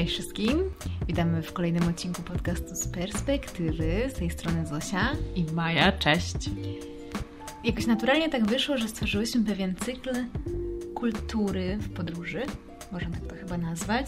Cześć 0.00 0.12
wszystkim! 0.12 0.70
Witamy 1.06 1.42
w 1.42 1.52
kolejnym 1.52 1.88
odcinku 1.88 2.22
podcastu 2.22 2.74
z 2.74 2.88
perspektywy. 2.88 4.10
Z 4.10 4.12
tej 4.12 4.30
strony 4.30 4.66
Zosia 4.66 5.12
i 5.34 5.44
Maja. 5.52 5.92
Cześć! 5.92 6.36
Jakoś 7.64 7.86
naturalnie 7.86 8.28
tak 8.28 8.46
wyszło, 8.46 8.78
że 8.78 8.88
stworzyłyśmy 8.88 9.44
pewien 9.44 9.74
cykl 9.76 10.10
kultury 10.94 11.78
w 11.80 11.92
podróży, 11.92 12.42
można 12.92 13.10
tak 13.10 13.26
to 13.26 13.34
chyba 13.34 13.58
nazwać, 13.58 14.06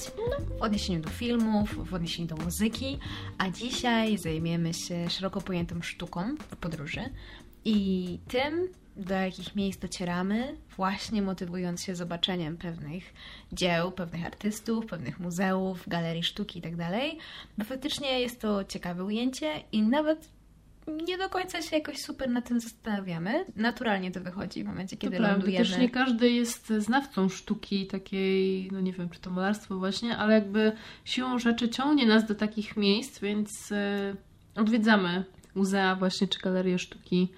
w 0.59 0.62
odniesieniu 0.62 1.01
do 1.01 1.11
filmów, 1.11 1.89
w 1.91 1.95
odniesieniu 1.95 2.29
do 2.29 2.37
muzyki, 2.37 2.98
a 3.38 3.51
dzisiaj 3.51 4.19
zajmiemy 4.19 4.74
się 4.74 5.11
szeroko 5.11 5.41
pojętą 5.41 5.83
sztuką 5.83 6.34
w 6.51 6.56
podróży 6.56 7.01
i 7.65 8.19
tym, 8.29 8.69
do 9.05 9.15
jakich 9.15 9.56
miejsc 9.56 9.80
docieramy, 9.80 10.56
właśnie 10.77 11.23
motywując 11.23 11.84
się 11.84 11.95
zobaczeniem 11.95 12.56
pewnych 12.56 13.05
dzieł, 13.52 13.92
pewnych 13.92 14.27
artystów, 14.27 14.87
pewnych 14.87 15.20
muzeów, 15.20 15.88
galerii 15.88 16.23
sztuki 16.23 16.59
itd. 16.59 16.88
Tak 16.91 17.23
bo 17.59 17.65
faktycznie 17.65 18.20
jest 18.20 18.41
to 18.41 18.65
ciekawe 18.65 19.05
ujęcie 19.05 19.52
i 19.73 19.83
nawet 19.83 20.28
nie 20.87 21.19
do 21.19 21.28
końca 21.28 21.62
się 21.62 21.77
jakoś 21.77 21.98
super 21.98 22.30
na 22.30 22.42
tym 22.42 22.61
zastanawiamy. 22.61 23.45
Naturalnie 23.56 24.11
to 24.11 24.20
wychodzi 24.20 24.65
w 24.65 24.66
momencie, 24.66 24.97
kiedy 24.97 25.16
to 25.16 25.23
lądujemy. 25.23 25.64
Prawda. 25.64 25.75
Też 25.75 25.83
nie 25.83 25.91
każdy 25.91 26.30
jest 26.30 26.73
znawcą 26.78 27.28
sztuki 27.28 27.87
takiej, 27.87 28.69
no 28.73 28.80
nie 28.80 28.92
wiem, 28.92 29.11
czy 29.11 29.20
to 29.20 29.30
malarstwo 29.30 29.78
właśnie, 29.78 30.16
ale 30.16 30.34
jakby 30.34 30.73
siłą 31.05 31.39
rzeczy 31.39 31.69
ciągnie 31.69 32.06
nas 32.06 32.27
do 32.27 32.34
takich 32.34 32.77
miejsc, 32.77 33.20
więc 33.20 33.73
e, 33.73 34.14
odwiedzamy 34.56 35.25
muzea 35.55 35.97
właśnie, 35.97 36.28
czy 36.28 36.41
galerie 36.41 36.78
sztuki 36.78 37.28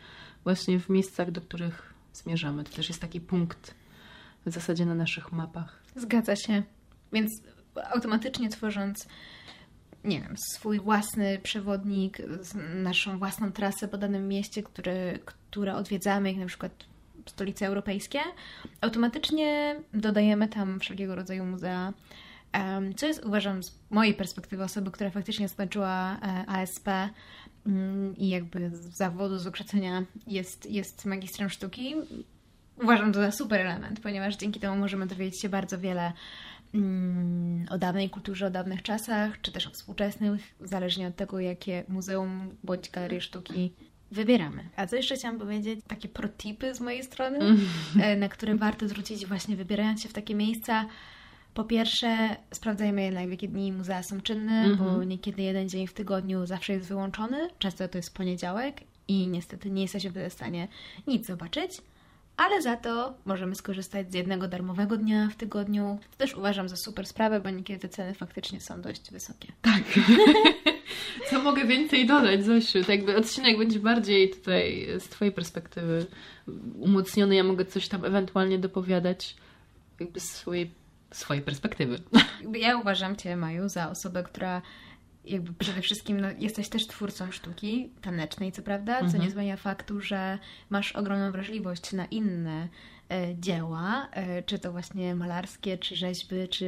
właśnie 0.44 0.80
w 0.80 0.88
miejscach, 0.88 1.30
do 1.30 1.40
których 1.40 1.94
zmierzamy. 2.12 2.64
To 2.64 2.72
też 2.72 2.88
jest 2.88 3.00
taki 3.00 3.20
punkt 3.20 3.74
w 4.46 4.50
zasadzie 4.50 4.86
na 4.86 4.94
naszych 4.94 5.32
mapach. 5.32 5.82
Zgadza 5.96 6.36
się. 6.36 6.62
Więc 7.12 7.30
automatycznie 7.90 8.48
tworząc 8.48 9.06
nie 10.04 10.20
wiem, 10.20 10.36
swój 10.36 10.80
własny 10.80 11.38
przewodnik, 11.42 12.18
naszą 12.74 13.18
własną 13.18 13.52
trasę 13.52 13.88
po 13.88 13.98
danym 13.98 14.28
mieście, 14.28 14.62
które, 14.62 15.18
które 15.24 15.74
odwiedzamy, 15.74 16.28
jak 16.28 16.40
na 16.40 16.46
przykład 16.46 16.84
stolice 17.26 17.66
europejskie, 17.66 18.20
automatycznie 18.80 19.76
dodajemy 19.94 20.48
tam 20.48 20.80
wszelkiego 20.80 21.14
rodzaju 21.14 21.44
muzea. 21.44 21.92
Co 22.96 23.06
jest, 23.06 23.24
uważam, 23.24 23.62
z 23.62 23.78
mojej 23.90 24.14
perspektywy 24.14 24.64
osoby, 24.64 24.90
która 24.90 25.10
faktycznie 25.10 25.48
skończyła 25.48 26.16
e, 26.22 26.44
ASP, 26.46 26.88
i 28.16 28.28
jakby 28.28 28.70
z 28.70 28.96
zawodu, 28.96 29.38
z 29.38 29.44
wykształcenia 29.44 30.04
jest, 30.26 30.70
jest 30.70 31.04
magistrem 31.04 31.50
sztuki, 31.50 31.94
uważam 32.82 33.12
to 33.12 33.20
za 33.20 33.32
super 33.32 33.60
element, 33.60 34.00
ponieważ 34.00 34.36
dzięki 34.36 34.60
temu 34.60 34.76
możemy 34.76 35.06
dowiedzieć 35.06 35.40
się 35.40 35.48
bardzo 35.48 35.78
wiele 35.78 36.12
mm, 36.74 37.66
o 37.70 37.78
dawnej 37.78 38.10
kulturze, 38.10 38.46
o 38.46 38.50
dawnych 38.50 38.82
czasach, 38.82 39.40
czy 39.40 39.52
też 39.52 39.66
o 39.66 39.70
współczesnych, 39.70 40.54
zależnie 40.60 41.08
od 41.08 41.16
tego, 41.16 41.40
jakie 41.40 41.84
muzeum 41.88 42.56
bądź 42.64 42.90
galerię 42.90 43.20
sztuki 43.20 43.72
wybieramy. 44.10 44.64
A 44.76 44.86
co 44.86 44.96
jeszcze 44.96 45.14
chciałam 45.14 45.38
powiedzieć? 45.38 45.80
Takie 45.86 46.08
protipy 46.08 46.74
z 46.74 46.80
mojej 46.80 47.02
strony, 47.02 47.38
e, 48.00 48.16
na 48.16 48.28
które 48.28 48.56
warto 48.56 48.88
zwrócić 48.88 49.26
właśnie 49.26 49.56
wybierając 49.56 50.02
się 50.02 50.08
w 50.08 50.12
takie 50.12 50.34
miejsca, 50.34 50.86
po 51.54 51.64
pierwsze, 51.64 52.36
sprawdzajmy 52.52 53.02
jednak, 53.02 53.28
w 53.28 53.30
jakie 53.30 53.48
dni 53.48 53.72
muzea 53.72 54.02
są 54.02 54.20
czynne, 54.20 54.52
mm 54.52 54.74
-hmm. 54.74 54.78
bo 54.78 54.84
mhm. 54.84 55.08
niekiedy 55.08 55.42
jeden 55.42 55.68
dzień 55.68 55.86
w 55.86 55.92
tygodniu 55.92 56.46
zawsze 56.46 56.72
jest 56.72 56.88
wyłączony. 56.88 57.48
Często 57.58 57.88
to 57.88 57.98
jest 57.98 58.14
poniedziałek 58.14 58.80
i 59.08 59.28
niestety 59.28 59.70
nie 59.70 59.82
jesteśmy 59.82 60.30
w 60.30 60.32
stanie 60.32 60.68
nic 61.06 61.26
zobaczyć. 61.26 61.72
Ale 62.36 62.62
za 62.62 62.76
to 62.76 63.14
możemy 63.24 63.54
skorzystać 63.54 64.10
z 64.10 64.14
jednego 64.14 64.48
darmowego 64.48 64.96
dnia 64.96 65.28
w 65.28 65.36
tygodniu. 65.36 65.98
To 66.10 66.16
też 66.18 66.34
uważam 66.34 66.68
za 66.68 66.76
super 66.76 67.06
sprawę, 67.06 67.40
bo 67.40 67.50
niekiedy 67.50 67.80
te 67.80 67.88
ceny 67.88 68.14
faktycznie 68.14 68.60
są 68.60 68.80
dość 68.80 69.10
wysokie. 69.10 69.52
Tak. 69.62 69.82
Co 71.30 71.42
mogę 71.42 71.64
więcej 71.64 72.06
dodać, 72.06 72.44
Zosiu? 72.44 72.78
Jakby 72.88 73.16
odcinek 73.16 73.58
będzie 73.58 73.78
bardziej 73.78 74.30
tutaj 74.30 74.86
z 74.98 75.04
Twojej 75.04 75.32
perspektywy 75.32 76.06
umocniony. 76.78 77.34
Ja 77.34 77.44
mogę 77.44 77.64
coś 77.64 77.88
tam 77.88 78.04
ewentualnie 78.04 78.58
dopowiadać 78.58 79.36
jakby 80.00 80.20
z 80.20 80.30
swojej 80.30 80.70
swojej 81.16 81.42
perspektywy. 81.42 81.98
Ja 82.52 82.76
uważam 82.76 83.16
Cię, 83.16 83.36
Maju, 83.36 83.68
za 83.68 83.90
osobę, 83.90 84.22
która 84.22 84.62
jakby 85.24 85.52
przede 85.52 85.82
wszystkim 85.82 86.20
no, 86.20 86.28
jesteś 86.38 86.68
też 86.68 86.86
twórcą 86.86 87.32
sztuki 87.32 87.90
tanecznej, 88.00 88.52
co 88.52 88.62
prawda, 88.62 88.98
co 88.98 89.04
mhm. 89.04 89.24
nie 89.24 89.30
zmienia 89.30 89.56
faktu, 89.56 90.00
że 90.00 90.38
masz 90.70 90.92
ogromną 90.92 91.32
wrażliwość 91.32 91.92
na 91.92 92.04
inne 92.06 92.68
dzieła, 93.40 94.08
e, 94.12 94.42
czy 94.42 94.58
to 94.58 94.72
właśnie 94.72 95.14
malarskie, 95.14 95.78
czy 95.78 95.96
rzeźby, 95.96 96.48
czy 96.48 96.66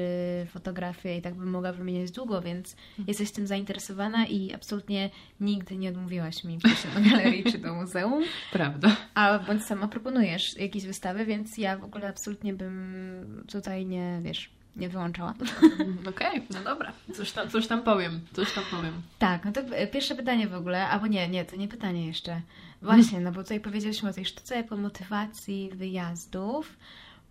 fotografie 0.51 1.17
i 1.17 1.23
tak 1.23 1.34
bym 1.34 1.51
mogła 1.51 1.73
wymieniać 1.73 2.11
długo, 2.11 2.43
więc 2.43 2.73
mhm. 2.73 3.09
jesteś 3.09 3.31
tym 3.31 3.47
zainteresowana 3.47 4.27
i 4.27 4.55
absolutnie 4.55 5.11
nigdy 5.41 5.77
nie 5.77 5.89
odmówiłaś 5.89 6.45
mi 6.45 6.59
przejścia 6.59 6.89
do 6.95 7.11
galerii 7.11 7.45
czy 7.45 7.59
do 7.59 7.75
muzeum. 7.75 8.25
Prawda. 8.53 8.97
A 9.15 9.39
bądź 9.39 9.65
sama 9.65 9.89
proponujesz 9.89 10.57
jakieś 10.57 10.87
wystawy, 10.87 11.27
więc 11.27 11.59
ja 11.59 11.77
w 11.77 11.84
ogóle 11.84 12.09
absolutnie 12.09 12.55
bym 12.55 13.45
tutaj 13.49 13.87
nie, 13.87 14.21
wiesz, 14.23 14.56
nie 14.77 14.89
wyłączała. 14.89 15.35
Okej, 16.11 16.29
okay, 16.29 16.43
no 16.51 16.63
dobra. 16.65 16.93
Coś 17.15 17.33
tam, 17.33 17.51
coś 17.51 17.67
tam 17.67 17.83
powiem, 17.83 18.21
coś 18.33 18.53
tam 18.53 18.65
powiem. 18.71 18.93
Tak, 19.19 19.45
no 19.45 19.53
to 19.53 19.61
pierwsze 19.93 20.15
pytanie 20.15 20.49
w 20.49 20.55
ogóle, 20.55 20.89
albo 20.89 21.07
nie, 21.07 21.29
nie, 21.29 21.45
to 21.45 21.57
nie 21.57 21.69
pytanie 21.69 22.07
jeszcze. 22.07 22.41
Właśnie, 22.83 23.21
no 23.21 23.33
bo 23.33 23.43
tutaj 23.43 23.61
powiedzieliśmy 23.61 24.11
o 24.11 24.13
tej 24.13 24.25
sztuce 24.25 24.57
jako 24.57 24.77
motywacji 24.77 25.71
wyjazdów. 25.75 26.77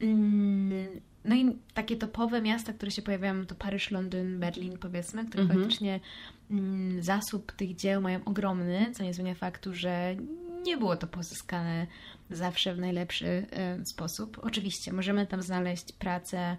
Mm, 0.02 0.88
no 1.26 1.36
i 1.36 1.58
takie 1.74 1.96
topowe 1.96 2.42
miasta, 2.42 2.74
które 2.74 2.92
się 2.92 3.02
pojawiają, 3.02 3.46
to 3.46 3.56
Paryż, 3.56 3.92
Londyn, 3.92 4.40
Berlin, 4.40 4.78
powiedzmy, 4.78 5.26
które 5.26 5.44
mhm. 5.44 5.60
faktycznie 5.60 6.00
mm, 6.52 7.04
zasób 7.04 7.52
tych 7.52 7.76
dzieł 7.76 8.02
mają 8.02 8.20
ogromny, 8.26 8.92
co 8.94 9.04
nie 9.04 9.14
zmienia 9.14 9.36
faktu, 9.36 9.74
że 9.74 10.16
nie 10.64 10.78
było 10.78 10.98
to 10.98 11.08
pozyskane 11.08 11.88
zawsze 12.30 12.76
w 12.76 12.80
najlepszy 12.80 13.26
y, 13.82 13.86
sposób. 13.86 14.40
Oczywiście 14.42 14.94
możemy 14.94 15.28
tam 15.28 15.42
znaleźć 15.42 15.92
pracę 15.92 16.58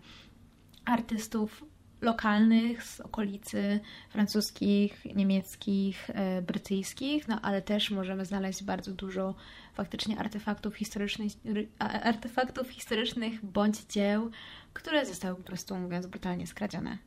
artystów 0.86 1.64
lokalnych 2.00 2.82
z 2.82 3.00
okolicy 3.00 3.80
francuskich, 4.10 5.04
niemieckich, 5.14 6.10
e, 6.10 6.42
brytyjskich, 6.42 7.28
no 7.28 7.40
ale 7.42 7.62
też 7.62 7.90
możemy 7.90 8.24
znaleźć 8.24 8.64
bardzo 8.64 8.92
dużo 8.92 9.34
faktycznie 9.74 10.18
artefaktów 10.18 10.76
historycznych, 10.76 11.32
artefaktów 11.78 12.70
historycznych 12.70 13.44
bądź 13.44 13.84
dzieł, 13.84 14.30
które 14.74 15.06
zostały 15.06 15.36
po 15.36 15.42
prostu, 15.42 15.76
mówiąc 15.76 16.06
brutalnie, 16.06 16.46
skradzione. 16.46 16.98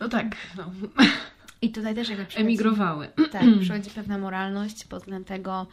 No 0.00 0.08
tak. 0.08 0.36
No. 0.56 0.70
I 1.62 1.70
tutaj 1.70 1.94
też 1.94 2.08
jakby 2.08 2.26
emigrowały. 2.36 3.08
Tak, 3.32 3.42
przychodzi 3.60 3.90
pewna 3.90 4.18
moralność 4.18 4.84
pod 4.84 4.98
względem 4.98 5.24
tego, 5.24 5.66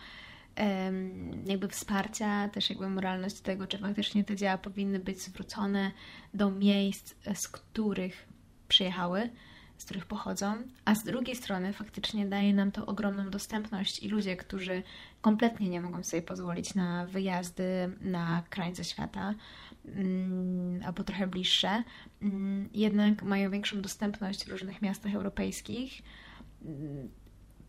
jakby 1.45 1.67
wsparcia, 1.67 2.49
też 2.49 2.69
jakby 2.69 2.89
moralność 2.89 3.41
tego, 3.41 3.67
czy 3.67 3.77
faktycznie 3.77 4.23
te 4.23 4.35
dzieła 4.35 4.57
powinny 4.57 4.99
być 4.99 5.21
zwrócone 5.21 5.91
do 6.33 6.51
miejsc, 6.51 7.15
z 7.33 7.47
których 7.47 8.27
przyjechały, 8.67 9.29
z 9.77 9.85
których 9.85 10.05
pochodzą, 10.05 10.55
a 10.85 10.95
z 10.95 11.03
drugiej 11.03 11.35
strony 11.35 11.73
faktycznie 11.73 12.25
daje 12.25 12.53
nam 12.53 12.71
to 12.71 12.85
ogromną 12.85 13.29
dostępność 13.29 14.03
i 14.03 14.09
ludzie, 14.09 14.35
którzy 14.37 14.83
kompletnie 15.21 15.69
nie 15.69 15.81
mogą 15.81 16.03
sobie 16.03 16.21
pozwolić 16.21 16.75
na 16.75 17.05
wyjazdy 17.05 17.63
na 18.01 18.43
krańce 18.49 18.83
świata 18.83 19.33
mm, 19.85 20.83
albo 20.85 21.03
trochę 21.03 21.27
bliższe, 21.27 21.83
mm, 22.21 22.69
jednak 22.73 23.23
mają 23.23 23.51
większą 23.51 23.81
dostępność 23.81 24.45
w 24.45 24.51
różnych 24.51 24.81
miastach 24.81 25.15
europejskich 25.15 26.01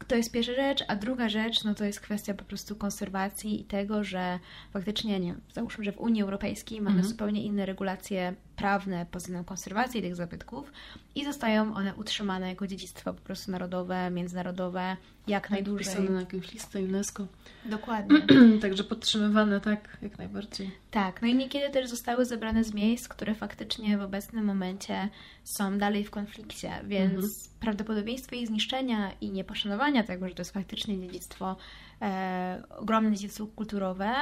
to 0.08 0.16
jest 0.16 0.32
pierwsza 0.32 0.54
rzecz, 0.54 0.84
a 0.88 0.96
druga 0.96 1.28
rzecz, 1.28 1.64
no 1.64 1.74
to 1.74 1.84
jest 1.84 2.00
kwestia 2.00 2.34
po 2.34 2.44
prostu 2.44 2.76
konserwacji 2.76 3.60
i 3.60 3.64
tego, 3.64 4.04
że 4.04 4.38
faktycznie, 4.72 5.20
nie 5.20 5.34
załóżmy, 5.52 5.84
że 5.84 5.92
w 5.92 6.00
Unii 6.00 6.22
Europejskiej 6.22 6.80
mamy 6.80 6.96
mhm. 6.96 7.08
zupełnie 7.08 7.42
inne 7.42 7.66
regulacje 7.66 8.34
prawne 8.62 9.06
pod 9.06 9.22
względem 9.22 9.44
konserwacji 9.44 10.02
tych 10.02 10.16
zabytków 10.16 10.72
i 11.14 11.24
zostają 11.24 11.74
one 11.74 11.94
utrzymane 11.94 12.48
jako 12.48 12.66
dziedzictwo 12.66 13.14
po 13.14 13.20
prostu 13.20 13.50
narodowe, 13.50 14.10
międzynarodowe, 14.10 14.96
jak 15.26 15.42
tak, 15.42 15.50
najdłużej. 15.50 15.94
Wpisane 15.94 16.10
na 16.10 16.20
jakąś 16.20 16.52
listę 16.52 16.80
UNESCO. 16.80 17.26
Dokładnie. 17.64 18.20
Także 18.62 18.84
podtrzymywane, 18.84 19.60
tak, 19.60 19.98
jak 20.02 20.18
najbardziej. 20.18 20.70
Tak, 20.90 21.22
no 21.22 21.28
i 21.28 21.34
niekiedy 21.34 21.70
też 21.70 21.88
zostały 21.88 22.24
zebrane 22.24 22.64
z 22.64 22.74
miejsc, 22.74 23.08
które 23.08 23.34
faktycznie 23.34 23.98
w 23.98 24.02
obecnym 24.02 24.44
momencie 24.44 25.08
są 25.44 25.78
dalej 25.78 26.04
w 26.04 26.10
konflikcie, 26.10 26.70
więc 26.84 27.14
mhm. 27.14 27.32
prawdopodobieństwo 27.60 28.36
ich 28.36 28.46
zniszczenia 28.46 29.12
i 29.20 29.30
nieposzanowania 29.30 30.02
tego, 30.02 30.28
że 30.28 30.34
to 30.34 30.40
jest 30.40 30.52
faktycznie 30.52 31.00
dziedzictwo, 31.00 31.56
e, 32.02 32.62
ogromne 32.78 33.12
dziedzictwo 33.12 33.46
kulturowe, 33.46 34.14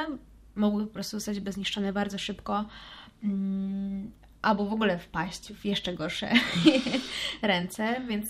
mogły 0.55 0.87
po 0.87 0.93
prostu 0.93 1.17
zostać 1.17 1.41
bezniszczone 1.41 1.93
bardzo 1.93 2.19
szybko. 2.19 2.65
Albo 4.43 4.67
w 4.67 4.73
ogóle 4.73 4.99
wpaść 4.99 5.53
w 5.53 5.65
jeszcze 5.65 5.95
gorsze 5.95 6.33
ręce, 7.43 8.01
więc 8.09 8.27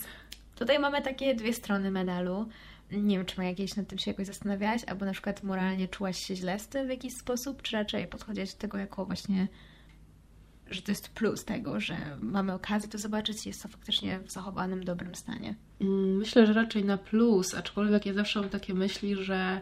tutaj 0.57 0.79
mamy 0.79 1.03
takie 1.03 1.35
dwie 1.35 1.53
strony 1.53 1.91
medalu. 1.91 2.49
Nie 2.93 3.17
wiem, 3.17 3.27
czy 3.27 3.39
ma 3.39 3.45
jakieś 3.45 3.77
nad 3.77 3.89
tym 3.89 3.99
się 3.99 4.11
jakoś 4.11 4.27
zastanawiałaś, 4.27 4.85
albo 4.85 5.05
na 5.07 5.13
przykład 5.13 5.43
moralnie 5.43 5.89
czułaś 5.89 6.19
się 6.19 6.37
źle 6.37 6.59
z 6.59 6.69
tym 6.69 6.87
w 6.87 6.91
jakiś 6.91 7.17
sposób, 7.17 7.63
czy 7.63 7.77
raczej 7.77 8.07
podchodziłaś 8.07 8.53
do 8.55 8.61
tego 8.61 8.79
jako 8.79 9.07
właśnie 9.07 9.49
że 10.71 10.83
to 10.83 10.93
jest 10.93 11.09
plus 11.09 11.45
tego, 11.45 11.81
że 11.81 11.97
mamy 12.21 12.53
okazję 12.53 12.89
to 12.89 12.99
zobaczyć 12.99 13.47
jest 13.47 13.63
to 13.63 13.69
faktycznie 13.69 14.21
w 14.21 14.31
zachowanym, 14.31 14.85
dobrym 14.85 15.15
stanie. 15.15 15.55
Mm, 15.81 16.17
myślę, 16.17 16.47
że 16.47 16.53
raczej 16.53 16.85
na 16.85 16.99
plus, 16.99 17.55
aczkolwiek 17.55 18.07
ja 18.07 18.15
zawsze 18.15 18.41
mam 18.41 18.49
takie 18.49 18.75
myśli, 18.75 19.17
że 19.17 19.61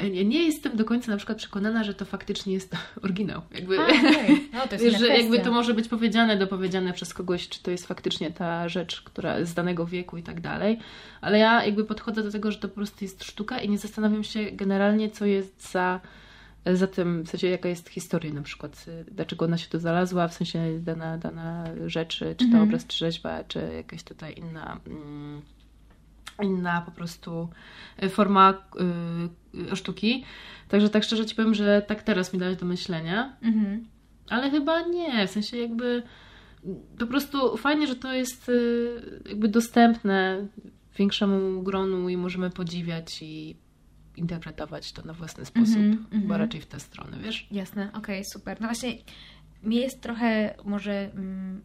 nie, 0.00 0.24
nie 0.24 0.44
jestem 0.44 0.76
do 0.76 0.84
końca 0.84 1.10
na 1.10 1.16
przykład 1.16 1.38
przekonana, 1.38 1.84
że 1.84 1.94
to 1.94 2.04
faktycznie 2.04 2.54
jest 2.54 2.76
oryginał. 3.04 3.42
Jakby, 3.54 3.80
A, 3.80 3.84
okay. 3.84 4.40
no, 4.52 4.66
to 4.66 4.76
jest 4.76 4.98
że 5.00 5.08
jakby 5.08 5.40
to 5.40 5.52
może 5.52 5.74
być 5.74 5.88
powiedziane, 5.88 6.36
dopowiedziane 6.36 6.92
przez 6.92 7.14
kogoś, 7.14 7.48
czy 7.48 7.62
to 7.62 7.70
jest 7.70 7.86
faktycznie 7.86 8.30
ta 8.30 8.68
rzecz, 8.68 9.02
która 9.02 9.44
z 9.44 9.54
danego 9.54 9.86
wieku 9.86 10.16
i 10.16 10.22
tak 10.22 10.40
dalej. 10.40 10.78
Ale 11.20 11.38
ja 11.38 11.64
jakby 11.64 11.84
podchodzę 11.84 12.22
do 12.22 12.30
tego, 12.30 12.52
że 12.52 12.58
to 12.58 12.68
po 12.68 12.74
prostu 12.74 13.04
jest 13.04 13.24
sztuka 13.24 13.60
i 13.60 13.68
nie 13.68 13.78
zastanawiam 13.78 14.24
się 14.24 14.44
generalnie, 14.52 15.10
co 15.10 15.26
jest 15.26 15.70
za 15.72 16.00
za 16.72 16.86
tym, 16.86 17.22
w 17.22 17.28
sensie 17.28 17.48
jaka 17.48 17.68
jest 17.68 17.88
historia 17.88 18.34
na 18.34 18.42
przykład, 18.42 18.86
dlaczego 19.10 19.44
ona 19.44 19.58
się 19.58 19.68
tu 19.68 19.78
znalazła, 19.78 20.28
w 20.28 20.34
sensie 20.34 20.80
dana, 20.80 21.18
dana 21.18 21.64
rzecz, 21.86 22.18
czy 22.18 22.34
to 22.34 22.44
mhm. 22.44 22.62
obraz, 22.62 22.86
czy 22.86 22.98
rzeźba, 22.98 23.44
czy 23.44 23.70
jakaś 23.76 24.02
tutaj 24.02 24.34
inna, 24.36 24.80
mm, 24.86 25.42
inna 26.42 26.80
po 26.80 26.90
prostu 26.90 27.48
forma 28.10 28.54
y, 29.72 29.76
sztuki. 29.76 30.24
Także 30.68 30.88
tak 30.88 31.04
szczerze 31.04 31.26
Ci 31.26 31.34
powiem, 31.34 31.54
że 31.54 31.82
tak 31.82 32.02
teraz 32.02 32.32
mi 32.32 32.38
dałeś 32.38 32.56
do 32.56 32.66
myślenia, 32.66 33.36
mhm. 33.42 33.84
ale 34.28 34.50
chyba 34.50 34.80
nie, 34.80 35.26
w 35.26 35.30
sensie 35.30 35.56
jakby 35.56 36.02
po 36.98 37.06
prostu 37.06 37.56
fajnie, 37.56 37.86
że 37.86 37.96
to 37.96 38.12
jest 38.12 38.50
jakby 39.28 39.48
dostępne 39.48 40.46
większemu 40.98 41.62
gronu 41.62 42.08
i 42.08 42.16
możemy 42.16 42.50
podziwiać 42.50 43.22
i 43.22 43.56
interpretować 44.16 44.92
to 44.92 45.02
na 45.02 45.12
własny 45.12 45.44
sposób, 45.44 45.76
mm 45.76 46.06
-hmm, 46.12 46.26
bo 46.26 46.38
raczej 46.38 46.60
w 46.60 46.66
tę 46.66 46.80
stronę, 46.80 47.18
wiesz? 47.22 47.46
Jasne, 47.50 47.88
okej, 47.88 48.00
okay, 48.00 48.24
super. 48.24 48.60
No 48.60 48.66
właśnie 48.66 48.92
mi 49.64 49.76
jest 49.76 50.02
trochę 50.02 50.54
może 50.64 51.10
mm, 51.14 51.62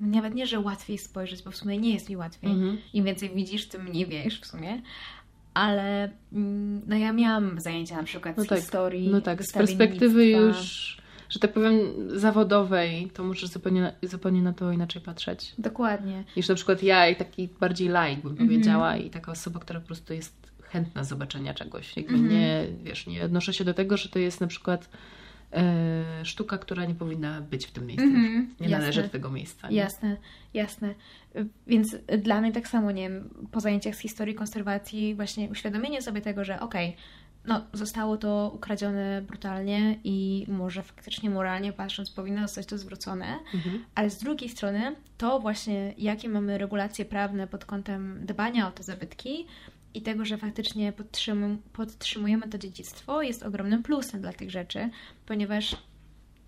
nawet 0.00 0.34
nie, 0.34 0.46
że 0.46 0.60
łatwiej 0.60 0.98
spojrzeć, 0.98 1.42
bo 1.42 1.50
w 1.50 1.56
sumie 1.56 1.78
nie 1.78 1.94
jest 1.94 2.08
mi 2.08 2.16
łatwiej. 2.16 2.50
-hmm. 2.50 2.76
Im 2.92 3.04
więcej 3.04 3.30
widzisz, 3.34 3.68
tym 3.68 3.84
mniej 3.84 4.06
wiesz 4.06 4.40
w 4.40 4.46
sumie. 4.46 4.82
Ale 5.54 6.10
mm, 6.32 6.82
no 6.86 6.96
ja 6.96 7.12
miałam 7.12 7.60
zajęcia 7.60 7.96
na 7.96 8.02
przykład 8.02 8.36
no 8.36 8.44
z 8.44 8.46
tak, 8.46 8.58
historii. 8.58 9.08
No 9.08 9.20
tak, 9.20 9.42
z 9.42 9.52
perspektywy 9.52 10.26
już, 10.26 10.96
że 11.28 11.38
tak 11.40 11.52
powiem, 11.52 11.78
zawodowej, 12.18 13.10
to 13.14 13.24
możesz 13.24 13.50
zupełnie, 13.50 13.92
zupełnie 14.02 14.42
na 14.42 14.52
to 14.52 14.72
inaczej 14.72 15.02
patrzeć. 15.02 15.54
Dokładnie. 15.58 16.24
Niż 16.36 16.48
na 16.48 16.54
przykład 16.54 16.82
ja 16.82 17.08
i 17.08 17.16
taki 17.16 17.48
bardziej 17.60 17.88
laik 17.88 18.20
bym 18.20 18.34
-hmm. 18.34 18.38
powiedziała 18.38 18.96
i 18.96 19.10
taka 19.10 19.32
osoba, 19.32 19.60
która 19.60 19.80
po 19.80 19.86
prostu 19.86 20.14
jest 20.14 20.50
chętna 20.62 21.04
zobaczenia 21.04 21.54
czegoś. 21.54 21.96
Jakby 21.96 22.14
-hmm. 22.14 22.30
nie, 22.30 22.66
wiesz, 22.82 23.06
nie 23.06 23.24
odnoszę 23.24 23.52
się 23.52 23.64
do 23.64 23.74
tego, 23.74 23.96
że 23.96 24.08
to 24.08 24.18
jest 24.18 24.40
na 24.40 24.46
przykład 24.46 24.88
sztuka, 26.22 26.58
która 26.58 26.84
nie 26.84 26.94
powinna 26.94 27.40
być 27.40 27.66
w 27.66 27.70
tym 27.70 27.86
miejscu. 27.86 28.06
Mm 28.06 28.22
-hmm. 28.22 28.60
Nie 28.60 28.68
jasne. 28.68 28.78
należy 28.78 29.02
do 29.02 29.08
tego 29.08 29.30
miejsca. 29.30 29.68
Nie? 29.68 29.76
Jasne, 29.76 30.16
jasne. 30.54 30.94
Więc 31.66 31.96
dla 32.18 32.40
mnie 32.40 32.52
tak 32.52 32.68
samo, 32.68 32.90
nie 32.90 33.02
wiem, 33.08 33.30
po 33.50 33.60
zajęciach 33.60 33.94
z 33.94 33.98
historii 33.98 34.34
konserwacji 34.34 35.14
właśnie 35.14 35.48
uświadomienie 35.48 36.02
sobie 36.02 36.20
tego, 36.20 36.44
że 36.44 36.60
okej, 36.60 36.88
okay, 36.88 37.00
no, 37.44 37.66
zostało 37.72 38.16
to 38.16 38.52
ukradzione 38.54 39.22
brutalnie 39.22 39.98
i 40.04 40.46
może 40.48 40.82
faktycznie 40.82 41.30
moralnie 41.30 41.72
patrząc 41.72 42.10
powinno 42.10 42.42
zostać 42.42 42.66
to 42.66 42.78
zwrócone, 42.78 43.38
mhm. 43.54 43.84
ale 43.94 44.10
z 44.10 44.18
drugiej 44.18 44.48
strony 44.48 44.96
to 45.18 45.40
właśnie 45.40 45.94
jakie 45.98 46.28
mamy 46.28 46.58
regulacje 46.58 47.04
prawne 47.04 47.46
pod 47.46 47.64
kątem 47.64 48.26
dbania 48.26 48.68
o 48.68 48.70
te 48.70 48.82
zabytki, 48.82 49.46
i 49.94 50.02
tego, 50.02 50.24
że 50.24 50.38
faktycznie 50.38 50.92
podtrzymujemy 51.72 52.48
to 52.48 52.58
dziedzictwo, 52.58 53.22
jest 53.22 53.42
ogromnym 53.42 53.82
plusem 53.82 54.20
dla 54.20 54.32
tych 54.32 54.50
rzeczy, 54.50 54.90
ponieważ 55.26 55.76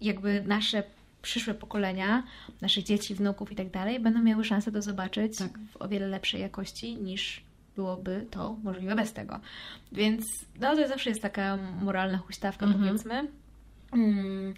jakby 0.00 0.42
nasze 0.46 0.82
przyszłe 1.22 1.54
pokolenia, 1.54 2.22
naszych 2.60 2.84
dzieci, 2.84 3.14
wnuków 3.14 3.52
i 3.52 3.56
tak 3.56 3.70
dalej, 3.70 4.00
będą 4.00 4.22
miały 4.22 4.44
szansę 4.44 4.72
to 4.72 4.82
zobaczyć 4.82 5.38
tak. 5.38 5.58
w 5.72 5.76
o 5.76 5.88
wiele 5.88 6.08
lepszej 6.08 6.40
jakości 6.40 6.96
niż 6.96 7.42
byłoby 7.76 8.26
to 8.30 8.56
możliwe 8.62 8.94
bez 8.94 9.12
tego. 9.12 9.40
Więc 9.92 10.44
no, 10.60 10.76
to 10.76 10.88
zawsze 10.88 11.10
jest 11.10 11.22
taka 11.22 11.58
moralna 11.82 12.18
huśtawka, 12.18 12.66
mhm. 12.66 12.84
powiedzmy. 12.84 13.28
Mm. 13.92 14.54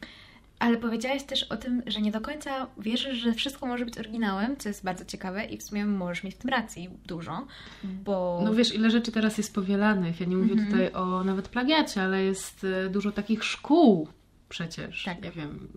Ale 0.58 0.76
powiedziałaś 0.76 1.22
też 1.22 1.42
o 1.42 1.56
tym, 1.56 1.82
że 1.86 2.00
nie 2.00 2.12
do 2.12 2.20
końca 2.20 2.66
wierzysz, 2.78 3.16
że 3.16 3.32
wszystko 3.32 3.66
może 3.66 3.84
być 3.84 3.98
oryginałem, 3.98 4.56
co 4.56 4.68
jest 4.68 4.84
bardzo 4.84 5.04
ciekawe 5.04 5.44
i 5.44 5.58
w 5.58 5.62
sumie 5.62 5.86
możesz 5.86 6.24
mieć 6.24 6.34
w 6.34 6.38
tym 6.38 6.50
racji 6.50 6.90
dużo, 7.06 7.46
bo... 7.84 8.40
No 8.44 8.54
wiesz, 8.54 8.74
ile 8.74 8.90
rzeczy 8.90 9.12
teraz 9.12 9.38
jest 9.38 9.54
powielanych. 9.54 10.20
Ja 10.20 10.26
nie 10.26 10.36
mówię 10.36 10.52
mm 10.52 10.64
-hmm. 10.64 10.70
tutaj 10.70 10.92
o 10.92 11.24
nawet 11.24 11.48
plagiacie, 11.48 12.02
ale 12.02 12.24
jest 12.24 12.64
e, 12.64 12.90
dużo 12.90 13.12
takich 13.12 13.44
szkół 13.44 14.08
przecież. 14.54 15.04
Tak. 15.04 15.22
Nie 15.22 15.30
wiem, 15.30 15.68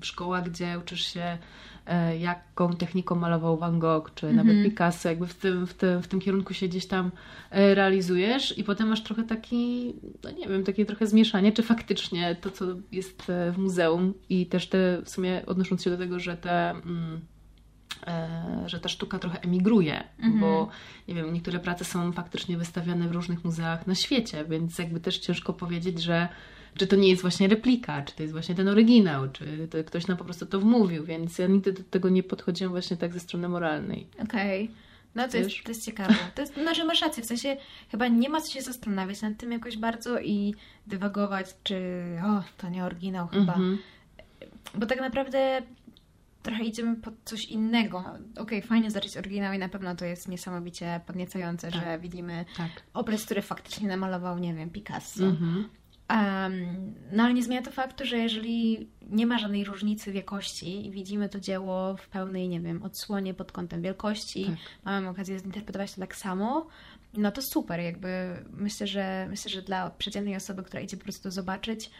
szkoła, 0.00 0.40
gdzie 0.40 0.78
uczysz 0.78 1.12
się 1.12 1.38
E, 1.86 2.18
jaką 2.18 2.76
techniką 2.76 3.14
malował 3.14 3.56
Van 3.56 3.78
Gogh, 3.78 4.14
czy 4.14 4.32
nawet 4.32 4.52
mm 4.52 4.64
-hmm. 4.66 4.70
Picasso, 4.70 5.08
jakby 5.08 5.26
w 5.26 5.34
tym, 5.34 5.66
w, 5.66 5.74
tym, 5.74 6.02
w 6.02 6.08
tym 6.08 6.20
kierunku 6.20 6.54
się 6.54 6.68
gdzieś 6.68 6.86
tam 6.86 7.10
e, 7.50 7.74
realizujesz 7.74 8.58
i 8.58 8.64
potem 8.64 8.88
masz 8.88 9.02
trochę 9.02 9.22
taki, 9.22 9.94
no 10.24 10.30
nie 10.30 10.48
wiem, 10.48 10.64
takie 10.64 10.86
trochę 10.86 11.06
zmieszanie, 11.06 11.52
czy 11.52 11.62
faktycznie 11.62 12.36
to, 12.40 12.50
co 12.50 12.64
jest 12.92 13.30
e, 13.30 13.52
w 13.52 13.58
muzeum 13.58 14.14
i 14.28 14.46
też 14.46 14.68
te, 14.68 15.02
w 15.04 15.10
sumie 15.10 15.42
odnosząc 15.46 15.82
się 15.82 15.90
do 15.90 15.98
tego, 15.98 16.20
że 16.20 16.36
te... 16.36 16.70
Mm, 16.70 17.20
że 18.66 18.80
ta 18.80 18.88
sztuka 18.88 19.18
trochę 19.18 19.40
emigruje, 19.40 20.04
-hmm. 20.20 20.40
bo 20.40 20.68
nie 21.08 21.14
wiem, 21.14 21.32
niektóre 21.32 21.58
prace 21.58 21.84
są 21.84 22.12
faktycznie 22.12 22.56
wystawiane 22.56 23.08
w 23.08 23.12
różnych 23.12 23.44
muzeach 23.44 23.86
na 23.86 23.94
świecie, 23.94 24.44
więc 24.44 24.78
jakby 24.78 25.00
też 25.00 25.18
ciężko 25.18 25.52
powiedzieć, 25.52 26.02
że 26.02 26.28
czy 26.74 26.86
to 26.86 26.96
nie 26.96 27.08
jest 27.08 27.22
właśnie 27.22 27.48
replika, 27.48 28.02
czy 28.02 28.16
to 28.16 28.22
jest 28.22 28.32
właśnie 28.32 28.54
ten 28.54 28.68
oryginał, 28.68 29.28
czy 29.32 29.68
to 29.70 29.84
ktoś 29.84 30.06
nam 30.06 30.18
po 30.18 30.24
prostu 30.24 30.46
to 30.46 30.60
wmówił, 30.60 31.04
więc 31.04 31.38
ja 31.38 31.46
nigdy 31.46 31.72
do 31.72 31.82
tego 31.82 32.08
nie 32.08 32.22
podchodziłam 32.22 32.72
właśnie 32.72 32.96
tak 32.96 33.12
ze 33.12 33.20
strony 33.20 33.48
moralnej. 33.48 34.06
Okej. 34.22 34.64
Okay. 34.64 34.76
No 35.14 35.28
to 35.28 35.36
jest, 35.36 35.50
to 35.64 35.70
jest 35.70 35.84
ciekawe. 35.84 36.14
To 36.34 36.42
jest, 36.42 36.56
no, 36.64 36.74
że 36.74 36.84
masz 36.84 37.02
rację, 37.02 37.22
w 37.22 37.26
sensie 37.26 37.56
chyba 37.90 38.08
nie 38.08 38.28
ma 38.28 38.40
co 38.40 38.52
się 38.52 38.62
zastanawiać 38.62 39.22
nad 39.22 39.36
tym 39.36 39.52
jakoś 39.52 39.76
bardzo 39.76 40.20
i 40.20 40.54
dywagować, 40.86 41.46
czy 41.62 41.78
o, 42.24 42.42
to 42.58 42.68
nie 42.68 42.84
oryginał 42.84 43.28
chyba. 43.28 43.54
Mm 43.54 43.76
-hmm. 43.76 43.78
Bo 44.74 44.86
tak 44.86 45.00
naprawdę 45.00 45.62
trochę 46.42 46.64
idziemy 46.64 46.96
pod 46.96 47.14
coś 47.24 47.44
innego. 47.44 47.98
Okej, 47.98 48.42
okay, 48.42 48.62
fajnie 48.62 48.90
zacząć 48.90 49.16
oryginał 49.16 49.52
i 49.52 49.58
na 49.58 49.68
pewno 49.68 49.96
to 49.96 50.04
jest 50.04 50.28
niesamowicie 50.28 51.00
podniecające, 51.06 51.70
tak. 51.70 51.80
że 51.80 51.98
widzimy 51.98 52.44
tak. 52.56 52.70
obraz, 52.94 53.24
który 53.24 53.42
faktycznie 53.42 53.88
namalował, 53.88 54.38
nie 54.38 54.54
wiem, 54.54 54.70
Picasso. 54.70 55.24
Mm 55.24 55.36
-hmm. 55.36 55.64
Um, 56.12 56.94
no 57.12 57.22
ale 57.22 57.34
nie 57.34 57.42
zmienia 57.42 57.62
to 57.62 57.70
faktu, 57.70 58.04
że 58.04 58.18
jeżeli 58.18 58.88
nie 59.10 59.26
ma 59.26 59.38
żadnej 59.38 59.64
różnicy 59.64 60.12
w 60.12 60.14
jakości 60.14 60.86
i 60.86 60.90
widzimy 60.90 61.28
to 61.28 61.40
dzieło 61.40 61.96
w 61.96 62.08
pełnej, 62.08 62.48
nie 62.48 62.60
wiem, 62.60 62.82
odsłonie 62.82 63.34
pod 63.34 63.52
kątem 63.52 63.82
wielkości, 63.82 64.44
tak. 64.44 64.56
mamy 64.84 65.08
okazję 65.08 65.38
zinterpretować 65.38 65.94
to 65.94 66.00
tak 66.00 66.16
samo, 66.16 66.66
no 67.14 67.32
to 67.32 67.42
super, 67.42 67.80
jakby 67.80 68.44
myślę, 68.52 68.86
że 68.86 69.26
myślę, 69.30 69.50
że 69.50 69.62
dla 69.62 69.90
przeciętnej 69.90 70.36
osoby, 70.36 70.62
która 70.62 70.82
idzie 70.82 70.96
po 70.96 71.02
prostu 71.02 71.30
zobaczyć, 71.30 71.90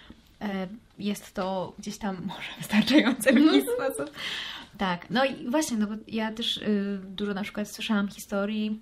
e, 0.40 0.68
jest 0.98 1.34
to 1.34 1.74
gdzieś 1.78 1.98
tam 1.98 2.16
może 2.26 2.48
wystarczające 2.58 3.32
w 3.32 3.36
jakiś 3.36 3.64
no. 3.66 3.72
sposób. 3.72 4.16
Tak, 4.78 5.10
no 5.10 5.24
i 5.24 5.50
właśnie, 5.50 5.76
no 5.76 5.86
bo 5.86 5.94
ja 6.08 6.32
też 6.32 6.56
y, 6.56 7.00
dużo 7.04 7.34
na 7.34 7.42
przykład 7.42 7.68
słyszałam 7.68 8.08
historii 8.08 8.80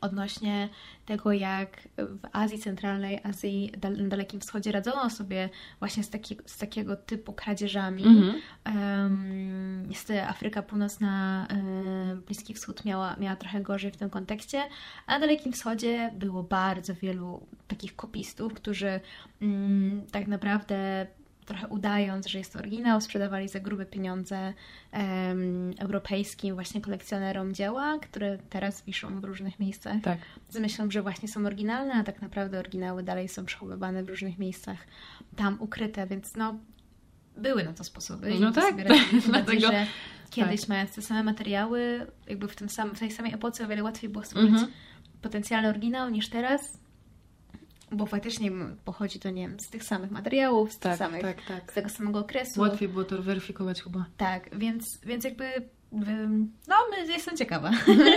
odnośnie 0.00 0.68
tego, 1.06 1.32
jak 1.32 1.88
w 1.96 2.18
Azji 2.32 2.58
Centralnej, 2.58 3.20
Azji 3.24 3.72
na 3.82 4.08
Dalekim 4.08 4.40
Wschodzie 4.40 4.72
radzono 4.72 5.10
sobie 5.10 5.48
właśnie 5.78 6.02
z, 6.04 6.10
taki, 6.10 6.36
z 6.46 6.58
takiego 6.58 6.96
typu 6.96 7.32
kradzieżami. 7.32 8.04
Mm 8.06 8.22
-hmm. 8.22 8.34
um, 8.66 9.88
niestety 9.88 10.22
Afryka 10.22 10.62
Północna, 10.62 11.46
um, 11.50 12.22
Bliski 12.26 12.54
Wschód 12.54 12.84
miała, 12.84 13.16
miała 13.16 13.36
trochę 13.36 13.60
gorzej 13.60 13.90
w 13.90 13.96
tym 13.96 14.10
kontekście, 14.10 14.62
a 15.06 15.12
na 15.12 15.20
Dalekim 15.20 15.52
Wschodzie 15.52 16.10
było 16.14 16.42
bardzo 16.42 16.94
wielu 16.94 17.46
takich 17.68 17.96
kopistów, 17.96 18.54
którzy 18.54 19.00
um, 19.42 20.02
tak 20.12 20.26
naprawdę 20.26 21.06
trochę 21.48 21.68
udając, 21.68 22.26
że 22.26 22.38
jest 22.38 22.52
to 22.52 22.58
oryginał, 22.58 23.00
sprzedawali 23.00 23.48
za 23.48 23.60
grube 23.60 23.86
pieniądze 23.86 24.52
europejskim 25.78 26.54
właśnie 26.54 26.80
kolekcjonerom 26.80 27.54
dzieła, 27.54 27.98
które 27.98 28.38
teraz 28.50 28.82
wiszą 28.84 29.20
w 29.20 29.24
różnych 29.24 29.60
miejscach. 29.60 29.96
Tak. 30.02 30.18
Z 30.48 30.58
myślą, 30.58 30.90
że 30.90 31.02
właśnie 31.02 31.28
są 31.28 31.46
oryginalne, 31.46 31.94
a 31.94 32.04
tak 32.04 32.22
naprawdę 32.22 32.58
oryginały 32.58 33.02
dalej 33.02 33.28
są 33.28 33.44
przechowywane 33.44 34.04
w 34.04 34.08
różnych 34.08 34.38
miejscach 34.38 34.78
tam 35.36 35.56
ukryte, 35.60 36.06
więc 36.06 36.36
no 36.36 36.58
były 37.36 37.64
na 37.64 37.72
to 37.72 37.84
sposoby. 37.84 38.34
No 38.40 38.52
tak, 38.52 38.74
dlatego... 39.26 39.60
że 39.60 39.86
kiedyś 40.30 40.60
tak. 40.60 40.68
mając 40.68 40.94
te 40.94 41.02
same 41.02 41.22
materiały, 41.22 42.06
jakby 42.26 42.48
w, 42.48 42.56
tym 42.56 42.68
sam, 42.68 42.94
w 42.94 42.98
tej 42.98 43.10
samej 43.10 43.34
epoce 43.34 43.64
o 43.64 43.68
wiele 43.68 43.82
łatwiej 43.82 44.10
było 44.10 44.24
stworzyć 44.24 44.50
mm 44.50 44.64
-hmm. 44.64 44.70
potencjalny 45.22 45.68
oryginał 45.68 46.10
niż 46.10 46.28
teraz 46.28 46.78
bo 47.92 48.06
faktycznie 48.06 48.50
pochodzi 48.84 49.20
to, 49.20 49.30
nie 49.30 49.48
wiem, 49.48 49.60
z 49.60 49.68
tych 49.68 49.84
samych 49.84 50.10
materiałów, 50.10 50.72
z, 50.72 50.78
tak, 50.78 50.98
samych, 50.98 51.22
tak, 51.22 51.42
tak. 51.42 51.72
z 51.72 51.74
tego 51.74 51.88
samego 51.88 52.18
okresu. 52.18 52.60
Łatwiej 52.60 52.88
było 52.88 53.04
to 53.04 53.22
weryfikować 53.22 53.82
chyba. 53.82 54.04
Tak, 54.16 54.58
więc, 54.58 55.00
więc 55.04 55.24
jakby 55.24 55.44
no, 56.68 56.76
jestem 57.08 57.36
ciekawa. 57.36 57.70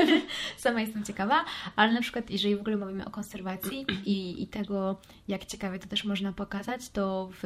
Sama 0.57 0.81
jestem 0.81 1.03
ciekawa, 1.03 1.45
ale 1.75 1.93
na 1.93 2.01
przykład, 2.01 2.29
jeżeli 2.29 2.55
w 2.55 2.59
ogóle 2.59 2.77
mówimy 2.77 3.05
o 3.05 3.09
konserwacji 3.09 3.85
i, 4.05 4.43
i 4.43 4.47
tego, 4.47 4.99
jak 5.27 5.45
ciekawie 5.45 5.79
to 5.79 5.87
też 5.87 6.03
można 6.03 6.33
pokazać, 6.33 6.89
to 6.89 7.29
w 7.41 7.43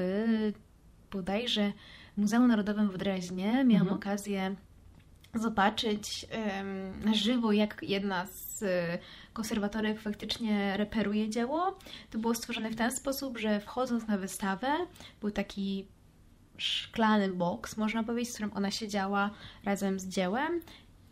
bodajże 1.12 1.74
Muzeum 2.17 2.48
Narodowym 2.48 2.89
w 2.89 2.98
Dreźnie 2.98 3.63
miałam 3.63 3.88
Mhm. 3.88 3.94
okazję 3.94 4.55
zobaczyć 5.39 6.25
na 7.05 7.13
żywo, 7.13 7.51
jak 7.51 7.77
jedna 7.81 8.25
z 8.25 8.63
e, 8.63 8.99
konserwatorek 9.33 9.99
faktycznie 9.99 10.77
reperuje 10.77 11.29
dzieło. 11.29 11.79
To 12.11 12.19
było 12.19 12.35
stworzone 12.35 12.69
w 12.69 12.75
ten 12.75 12.91
sposób, 12.91 13.37
że 13.37 13.59
wchodząc 13.59 14.07
na 14.07 14.17
wystawę, 14.17 14.67
był 15.21 15.31
taki 15.31 15.87
szklany 16.57 17.29
boks, 17.29 17.77
można 17.77 18.03
powiedzieć, 18.03 18.29
w 18.29 18.33
którym 18.33 18.51
ona 18.55 18.71
siedziała 18.71 19.31
razem 19.65 19.99
z 19.99 20.07
dziełem 20.07 20.61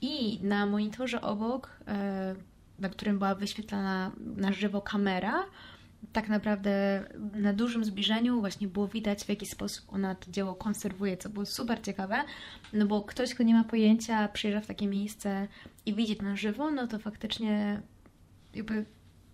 i 0.01 0.39
na 0.43 0.65
monitorze 0.65 1.21
obok, 1.21 1.69
e, 1.87 2.35
na 2.79 2.89
którym 2.89 3.17
była 3.17 3.35
wyświetlana 3.35 4.11
na 4.17 4.53
żywo 4.53 4.81
kamera, 4.81 5.45
tak 6.13 6.29
naprawdę 6.29 7.03
na 7.35 7.53
dużym 7.53 7.85
zbliżeniu 7.85 8.39
właśnie 8.39 8.67
było 8.67 8.87
widać, 8.87 9.23
w 9.23 9.29
jaki 9.29 9.45
sposób 9.45 9.85
ona 9.87 10.15
to 10.15 10.31
dzieło 10.31 10.55
konserwuje, 10.55 11.17
co 11.17 11.29
było 11.29 11.45
super 11.45 11.81
ciekawe, 11.81 12.23
no 12.73 12.85
bo 12.85 13.01
ktoś, 13.01 13.33
kto 13.33 13.43
nie 13.43 13.53
ma 13.53 13.63
pojęcia, 13.63 14.27
przyjeżdża 14.27 14.61
w 14.61 14.67
takie 14.67 14.87
miejsce 14.87 15.47
i 15.85 15.93
widzi 15.93 16.15
to 16.15 16.23
na 16.23 16.35
żywo, 16.35 16.71
no 16.71 16.87
to 16.87 16.99
faktycznie 16.99 17.81
jakby 18.55 18.85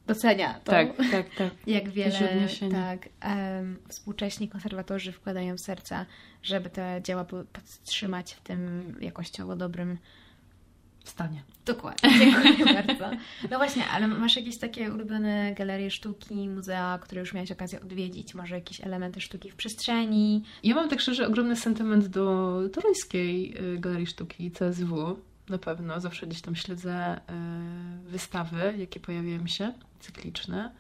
docenia 0.08 0.54
to, 0.54 0.72
Tak, 0.72 0.98
tak, 1.12 1.36
tak. 1.36 1.52
jak 1.68 1.90
wiele 1.90 2.40
tak, 2.72 3.10
em, 3.20 3.78
współcześni 3.88 4.50
konserwatorzy 4.50 5.12
wkładają 5.12 5.58
serca, 5.58 6.06
żeby 6.44 6.70
te 6.70 7.02
dzieła 7.04 7.26
po- 7.26 7.44
podtrzymać 7.44 8.34
w 8.34 8.42
tym 8.42 8.96
jakościowo 9.02 9.56
dobrym 9.56 9.98
Stanie. 11.10 11.44
Dokładnie, 11.66 12.10
dziękuję 12.20 12.74
bardzo. 12.84 13.10
No 13.52 13.58
właśnie, 13.58 13.88
ale 13.88 14.08
masz 14.08 14.36
jakieś 14.36 14.58
takie 14.58 14.94
ulubione 14.94 15.54
galerie 15.54 15.92
sztuki, 15.92 16.50
muzea, 16.50 17.00
które 17.02 17.22
już 17.22 17.34
miałeś 17.34 17.52
okazję 17.52 17.82
odwiedzić? 17.82 18.36
Może 18.36 18.56
jakieś 18.56 18.82
elementy 18.82 19.22
sztuki 19.22 19.52
w 19.52 19.56
przestrzeni? 19.56 20.44
Ja 20.64 20.76
mam 20.76 20.90
tak 20.90 21.00
szczerze 21.02 21.28
ogromny 21.28 21.56
sentyment 21.56 22.08
do 22.08 22.60
toruńskiej 22.74 23.58
y, 23.74 23.80
Galerii 23.80 24.08
Sztuki 24.08 24.52
CSW. 24.52 25.20
Na 25.50 25.58
pewno. 25.58 26.00
Zawsze 26.00 26.28
gdzieś 26.28 26.42
tam 26.42 26.56
śledzę 26.56 27.18
y, 27.18 28.10
wystawy, 28.10 28.74
jakie 28.78 29.00
pojawiają 29.00 29.48
się, 29.48 29.74
cykliczne. 30.00 30.72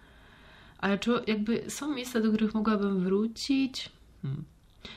Ale 0.77 0.98
czy 0.98 1.12
jakby 1.27 1.63
są 1.69 1.93
miejsca, 1.93 2.19
do 2.19 2.29
których 2.29 2.53
mogłabym 2.53 3.03
wrócić? 3.03 3.89
Hmm. 4.21 4.43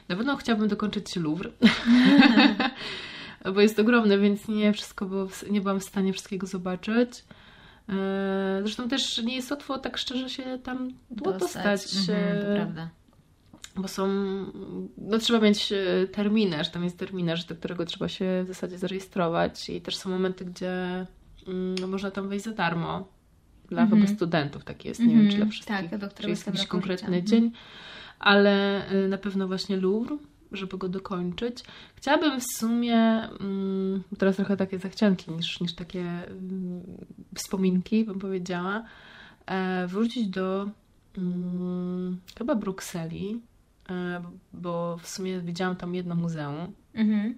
Na 0.09 0.17
pewno 0.17 0.37
chciałabym 0.37 0.69
dokończyć 0.69 1.17
Louvre. 1.17 1.51
Bo 3.55 3.61
jest 3.61 3.79
ogromne, 3.79 4.19
więc 4.19 4.49
nie 4.49 4.73
wszystko 4.73 5.07
było, 5.07 5.29
nie 5.51 5.61
byłam 5.61 5.81
w 5.81 5.85
stanie 5.85 6.13
wszystkiego 6.13 6.47
zobaczyć. 6.47 7.25
Y, 7.89 7.93
Zresztą 8.63 8.89
też 8.89 9.19
nie 9.19 9.37
jest 9.37 9.51
łatwo 9.51 9.79
tak 9.79 9.99
szczerze 9.99 10.31
się 10.31 10.59
tam 10.63 10.91
było 11.11 11.33
dostać. 11.33 11.81
Mhm, 12.09 12.39
to 12.41 12.53
y, 12.53 12.55
prawda. 12.57 12.89
bo 13.77 13.89
są, 13.89 14.09
no 14.99 15.19
trzeba 15.19 15.41
mieć 15.41 15.73
e, 15.73 16.07
terminarz, 16.07 16.71
tam 16.71 16.85
jest 16.85 16.99
terminarz, 16.99 17.45
do 17.45 17.55
którego 17.57 17.85
trzeba 17.85 18.09
się 18.09 18.43
w 18.45 18.49
zasadzie 18.49 18.79
zarejestrować 18.79 19.69
i 19.71 19.81
też 19.81 19.97
są 19.97 20.11
momenty, 20.11 20.45
gdzie 20.45 21.07
mm, 21.49 21.91
można 21.91 22.11
tam 22.11 22.29
wejść 22.29 22.45
za 22.45 22.53
darmo. 22.53 23.09
Dla 23.69 23.83
Mhm. 23.83 24.03
chyba 24.03 24.15
studentów 24.17 24.65
tak 24.65 24.85
jest, 24.85 25.01
nie 25.01 25.07
wiem 25.15 25.23
czy 25.31 25.37
dla 25.37 25.45
Mhm, 25.45 25.51
wszystkich, 25.51 25.77
tak, 25.91 25.99
do 25.99 26.09
czy 26.09 26.29
jest 26.31 26.47
jakiś 26.47 26.67
konkretny 26.67 27.17
życia. 27.17 27.27
dzień, 27.29 27.53
ale 28.19 28.87
e, 28.89 29.09
na 29.09 29.19
pewno 29.19 29.47
właśnie 29.47 29.77
Louvre, 29.77 30.17
żeby 30.53 30.79
go 30.79 30.89
dokończyć. 30.89 31.65
Chciałabym 31.97 32.41
w 32.41 32.45
sumie, 32.45 33.29
mm, 33.41 34.03
teraz 34.19 34.37
trochę 34.37 34.57
takie 34.57 34.79
zachcianki 34.79 35.31
niż, 35.31 35.61
niż 35.61 35.75
takie 35.75 36.03
mm, 36.03 36.83
wspominki, 37.35 38.05
bym 38.05 38.19
powiedziała, 38.19 38.85
e, 39.47 39.87
wrócić 39.87 40.29
do 40.29 40.69
mm, 41.19 42.21
chyba 42.39 42.55
Brukseli, 42.55 43.41
e, 43.91 44.23
bo 44.53 44.97
w 45.03 45.09
sumie 45.09 45.41
widziałam 45.41 45.77
tam 45.77 45.95
jedno 45.95 46.15
muzeum 46.15 46.73
Mhm. 46.95 47.35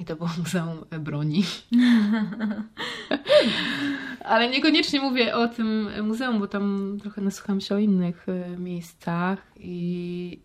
i 0.00 0.04
to 0.04 0.16
było 0.16 0.30
Muzeum 0.38 0.84
Broni. 1.00 1.44
Ale 4.24 4.50
niekoniecznie 4.50 5.00
mówię 5.00 5.36
o 5.36 5.48
tym 5.48 5.88
muzeum, 6.02 6.38
bo 6.38 6.46
tam 6.46 6.98
trochę 7.02 7.20
nasłucham 7.20 7.60
się 7.60 7.74
o 7.74 7.78
innych 7.78 8.26
e, 8.28 8.56
miejscach 8.56 9.38
i 9.56 10.38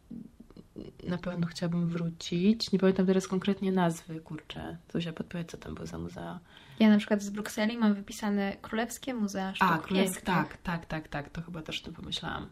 na 1.07 1.17
pewno 1.17 1.47
chciałabym 1.47 1.88
wrócić. 1.88 2.71
Nie 2.71 2.79
pamiętam 2.79 3.05
teraz 3.05 3.27
konkretnie 3.27 3.71
nazwy, 3.71 4.19
kurczę. 4.19 4.77
Zuzia 4.93 5.13
podpowiedz, 5.13 5.51
co 5.51 5.57
tam 5.57 5.75
było 5.75 5.88
za 5.88 5.97
muzea. 5.97 6.39
Ja 6.79 6.89
na 6.89 6.97
przykład 6.97 7.21
z 7.21 7.29
Brukseli 7.29 7.77
mam 7.77 7.93
wypisane 7.93 8.55
Królewskie 8.62 9.13
Muzea 9.13 9.55
Sztuk 9.55 9.67
A, 9.71 9.77
królewskie. 9.77 10.21
Tak, 10.25 10.57
tak, 10.57 10.85
tak, 10.85 11.07
tak. 11.07 11.29
To 11.29 11.41
chyba 11.41 11.62
też 11.62 11.81
o 11.81 11.85
tym 11.85 11.93
pomyślałam. 11.93 12.47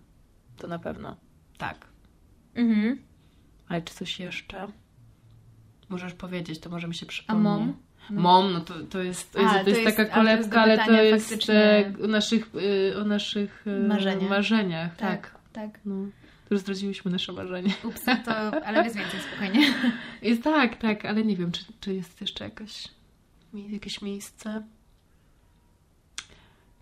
To 0.57 0.67
na 0.67 0.79
pewno. 0.79 1.15
Tak. 1.57 1.87
Mhm. 2.55 3.01
Ale 3.67 3.81
czy 3.81 3.93
coś 3.93 4.19
jeszcze? 4.19 4.67
Możesz 5.89 6.13
powiedzieć, 6.13 6.59
to 6.59 6.69
może 6.69 6.87
mi 6.87 6.95
się 6.95 7.05
A 7.05 7.09
przypomni. 7.09 7.43
MOM? 7.43 7.73
Mom, 8.09 8.53
no 8.53 8.61
to, 8.61 8.73
to 8.89 9.03
jest, 9.03 9.31
to 9.33 9.41
jest, 9.41 9.53
A, 9.55 9.63
to 9.63 9.69
jest 9.69 9.81
jest- 9.81 9.97
taka 9.97 10.15
to 10.15 10.23
jest 10.23 10.49
kolebka, 10.51 10.61
ale 10.61 10.77
to 10.85 10.91
jest 11.03 11.29
faktycznie- 11.29 11.55
e, 11.55 11.93
o 12.03 12.07
naszych, 12.07 12.49
e, 12.91 12.97
o 13.01 13.03
naszych 13.03 13.65
e, 13.67 13.87
Marzeniach. 13.87 14.29
marzeniach. 14.29 14.95
Tak. 14.95 15.21
Tak, 15.31 15.39
tak. 15.53 15.79
No. 15.85 15.95
To 16.49 16.55
już 16.55 16.61
zdradziłyśmy 16.61 17.11
nasze 17.11 17.31
marzenie. 17.31 17.73
Ups, 17.83 18.05
to, 18.25 18.35
ale 18.65 18.83
bez 18.83 18.95
więcej, 18.95 19.19
spokojnie. 19.19 19.73
Jest 20.21 20.43
tak, 20.43 20.75
tak, 20.75 21.05
ale 21.05 21.23
nie 21.23 21.35
wiem, 21.35 21.51
czy, 21.51 21.65
czy 21.79 21.93
jest 21.93 22.21
jeszcze 22.21 22.43
jakaś, 22.43 22.87
jakieś 23.53 24.01
miejsce. 24.01 24.63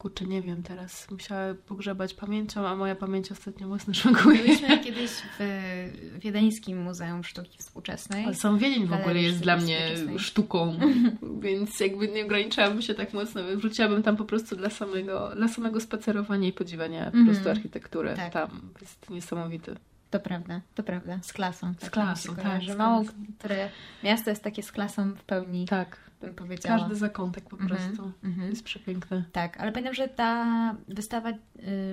Kurczę, 0.01 0.25
nie 0.25 0.41
wiem 0.41 0.63
teraz. 0.63 1.11
Musiała 1.11 1.53
pogrzebać 1.67 2.13
pamięcią, 2.13 2.67
a 2.67 2.75
moja 2.75 2.95
pamięć 2.95 3.31
ostatnio 3.31 3.67
mocno 3.67 3.93
szwankuje. 3.99 4.37
Byliśmy 4.43 4.79
kiedyś 4.79 5.11
w 5.39 6.19
Wiedeńskim 6.19 6.81
Muzeum 6.83 7.23
Sztuki 7.23 7.57
Współczesnej. 7.57 8.25
Ale 8.25 8.35
sam 8.35 8.57
Wiedeń 8.57 8.87
w 8.87 8.93
ogóle 8.93 9.21
jest 9.21 9.39
dla 9.39 9.57
mnie 9.57 9.79
sztuką, 10.17 10.79
więc 11.41 11.79
jakby 11.79 12.07
nie 12.07 12.25
ograniczałabym 12.25 12.81
się 12.81 12.93
tak 12.93 13.13
mocno. 13.13 13.41
Wróciłabym 13.57 14.03
tam 14.03 14.17
po 14.17 14.25
prostu 14.25 14.55
dla 14.55 14.69
samego, 14.69 15.31
dla 15.35 15.47
samego 15.47 15.79
spacerowania 15.79 16.47
i 16.47 16.53
podziwiania 16.53 16.99
po 17.01 17.05
Mhm. 17.17 17.25
prostu 17.25 17.49
architektury. 17.49 18.13
Tak. 18.15 18.33
Tam 18.33 18.49
jest 18.81 19.09
niesamowity. 19.09 19.75
To 20.11 20.19
prawda, 20.19 20.61
to 20.75 20.83
prawda. 20.83 21.19
Z 21.21 21.33
klasą. 21.33 21.73
Z 21.81 21.89
klasą, 21.89 22.35
tak, 22.35 22.43
kojarzy. 22.45 22.73
z 22.73 22.77
Mało 22.77 23.01
klasą. 23.03 23.17
które 23.39 23.69
miasto 24.03 24.29
jest 24.29 24.43
takie 24.43 24.63
z 24.63 24.71
klasą 24.71 25.13
w 25.13 25.23
pełni, 25.23 25.65
Tak, 25.65 25.97
bym 26.21 26.35
powiedziała. 26.35 26.79
każdy 26.79 26.95
zakątek 26.95 27.43
po 27.49 27.57
Mhm, 27.57 27.69
prostu 27.77 28.11
mhm. 28.23 28.49
jest 28.49 28.63
przepiękny. 28.63 29.23
Tak, 29.31 29.57
ale 29.59 29.71
pamiętam, 29.71 29.93
że 29.93 30.07
ta 30.07 30.75
wystawa 30.87 31.29
y, 31.29 31.35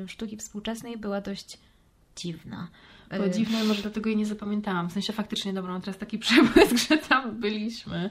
sztuki 0.08 0.36
współczesnej 0.36 0.96
była 0.96 1.20
dość 1.20 1.58
dziwna. 2.16 2.68
Było 3.10 3.24
Y, 3.26 3.30
dziwne, 3.30 3.64
może 3.64 3.82
dlatego 3.82 4.08
jej 4.08 4.16
nie 4.18 4.26
zapamiętałam. 4.26 4.88
W 4.90 4.92
sensie 4.92 5.12
faktycznie, 5.12 5.52
dobra, 5.52 5.72
mam 5.72 5.80
teraz 5.82 5.98
taki 5.98 6.18
przebłysk, 6.24 6.76
że 6.88 6.98
tam 6.98 7.40
byliśmy. 7.40 8.10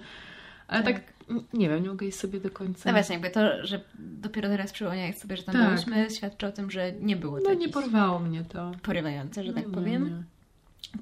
Ale 0.68 0.84
tak, 0.84 1.02
n- 1.30 1.44
nie 1.54 1.70
wiem, 1.70 1.84
nie 1.84 1.90
mogę 1.90 2.06
jej 2.06 2.12
sobie 2.14 2.40
do 2.40 2.50
końca... 2.52 2.90
No 2.90 2.94
właśnie, 2.94 3.14
jakby 3.14 3.30
to, 3.30 3.66
że 3.66 3.82
dopiero 4.00 4.50
teraz 4.50 4.72
przypomniałeś 4.74 5.18
sobie, 5.18 5.38
że 5.38 5.44
tam 5.44 5.56
Tak. 5.56 5.70
byliśmy, 5.70 6.10
świadczy 6.10 6.48
o 6.48 6.52
tym, 6.52 6.72
że 6.72 6.92
nie 6.92 7.16
było 7.16 7.38
to 7.42 7.44
No 7.50 7.54
nie 7.54 7.70
porwało 7.70 8.20
mnie 8.20 8.44
to. 8.44 8.72
porywające, 8.84 9.44
że 9.44 9.54
tak 9.54 9.68
Nie, 9.68 9.74
powiem. 9.74 10.06
nie. 10.06 10.24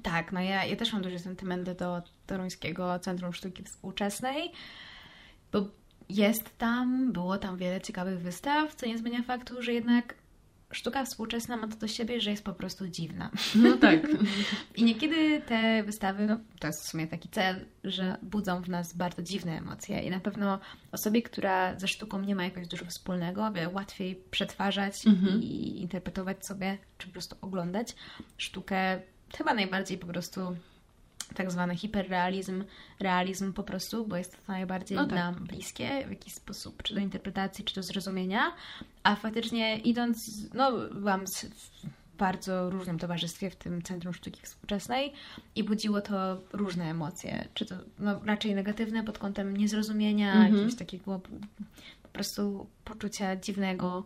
Tak, 0.02 0.32
no 0.32 0.40
ja, 0.40 0.64
ja 0.64 0.76
też 0.76 0.92
mam 0.92 1.02
duże 1.02 1.18
sentymenty 1.18 1.74
do 1.74 2.02
Toruńskiego 2.26 2.98
Centrum 2.98 3.32
Sztuki 3.32 3.62
Współczesnej, 3.62 4.52
bo 5.60 5.68
jest 6.08 6.58
tam, 6.58 7.12
było 7.12 7.38
tam 7.38 7.56
wiele 7.56 7.80
ciekawych 7.80 8.20
wystaw, 8.20 8.74
co 8.74 8.86
nie 8.86 8.98
zmienia 8.98 9.22
faktu, 9.22 9.62
że 9.62 9.72
jednak 9.72 10.14
sztuka 10.72 11.04
współczesna 11.04 11.56
ma 11.56 11.68
to 11.68 11.76
do 11.76 11.88
siebie, 11.88 12.20
że 12.20 12.30
jest 12.30 12.44
po 12.44 12.52
prostu 12.52 12.88
dziwna. 12.88 13.30
No 13.54 13.76
tak. 13.76 14.00
I 14.76 14.84
niekiedy 14.84 15.40
te 15.40 15.82
wystawy, 15.82 16.26
no 16.26 16.36
to 16.60 16.66
jest 16.66 16.82
w 16.82 16.90
sumie 16.90 17.06
taki 17.06 17.28
cel, 17.28 17.66
że 17.84 18.16
budzą 18.22 18.62
w 18.62 18.68
nas 18.68 18.96
bardzo 18.96 19.22
dziwne 19.22 19.58
emocje 19.58 20.00
i 20.00 20.10
na 20.10 20.20
pewno 20.20 20.58
osobie, 20.92 21.22
która 21.22 21.78
ze 21.78 21.88
sztuką 21.88 22.20
nie 22.20 22.34
ma 22.34 22.44
jakoś 22.44 22.68
dużo 22.68 22.84
wspólnego, 22.84 23.46
o 23.46 23.52
wiele 23.52 23.68
łatwiej 23.68 24.22
przetwarzać 24.30 25.06
Mhm. 25.06 25.42
i 25.42 25.80
interpretować 25.80 26.46
sobie, 26.46 26.78
czy 26.98 27.06
po 27.06 27.12
prostu 27.12 27.36
oglądać 27.40 27.96
sztukę 28.36 29.00
chyba 29.36 29.54
najbardziej 29.54 29.98
po 29.98 30.06
prostu 30.06 30.56
tak 31.34 31.50
zwany 31.50 31.76
hiperrealizm, 31.76 32.64
realizm 33.00 33.52
po 33.52 33.62
prostu, 33.62 34.06
bo 34.06 34.16
jest 34.16 34.32
to 34.46 34.52
najbardziej 34.52 34.96
No 34.96 35.04
tak. 35.06 35.14
nam 35.14 35.34
bliskie 35.34 36.06
w 36.06 36.10
jakiś 36.10 36.34
sposób, 36.34 36.82
czy 36.82 36.94
do 36.94 37.00
interpretacji, 37.00 37.64
czy 37.64 37.74
do 37.74 37.82
zrozumienia, 37.82 38.52
a 39.02 39.16
faktycznie 39.16 39.78
idąc, 39.78 40.30
no 40.54 40.72
byłam 40.94 41.26
z, 41.26 41.44
w 41.44 42.16
bardzo 42.18 42.70
różnym 42.70 42.98
towarzystwie 42.98 43.50
w 43.50 43.56
tym 43.56 43.82
Centrum 43.82 44.14
Sztuki 44.14 44.40
Współczesnej 44.42 45.12
i 45.54 45.64
budziło 45.64 46.00
to 46.00 46.40
różne 46.52 46.84
emocje, 46.84 47.48
czy 47.54 47.66
to 47.66 47.74
no, 47.98 48.20
raczej 48.24 48.54
negatywne 48.54 49.04
pod 49.04 49.18
kątem 49.18 49.56
niezrozumienia, 49.56 50.32
Mhm. 50.32 50.52
jakiegoś 50.54 50.74
takiego 50.74 51.20
po 52.02 52.08
prostu 52.08 52.66
poczucia 52.84 53.36
dziwnego 53.36 54.04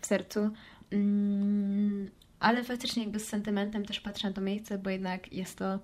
w 0.00 0.06
sercu, 0.06 0.50
Mm, 0.90 2.10
ale 2.40 2.64
faktycznie 2.64 3.02
jakby 3.02 3.20
z 3.20 3.28
sentymentem 3.28 3.84
też 3.84 4.00
patrzę 4.00 4.28
na 4.28 4.34
to 4.34 4.40
miejsce, 4.40 4.78
bo 4.78 4.90
jednak 4.90 5.32
jest 5.32 5.58
to 5.58 5.78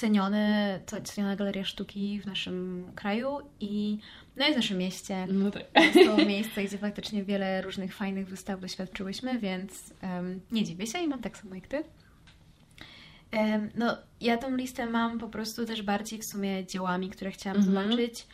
cenione, 0.00 0.80
to 0.86 1.00
ceniona 1.00 1.36
galeria 1.36 1.64
sztuki 1.64 2.20
w 2.20 2.26
naszym 2.26 2.86
kraju 2.94 3.38
i 3.60 3.98
no 4.36 4.48
i 4.48 4.52
w 4.52 4.56
naszym 4.56 4.78
mieście. 4.78 5.26
No 5.32 5.50
tak. 5.50 5.62
Jest 5.74 5.94
to 6.10 6.16
miejsce, 6.16 6.64
gdzie 6.64 6.78
faktycznie 6.78 7.24
wiele 7.24 7.62
różnych 7.62 7.94
fajnych 7.94 8.28
wystaw 8.28 8.60
doświadczyłyśmy, 8.60 9.38
więc 9.38 9.94
em, 10.00 10.40
nie 10.52 10.64
dziwię 10.64 10.86
się 10.86 10.98
i 10.98 11.08
mam 11.08 11.20
tak 11.20 11.36
samo 11.38 11.54
jak 11.54 11.66
ty. 11.66 11.84
Em, 13.30 13.70
No, 13.74 13.96
ja 14.20 14.38
tą 14.38 14.56
listę 14.56 14.86
mam 14.86 15.18
po 15.18 15.28
prostu 15.28 15.66
też 15.66 15.82
bardziej 15.82 16.18
w 16.18 16.24
sumie 16.24 16.66
dziełami, 16.66 17.10
które 17.10 17.30
chciałam 17.30 17.58
Mhm. 17.58 17.74
zobaczyć. 17.88 18.26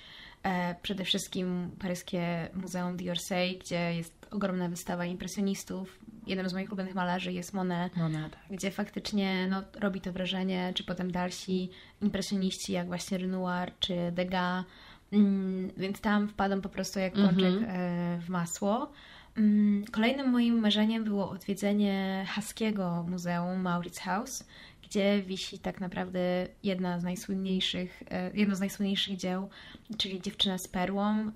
E, 0.42 0.74
przede 0.82 1.04
wszystkim 1.04 1.70
paryskie 1.78 2.48
Muzeum 2.54 2.96
d'Orsay, 2.96 3.58
gdzie 3.58 3.94
jest 3.94 4.26
ogromna 4.30 4.68
wystawa 4.68 5.04
impresjonistów. 5.06 5.98
Jednym 6.26 6.48
z 6.48 6.52
moich 6.52 6.68
ulubionych 6.68 6.94
malarzy 6.94 7.32
jest 7.32 7.54
Monet, 7.54 7.96
no, 7.96 8.10
tak. 8.10 8.38
gdzie 8.50 8.70
faktycznie 8.70 9.46
no, 9.50 9.62
robi 9.74 10.00
to 10.00 10.12
wrażenie, 10.12 10.72
czy 10.74 10.84
potem 10.84 11.12
dalsi 11.12 11.70
impresjoniści, 12.02 12.72
jak 12.72 12.86
właśnie 12.86 13.18
Renoir 13.18 13.72
czy 13.80 13.94
Degas. 14.12 14.64
Mm, 15.12 15.70
więc 15.76 16.00
tam 16.00 16.28
wpadam 16.28 16.62
po 16.62 16.68
prostu 16.68 16.98
jak 16.98 17.12
pączek 17.14 17.54
e, 17.66 18.18
w 18.20 18.28
masło. 18.28 18.92
Mm, 19.36 19.84
Kolejnym 19.92 20.30
moim 20.30 20.60
marzeniem 20.60 21.04
było 21.04 21.30
odwiedzenie 21.30 22.26
haskiego 22.28 23.04
muzeum 23.08 23.60
Maurits 23.60 23.98
House, 23.98 24.44
gdzie 24.86 25.22
wisi 25.22 25.58
tak 25.58 25.80
naprawdę 25.80 26.20
jedna 26.62 27.00
z 27.00 27.04
najsłynniejszych, 27.04 28.02
e, 28.10 28.30
jedno 28.34 28.56
z 28.56 28.60
najsłynniejszych 28.60 29.16
dzieł, 29.16 29.48
czyli 29.98 30.20
Dziewczyna 30.20 30.58
z 30.58 30.68
perłą. 30.68 31.30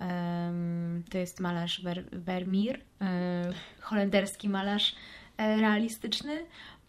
To 1.10 1.18
jest 1.18 1.40
malarz 1.40 1.82
Ver, 1.82 2.04
Vermeer, 2.12 2.80
e, 3.00 3.52
holenderski 3.80 4.48
malarz 4.48 4.94
e, 5.36 5.56
realistyczny. 5.56 6.38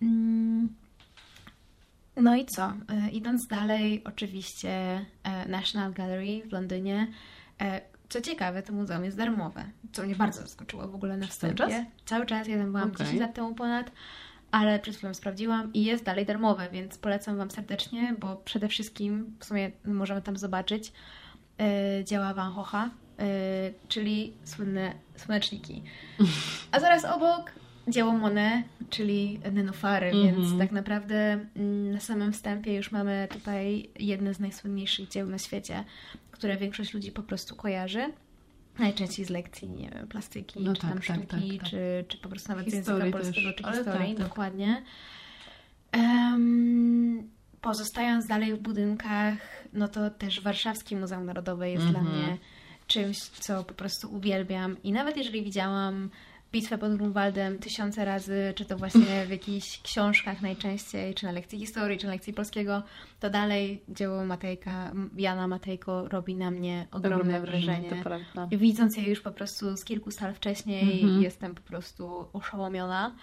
Mm, 0.01 0.75
No 2.17 2.35
i 2.35 2.45
co? 2.45 2.73
Idąc 3.11 3.47
dalej, 3.47 4.01
oczywiście 4.03 5.05
National 5.47 5.93
Gallery 5.93 6.41
w 6.49 6.51
Londynie. 6.51 7.07
Co 8.09 8.21
ciekawe, 8.21 8.63
to 8.63 8.73
muzeum 8.73 9.03
jest 9.05 9.17
darmowe, 9.17 9.65
co 9.93 10.03
mnie 10.03 10.15
bardzo 10.15 10.41
zaskoczyło 10.41 10.87
w 10.87 10.95
ogóle 10.95 11.17
na 11.17 11.25
Przez 11.25 11.37
cały 11.37 11.53
wstępie. 11.53 11.75
czas? 11.75 11.85
Cały 12.05 12.25
czas, 12.25 12.47
ja 12.47 12.57
tam 12.57 12.71
byłam 12.71 12.91
Okej. 12.91 13.05
10 13.05 13.21
lat 13.21 13.33
temu 13.33 13.55
ponad, 13.55 13.91
ale 14.51 14.79
przed 14.79 14.95
chwilą 14.95 15.13
sprawdziłam 15.13 15.73
i 15.73 15.83
jest 15.83 16.03
dalej 16.03 16.25
darmowe, 16.25 16.67
więc 16.71 16.97
polecam 16.97 17.37
Wam 17.37 17.51
serdecznie, 17.51 18.15
bo 18.19 18.35
przede 18.35 18.67
wszystkim 18.67 19.35
w 19.39 19.45
sumie 19.45 19.71
możemy 19.85 20.21
tam 20.21 20.37
zobaczyć 20.37 20.93
e, 21.59 22.03
dzieła 22.05 22.33
Van 22.33 22.53
Gogha, 22.55 22.89
e, 23.19 23.23
czyli 23.87 24.33
słynne 24.43 24.93
słoneczniki. 25.15 25.83
A 26.71 26.79
zaraz 26.79 27.05
obok 27.05 27.51
dzieło 27.87 28.11
Monet, 28.13 28.65
czyli 28.89 29.39
nenufary, 29.51 30.07
Mhm. 30.07 30.35
więc 30.35 30.57
tak 30.59 30.71
naprawdę 30.71 31.15
mm, 31.55 31.91
na 31.91 31.99
samym 31.99 32.33
wstępie 32.33 32.75
już 32.75 32.91
mamy 32.91 33.27
tutaj 33.31 33.89
jedne 33.99 34.33
z 34.33 34.39
najsłynniejszych 34.39 35.09
dzieł 35.09 35.27
na 35.27 35.37
świecie, 35.37 35.83
które 36.31 36.57
większość 36.57 36.93
ludzi 36.93 37.11
po 37.11 37.23
prostu 37.23 37.55
kojarzy. 37.55 38.13
Najczęściej 38.81 39.25
z 39.25 39.29
lekcji, 39.29 39.69
nie 39.69 39.89
wiem, 39.89 40.07
plastyki, 40.07 40.59
No 40.59 40.73
czy 40.75 40.81
tak, 40.81 40.89
tam 40.89 40.99
tak, 40.99 41.03
sztuki, 41.27 41.27
tak, 41.51 41.59
tak. 41.59 41.69
Czy, 41.69 42.05
czy 42.07 42.17
po 42.17 42.29
prostu 42.29 42.49
nawet 42.49 42.69
z 42.69 42.73
Historii 42.73 42.99
języka 43.03 43.17
polskiego, 43.19 43.47
też, 43.49 43.55
czy 43.61 43.65
ale 43.65 43.77
historii, 43.77 44.07
tak, 44.07 44.17
tak. 44.17 44.27
dokładnie. 44.27 44.83
Em, 45.91 47.29
pozostając 47.61 48.27
dalej 48.27 48.53
w 48.53 48.59
budynkach, 48.59 49.37
no 49.73 49.87
to 49.87 50.09
też 50.09 50.41
Warszawskie 50.41 50.97
Muzeum 50.97 51.25
Narodowe 51.25 51.71
jest 51.71 51.85
dla 51.87 51.99
Mhm. 51.99 52.17
mnie 52.17 52.37
czymś, 52.87 53.17
co 53.19 53.63
po 53.63 53.73
prostu 53.73 54.13
uwielbiam. 54.15 54.83
I 54.83 54.91
nawet 54.91 55.17
jeżeli 55.17 55.43
widziałam 55.43 56.09
Bitwę 56.51 56.77
pod 56.77 56.95
Grunwaldem 56.95 57.59
tysiące 57.59 58.05
razy, 58.05 58.53
czy 58.55 58.65
to 58.65 58.77
właśnie 58.77 59.25
w 59.25 59.29
jakichś 59.29 59.81
książkach 59.81 60.41
najczęściej, 60.41 61.13
czy 61.13 61.25
na 61.25 61.31
lekcji 61.31 61.59
historii, 61.59 61.97
czy 61.97 62.05
na 62.05 62.11
lekcji 62.11 62.33
polskiego, 62.33 62.83
to 63.19 63.29
dalej 63.29 63.83
dzieło 63.89 64.25
Matejka, 64.25 64.91
Jana 65.17 65.47
Matejko 65.47 66.07
robi 66.07 66.35
na 66.35 66.51
mnie 66.51 66.87
ogromne, 66.91 67.41
wrażenie. 67.41 67.89
Widząc 68.51 68.97
je 68.97 69.03
już 69.03 69.21
po 69.21 69.31
prostu 69.31 69.77
z 69.77 69.83
kilku 69.85 70.11
sal 70.11 70.33
wcześniej, 70.33 71.01
Mhm. 71.03 71.21
jestem 71.21 71.55
po 71.55 71.61
prostu 71.61 72.25
oszołomiona. 72.33 73.15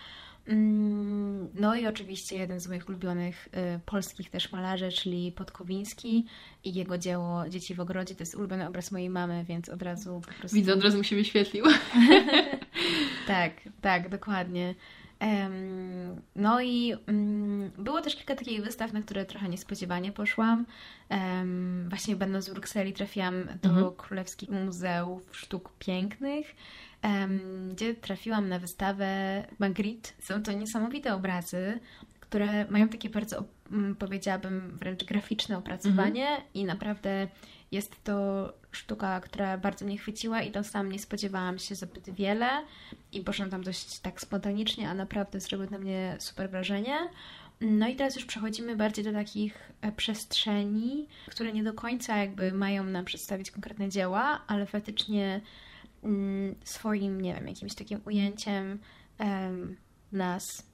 Mm, 0.47 1.49
No 1.55 1.75
i 1.77 1.87
oczywiście 1.87 2.37
jeden 2.37 2.61
z 2.61 2.69
moich 2.69 2.89
ulubionych 2.89 3.49
y, 3.77 3.81
polskich 3.87 4.31
też 4.31 4.53
malarzy, 4.53 4.93
czyli 4.93 5.33
Podkowiński 5.33 6.27
i 6.65 6.75
jego 6.75 6.99
dzieło 6.99 7.49
Dzieci 7.49 7.75
w 7.75 7.81
ogrodzie. 7.81 8.15
To 8.15 8.23
jest 8.23 8.35
ulubiony 8.35 8.69
obraz 8.69 8.93
mojej 8.93 9.11
mamy, 9.11 9.45
więc 9.49 9.69
od 9.69 9.83
razu 9.83 10.21
po 10.27 10.33
prostu... 10.41 10.55
Widzę, 10.57 10.73
od 10.75 10.85
razu 10.85 10.99
mi 10.99 11.05
się 11.05 11.17
wyświetlił. 11.17 11.65
Tak, 13.27 13.53
tak, 13.81 14.09
dokładnie. 14.09 14.75
No 16.37 16.61
i 16.61 16.95
mm, 17.07 17.71
było 17.79 18.01
też 18.01 18.17
kilka 18.17 18.35
takich 18.35 18.65
wystaw, 18.65 18.93
na 18.93 19.03
które 19.03 19.25
trochę 19.25 19.49
niespodziewanie 19.49 20.13
poszłam. 20.13 20.67
Właśnie 21.89 22.17
będąc 22.17 22.49
w 22.49 22.53
Brukseli 22.53 22.93
trafiłam 22.93 23.35
do 23.63 23.69
Mhm. 23.69 23.93
Królewskich 23.97 24.51
Muzeów 24.51 25.29
Sztuk 25.33 25.73
Pięknych, 25.79 26.55
gdzie 27.73 27.95
trafiłam 27.95 28.49
na 28.49 28.59
wystawę 28.59 29.45
Magritte. 29.59 30.11
Są 30.19 30.43
to 30.43 30.53
niesamowite 30.53 31.15
obrazy, 31.15 31.81
które 32.21 32.67
mają 32.71 32.89
takie 32.89 33.11
bardzo, 33.11 33.45
mm, 33.73 33.97
powiedziałabym, 33.97 34.77
wręcz 34.81 35.05
graficzne 35.05 35.59
opracowanie 35.59 36.27
i 36.55 36.65
naprawdę 36.65 37.29
jest 37.73 38.05
to 38.05 38.53
sztuka, 38.73 39.21
która 39.21 39.59
bardzo 39.59 39.85
mnie 39.85 39.99
chwyciła 39.99 40.43
i 40.43 40.51
to 40.51 40.65
sam 40.65 40.93
nie 40.93 40.99
spodziewałam 40.99 41.59
się 41.59 41.75
zbyt 41.75 42.11
wiele 42.11 42.49
i 43.13 43.21
poszłam 43.21 43.51
tam 43.51 43.63
dość 43.63 43.99
tak 43.99 44.21
spontanicznie, 44.21 44.89
a 44.89 44.95
naprawdę 44.95 45.41
zrobił 45.41 45.71
na 45.71 45.79
mnie 45.79 46.17
super 46.19 46.51
wrażenie. 46.51 46.97
No 47.61 47.89
i 47.89 47.97
teraz 47.97 48.17
już 48.17 48.25
przechodzimy 48.25 48.77
bardziej 48.77 49.05
do 49.05 49.13
takich 49.13 49.73
e, 49.81 49.93
przestrzeni, 49.93 51.07
które 51.31 51.53
nie 51.53 51.65
do 51.65 51.73
końca 51.73 52.17
jakby 52.17 52.53
mają 52.53 52.85
nam 52.85 53.05
przedstawić 53.05 53.51
konkretne 53.51 53.89
dzieła, 53.89 54.43
ale 54.47 54.67
faktycznie 54.67 55.41
mm, 56.03 56.55
swoim, 56.65 57.21
nie 57.21 57.35
wiem, 57.35 57.49
jakimś 57.49 57.75
takim 57.75 58.01
ujęciem 58.05 58.79
em, 59.19 59.77
nas, 60.13 60.67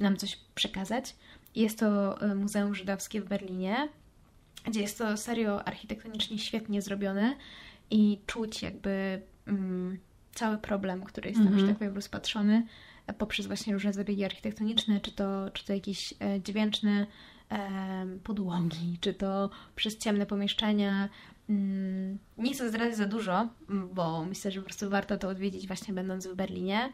nam 0.00 0.16
coś 0.16 0.36
przekazać. 0.54 1.16
Jest 1.54 1.78
to 1.78 2.20
e, 2.20 2.34
Muzeum 2.34 2.74
Żydowskie 2.74 3.20
w 3.20 3.28
Berlinie, 3.28 3.88
gdzie 4.66 4.80
jest 4.80 4.98
to 4.98 5.16
serio 5.16 5.68
architektonicznie 5.68 6.38
świetnie 6.38 6.82
zrobione 6.82 7.36
i 7.90 8.18
czuć 8.26 8.62
jakby 8.62 9.22
mm, 9.46 9.98
cały 10.34 10.58
problem, 10.58 11.02
który 11.04 11.28
jest 11.28 11.38
tam, 11.40 11.46
Mhm. 11.46 11.60
że 11.66 11.68
tak 11.72 11.78
powiem, 11.78 11.94
rozpatrzony 11.94 12.66
e, 13.06 13.12
poprzez 13.12 13.46
właśnie 13.46 13.72
różne 13.74 13.92
zabiegi 13.92 14.24
architektoniczne, 14.24 15.00
czy 15.00 15.12
to, 15.12 15.50
czy 15.50 15.64
to 15.66 15.72
jakieś 15.72 16.14
e, 16.20 16.40
dźwięczne 16.40 17.06
em, 17.48 18.20
podłogi, 18.20 18.98
czy 19.00 19.14
to 19.14 19.50
przez 19.76 19.98
ciemne 19.98 20.26
pomieszczenia. 20.26 21.08
Mm, 21.50 22.18
Nie 22.38 22.52
chcę 22.54 22.68
zdradzić 22.68 22.96
za 22.96 23.06
dużo, 23.06 23.48
mm, 23.70 23.88
bo 23.94 24.24
myślę, 24.24 24.50
że 24.50 24.60
po 24.60 24.64
prostu 24.66 24.90
warto 24.90 25.18
to 25.18 25.28
odwiedzić 25.28 25.66
właśnie 25.66 25.94
będąc 25.94 26.26
w 26.26 26.34
Berlinie. 26.34 26.92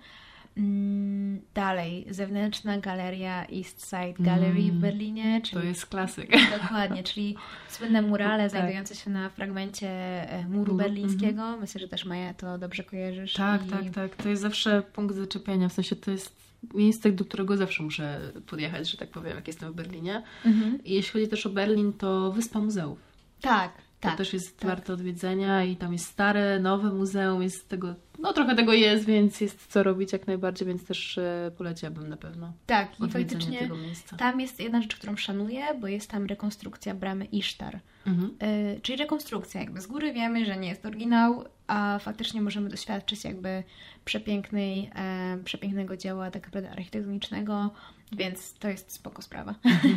Mm, 0.56 1.40
Dalej, 1.54 2.06
zewnętrzna 2.10 2.78
galeria 2.78 3.46
East 3.46 3.88
Side 3.90 4.14
Gallery 4.24 4.62
w 4.62 4.68
Mm, 4.68 4.80
Berlinie, 4.80 5.40
czyli 5.44 5.62
To 5.62 5.66
jest 5.68 5.86
klasyk. 5.86 6.30
Dokładnie, 6.62 7.02
czyli 7.02 7.36
słynne 7.68 8.02
murale 8.02 8.42
Tak. 8.42 8.50
znajdujące 8.50 8.94
się 8.94 9.10
na 9.10 9.28
fragmencie 9.30 9.88
e, 10.30 10.48
muru 10.48 10.74
berlińskiego. 10.74 11.56
Myślę, 11.56 11.80
że 11.80 11.88
też 11.88 12.04
Maja 12.04 12.34
to 12.34 12.58
dobrze 12.58 12.84
kojarzysz. 12.84 13.32
Tak, 13.32 13.66
I- 13.66 13.70
tak, 13.70 13.90
tak. 13.94 14.16
To 14.16 14.28
jest 14.28 14.42
zawsze 14.42 14.82
punkt 14.82 15.14
zaczepienia. 15.16 15.68
W 15.68 15.72
sensie 15.72 15.96
to 15.96 16.10
jest 16.10 16.36
miejsce, 16.74 17.12
do 17.12 17.24
którego 17.24 17.56
zawsze 17.56 17.82
muszę 17.82 18.20
podjechać, 18.46 18.90
że 18.90 18.96
tak 18.96 19.08
powiem, 19.10 19.36
jak 19.36 19.46
jestem 19.46 19.72
w 19.72 19.76
Berlinie. 19.76 20.22
Mhm. 20.46 20.84
I 20.84 20.92
jeśli 20.94 21.12
chodzi 21.12 21.28
też 21.28 21.46
o 21.46 21.50
Berlin, 21.50 21.92
to 21.92 22.32
Wyspa 22.32 22.58
Muzeów. 22.60 22.98
Tak, 23.40 23.72
To 24.02 24.08
tak. 24.08 24.18
też 24.18 24.32
jest 24.32 24.58
tak. 24.58 24.68
warte 24.68 24.92
odwiedzenia 24.92 25.64
i 25.64 25.76
tam 25.76 25.92
jest 25.92 26.06
stare, 26.06 26.60
nowe 26.60 26.92
muzeum, 26.92 27.42
jest 27.42 27.68
tego, 27.68 27.94
no 28.18 28.32
trochę 28.32 28.56
tego 28.56 28.72
jest, 28.72 29.04
więc 29.04 29.40
jest 29.40 29.66
co 29.66 29.82
robić 29.82 30.12
jak 30.12 30.26
najbardziej, 30.26 30.68
więc 30.68 30.84
też 30.84 31.18
e, 31.18 31.50
poleciłabym 31.56 32.08
na 32.08 32.16
pewno 32.16 32.52
Tak, 32.66 33.00
i 33.00 33.08
faktycznie 33.08 33.58
tego 33.58 33.76
miejsca. 33.76 34.16
tam 34.16 34.40
jest 34.40 34.60
jedna 34.60 34.82
rzecz, 34.82 34.96
którą 34.96 35.16
szanuję, 35.16 35.62
bo 35.80 35.86
jest 35.86 36.10
tam 36.10 36.26
rekonstrukcja 36.26 36.94
bramy 36.94 37.24
Isztar. 37.24 37.80
Mhm. 38.06 38.36
Y, 38.42 38.80
czyli 38.80 38.98
rekonstrukcja, 38.98 39.60
jakby 39.60 39.80
z 39.80 39.86
góry 39.86 40.12
wiemy, 40.12 40.46
że 40.46 40.56
nie 40.56 40.68
jest 40.68 40.86
oryginał, 40.86 41.44
a 41.66 41.98
faktycznie 41.98 42.42
możemy 42.42 42.68
doświadczyć 42.68 43.24
jakby 43.24 43.62
przepięknej, 44.04 44.90
e, 44.94 45.38
przepięknego 45.44 45.96
dzieła 45.96 46.30
tak 46.30 46.44
naprawdę 46.44 46.70
architektonicznego, 46.70 47.70
więc 48.12 48.54
to 48.54 48.68
jest 48.68 48.92
spoko 48.92 49.22
sprawa. 49.22 49.54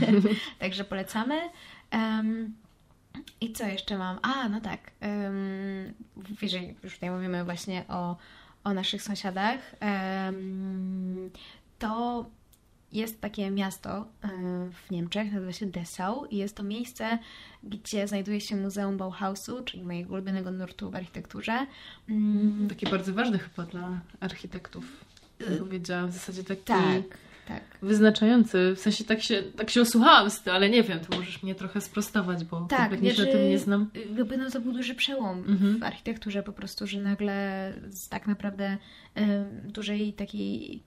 Także 0.60 0.84
polecamy. 0.84 1.36
Em, 1.92 2.54
I 3.42 3.54
co 3.54 3.68
jeszcze 3.68 3.98
mam? 3.98 4.20
A, 4.22 4.50
no 4.50 4.62
tak. 4.62 4.92
Um, 5.02 5.94
jeżeli 6.42 6.76
już 6.84 6.94
tutaj 6.94 7.12
mówimy 7.12 7.44
właśnie 7.44 7.84
o, 7.88 8.18
o 8.64 8.74
naszych 8.74 9.02
sąsiadach, 9.02 9.60
em, 9.80 11.30
to 11.80 12.26
jest 12.92 13.22
takie 13.22 13.52
miasto 13.52 13.98
e, 14.24 14.30
w 14.88 14.92
Niemczech, 14.92 15.34
nazywa 15.34 15.52
się 15.52 15.66
Dessau 15.66 16.26
i 16.26 16.38
jest 16.38 16.56
to 16.56 16.64
miejsce, 16.64 17.20
gdzie 17.64 18.08
znajduje 18.08 18.42
się 18.42 18.56
Muzeum 18.56 18.98
Bauhausu, 18.98 19.64
czyli 19.64 19.84
mojego 19.84 20.14
ulubionego 20.14 20.52
nurtu 20.52 20.92
w 20.92 20.96
architekturze. 20.96 21.68
Mm, 22.10 22.68
Taki 22.70 22.86
bardzo 22.86 23.14
ważny 23.14 23.40
chyba 23.40 23.64
dla 23.64 24.00
architektów. 24.20 24.86
bym 25.40 25.58
Powiedziałam 25.60 26.10
w 26.10 26.14
zasadzie 26.14 26.44
taki 26.44 26.64
tak, 26.64 27.18
tak. 27.48 27.64
wyznaczający. 27.82 28.74
W 28.76 28.80
sensie 28.80 29.04
tak 29.04 29.22
się, 29.22 29.44
tak 29.58 29.70
się 29.70 29.82
osłuchałam 29.82 30.30
z 30.30 30.42
tym, 30.42 30.54
ale 30.54 30.70
nie 30.70 30.84
wiem, 30.84 31.00
to 31.00 31.18
możesz 31.18 31.44
mnie 31.44 31.56
trochę 31.56 31.82
sprostować, 31.82 32.44
bo 32.46 32.62
Tak, 32.62 32.80
kompletnie 32.80 33.10
się 33.10 33.14
o 33.14 33.16
znaczy, 33.26 33.32
tym 33.38 33.50
nie 33.50 33.60
znam. 33.60 33.90
Jakby 34.18 34.38
no 34.38 34.50
to 34.50 34.62
był 34.62 34.74
duży 34.74 34.96
przełom 34.96 35.38
Mhm. 35.48 35.80
w 35.80 35.84
architekturze 35.84 36.44
po 36.44 36.52
prostu, 36.54 36.88
że 36.88 37.02
nagle 37.02 37.74
z 37.90 38.10
tak 38.10 38.28
naprawdę 38.28 38.78
em, 39.16 39.46
dużej 39.72 40.14
takiej 40.14 40.84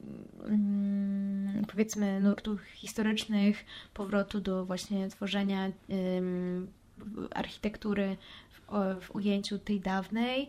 mm, 0.47 1.65
powiedzmy 1.71 2.21
nurtów 2.21 2.63
historycznych, 2.65 3.65
powrotu 3.95 4.41
do 4.41 4.65
właśnie 4.65 5.09
tworzenia 5.09 5.71
ym, 6.17 6.69
architektury 7.35 8.17
w, 9.01 9.15
ujęciu 9.15 9.59
tej 9.59 9.81
dawnej. 9.81 10.49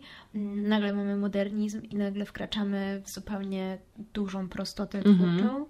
Nagle 0.55 0.93
mamy 0.93 1.15
modernizm 1.17 1.81
i 1.81 1.95
nagle 1.95 2.25
wkraczamy 2.25 3.01
w 3.05 3.09
zupełnie 3.09 3.77
dużą 4.13 4.49
prostotę 4.49 4.97
Mhm. 4.97 5.15
twórczą. 5.17 5.55
Mm, 5.55 5.65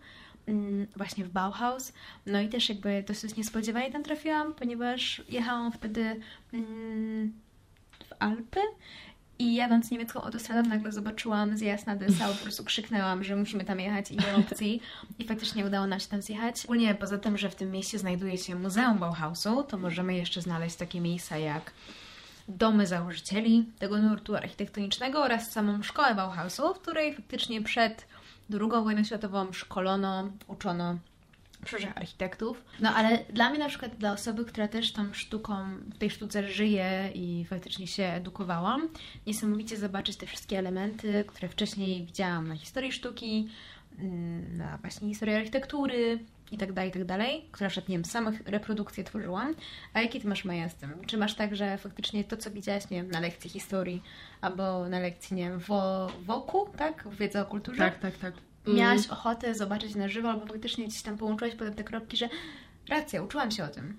Właśnie 0.96 1.26
w 1.26 1.30
Bauhaus. 1.30 1.94
No 2.26 2.42
i 2.42 2.50
też 2.50 2.70
jakby 2.70 3.04
dosyć 3.08 3.36
niespodziewanie 3.36 3.92
tam 3.92 4.04
trafiłam, 4.04 4.54
ponieważ 4.54 5.22
jechałam 5.30 5.72
wtedy 5.72 6.20
mm, 6.54 7.34
w 8.10 8.14
Alpy 8.20 8.60
i 9.40 9.56
jadąc 9.56 9.92
niemiecką 9.92 10.22
autostradą 10.22 10.70
nagle 10.70 10.92
zobaczyłam 10.92 11.58
zjazd 11.58 11.88
na 11.88 11.96
Dessau, 11.96 12.34
po 12.34 12.44
prostu 12.44 12.64
krzyknęłam, 12.64 13.24
że 13.24 13.36
musimy 13.36 13.66
tam 13.66 13.80
jechać 13.80 14.12
i 14.12 14.18
nie 14.18 14.36
opcji. 14.36 14.82
I 15.20 15.24
faktycznie 15.28 15.66
udało 15.66 15.88
nam 15.88 16.00
się 16.00 16.08
tam 16.08 16.22
zjechać. 16.22 16.66
Ogólnie 16.66 16.96
poza 16.96 17.18
tym, 17.18 17.38
że 17.38 17.50
w 17.50 17.56
tym 17.56 17.72
mieście 17.72 18.00
znajduje 18.00 18.38
się 18.38 18.56
Muzeum 18.56 18.98
Bauhausu, 18.98 19.64
to 19.64 19.78
możemy 19.78 20.16
jeszcze 20.16 20.42
znaleźć 20.42 20.76
takie 20.76 21.02
miejsca 21.02 21.38
jak 21.38 21.72
domy 22.48 22.88
założycieli 22.88 23.66
tego 23.80 23.98
nurtu 23.98 24.36
architektonicznego 24.36 25.24
oraz 25.24 25.52
samą 25.52 25.84
szkołę 25.84 26.16
Bauhausu, 26.16 26.74
w 26.74 26.80
której 26.80 27.16
faktycznie 27.16 27.62
przed 27.62 28.08
II 28.54 28.84
wojną 28.84 29.04
światową 29.04 29.54
szkolono, 29.54 30.30
uczono 30.48 30.98
przyszłych 31.66 31.98
architektów. 31.98 32.64
No 32.80 32.90
ale 32.96 33.26
dla 33.34 33.50
mnie 33.50 33.60
na 33.60 33.70
przykład, 33.70 33.96
dla 33.96 34.14
osoby, 34.14 34.46
która 34.46 34.68
też 34.68 34.92
tą 34.92 35.14
sztuką, 35.14 35.56
w 35.96 35.98
tej 35.98 36.10
sztuce 36.10 36.50
żyje 36.50 37.12
i 37.14 37.46
faktycznie 37.50 37.88
się 37.88 38.04
edukowałam, 38.04 38.90
niesamowicie 39.28 39.78
zobaczyć 39.78 40.18
te 40.18 40.26
wszystkie 40.26 40.60
elementy, 40.60 41.24
które 41.28 41.50
wcześniej 41.50 42.06
widziałam 42.06 42.48
na 42.48 42.56
historii 42.56 42.92
sztuki, 42.92 43.50
na 44.58 44.78
właśnie 44.78 45.10
historii 45.10 45.36
architektury 45.36 46.20
i 46.52 46.58
tak 46.58 46.74
dalej, 46.74 46.90
i 46.90 46.94
tak 46.94 47.06
dalej, 47.06 47.46
przykład, 47.52 47.90
nie 47.90 47.96
wiem, 47.96 48.06
samych 48.06 48.42
reprodukcje 48.46 49.04
tworzyłam. 49.04 49.56
A 49.94 50.02
jakie 50.02 50.22
ty 50.22 50.28
masz 50.28 50.46
Maja 50.46 50.70
z 50.70 50.76
tym? 50.76 50.90
Czy 51.08 51.18
masz 51.18 51.36
tak, 51.36 51.56
że 51.56 51.78
faktycznie 51.78 52.24
to, 52.24 52.38
co 52.38 52.52
widziałaś, 52.52 52.90
nie 52.90 52.98
wiem, 52.98 53.12
na 53.12 53.20
lekcji 53.20 53.50
historii 53.50 54.04
albo 54.42 54.90
na 54.90 55.00
lekcji, 55.00 55.36
nie 55.36 55.50
wiem, 55.50 55.60
wo, 55.60 56.12
wokół, 56.26 56.70
tak? 56.78 57.08
Wiedza 57.20 57.42
o 57.42 57.46
kulturze? 57.46 57.78
Tak, 57.78 58.00
tak, 58.00 58.18
tak. 58.18 58.34
miałaś 58.68 59.08
ochotę 59.08 59.56
zobaczyć 59.56 59.96
na 59.96 60.10
żywo, 60.10 60.30
albo 60.30 60.46
faktycznie 60.46 60.88
gdzieś 60.88 61.02
tam 61.02 61.18
połączyłaś 61.18 61.56
potem 61.56 61.74
te 61.74 61.84
kropki, 61.84 62.18
że 62.18 62.30
racja, 62.90 63.24
uczyłam 63.24 63.52
się 63.52 63.64
o 63.64 63.68
tym. 63.68 63.98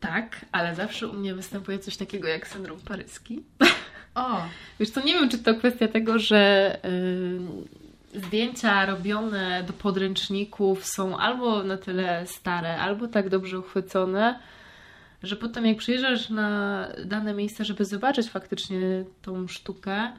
Tak, 0.00 0.44
ale 0.52 0.74
zawsze 0.74 1.08
u 1.08 1.12
mnie 1.12 1.34
występuje 1.34 1.78
coś 1.78 1.96
takiego 1.96 2.28
jak 2.28 2.48
syndrom 2.48 2.80
paryski. 2.80 3.42
O, 4.14 4.42
Wiesz 4.80 4.90
co, 4.90 5.00
nie 5.00 5.12
wiem, 5.12 5.28
czy 5.28 5.38
to 5.38 5.54
kwestia 5.54 5.88
tego, 5.88 6.18
że 6.18 6.78
y, 6.84 7.83
zdjęcia 8.14 8.86
robione 8.86 9.64
do 9.66 9.72
podręczników 9.72 10.86
są 10.86 11.18
albo 11.18 11.62
na 11.62 11.76
tyle 11.76 12.26
stare, 12.26 12.78
albo 12.78 13.08
tak 13.08 13.28
dobrze 13.28 13.58
uchwycone, 13.58 14.40
że 15.22 15.36
potem 15.36 15.66
jak 15.66 15.76
przyjeżdżasz 15.76 16.30
na 16.30 16.88
dane 17.04 17.34
miejsce, 17.34 17.64
żeby 17.64 17.84
zobaczyć 17.84 18.28
faktycznie 18.28 19.04
tą 19.22 19.48
sztukę, 19.48 20.12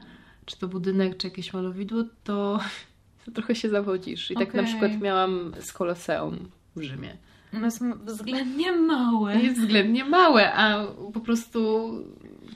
czy 0.46 0.58
to 0.58 0.68
budynek, 0.68 1.16
czy 1.16 1.26
jakieś 1.26 1.52
malowidło, 1.52 2.04
to, 2.24 2.60
to 3.24 3.30
trochę 3.30 3.54
się 3.54 3.68
zawodzisz. 3.68 4.30
I 4.30 4.34
tak 4.34 4.54
na 4.54 4.62
przykład 4.62 5.00
miałam 5.00 5.52
z 5.60 5.72
Koloseum 5.72 6.38
w 6.76 6.82
Rzymie. 6.82 7.16
ono 7.52 7.66
jest 7.66 7.82
względnie 8.04 8.72
małe. 8.72 9.36
Jest 9.36 9.60
względnie 9.64 10.04
małe, 10.04 10.52
a 10.52 10.86
po 11.14 11.20
prostu 11.20 11.90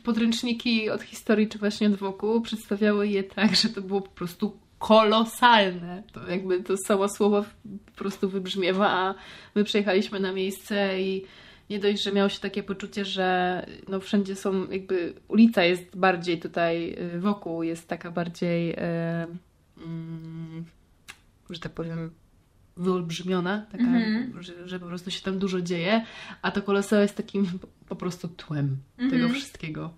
podręczniki 0.05 0.90
od 0.90 1.03
historii 1.03 1.48
czy 1.48 1.59
właśnie 1.59 1.87
od 1.87 1.94
wokół 1.94 2.40
przedstawiały 2.40 3.09
je 3.09 3.22
tak, 3.22 3.57
że 3.57 3.68
to 3.68 3.83
było 3.83 4.00
po 4.00 4.11
prostu 4.11 4.57
kolosalne. 4.81 6.03
To 6.12 6.31
jakby 6.31 6.62
to 6.62 6.75
samo 6.87 7.09
słowo 7.09 7.45
po 7.87 7.93
prostu 7.97 8.29
wybrzmiewa, 8.29 8.90
a 8.90 9.14
my 9.55 9.64
przyjechaliśmy 9.64 10.21
na 10.21 10.33
miejsce 10.33 11.01
i 11.03 11.25
nie 11.71 11.79
dość, 11.79 12.03
że 12.03 12.12
miało 12.12 12.29
się 12.29 12.40
takie 12.40 12.62
poczucie, 12.62 13.05
że 13.05 13.66
no 13.88 14.01
wszędzie 14.01 14.37
są 14.37 14.71
jakby 14.71 15.14
ulica 15.29 15.64
jest 15.64 15.97
bardziej 15.97 16.40
tutaj 16.40 16.97
y, 17.16 17.21
wokół, 17.21 17.62
jest 17.62 17.88
taka 17.88 18.11
bardziej 18.11 18.71
e, 18.77 19.27
mm, 19.85 20.64
że 21.51 21.61
tak 21.61 21.73
powiem 21.73 22.11
wyolbrzymiona, 22.77 23.66
taka, 23.73 23.85
Mhm. 23.85 24.43
że, 24.43 24.69
że 24.69 24.81
po 24.81 24.87
prostu 24.87 25.11
się 25.11 25.23
tam 25.23 25.38
dużo 25.38 25.61
dzieje, 25.61 26.05
a 26.43 26.51
to 26.51 26.62
Koloseo 26.62 27.01
jest 27.01 27.16
takim 27.16 27.47
po- 27.88 27.97
prostu 27.97 28.29
tłem 28.29 28.77
Mhm. 28.99 29.11
tego 29.23 29.35
wszystkiego. 29.35 29.90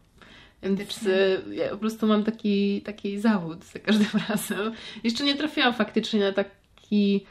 Więc 0.62 1.02
y, 1.02 1.42
ja 1.50 1.68
po 1.70 1.76
prostu 1.76 2.06
mam 2.06 2.24
taki, 2.24 2.82
taki 2.82 3.20
zawód 3.20 3.64
za 3.64 3.78
każdym 3.78 4.20
razem. 4.28 4.72
Jeszcze 5.04 5.24
nie 5.24 5.34
trafiłam 5.34 5.74
faktycznie 5.74 6.20
na 6.20 6.32
taki 6.32 7.26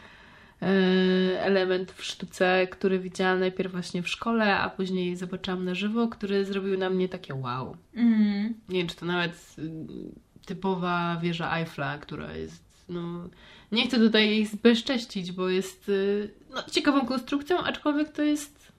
e, 0.62 0.68
element 1.42 1.92
w 1.92 2.04
sztuce, 2.04 2.68
który 2.72 3.00
widziałam 3.00 3.40
najpierw 3.40 3.72
właśnie 3.72 4.04
w 4.04 4.10
szkole, 4.10 4.58
a 4.58 4.70
później 4.70 5.16
zobaczyłam 5.16 5.66
na 5.66 5.76
żywo, 5.76 6.08
który 6.08 6.46
zrobił 6.46 6.78
na 6.78 6.90
mnie 6.90 7.10
takie 7.10 7.36
wow. 7.36 7.78
Mhm. 7.96 8.54
Nie 8.70 8.80
wiem, 8.80 8.88
czy 8.88 8.96
to 8.96 9.06
nawet 9.06 9.56
y, 9.60 9.72
typowa 10.46 11.18
wieża 11.22 11.58
Eiffla, 11.58 11.98
która 11.98 12.34
jest, 12.34 12.64
no... 12.90 13.30
Nie 13.72 13.88
chcę 13.88 13.98
tutaj 13.98 14.30
jej 14.30 14.46
zbezcześcić, 14.46 15.32
bo 15.32 15.50
jest 15.50 15.90
y, 15.90 16.30
no, 16.54 16.64
ciekawą 16.72 17.06
konstrukcją, 17.06 17.64
aczkolwiek 17.64 18.10
to 18.10 18.22
jest 18.22 18.71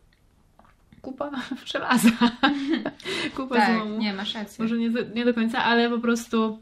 kupa 1.03 1.31
żelaza. 1.73 2.11
kupa 3.37 3.57
Tak, 3.57 3.77
złomu. 3.77 3.99
nie, 3.99 4.13
masz 4.13 4.35
rację. 4.35 4.63
Może 4.65 4.79
nie, 4.79 4.91
nie 5.15 5.25
do 5.25 5.35
końca, 5.35 5.65
ale 5.65 5.91
po 5.91 5.99
prostu 5.99 6.59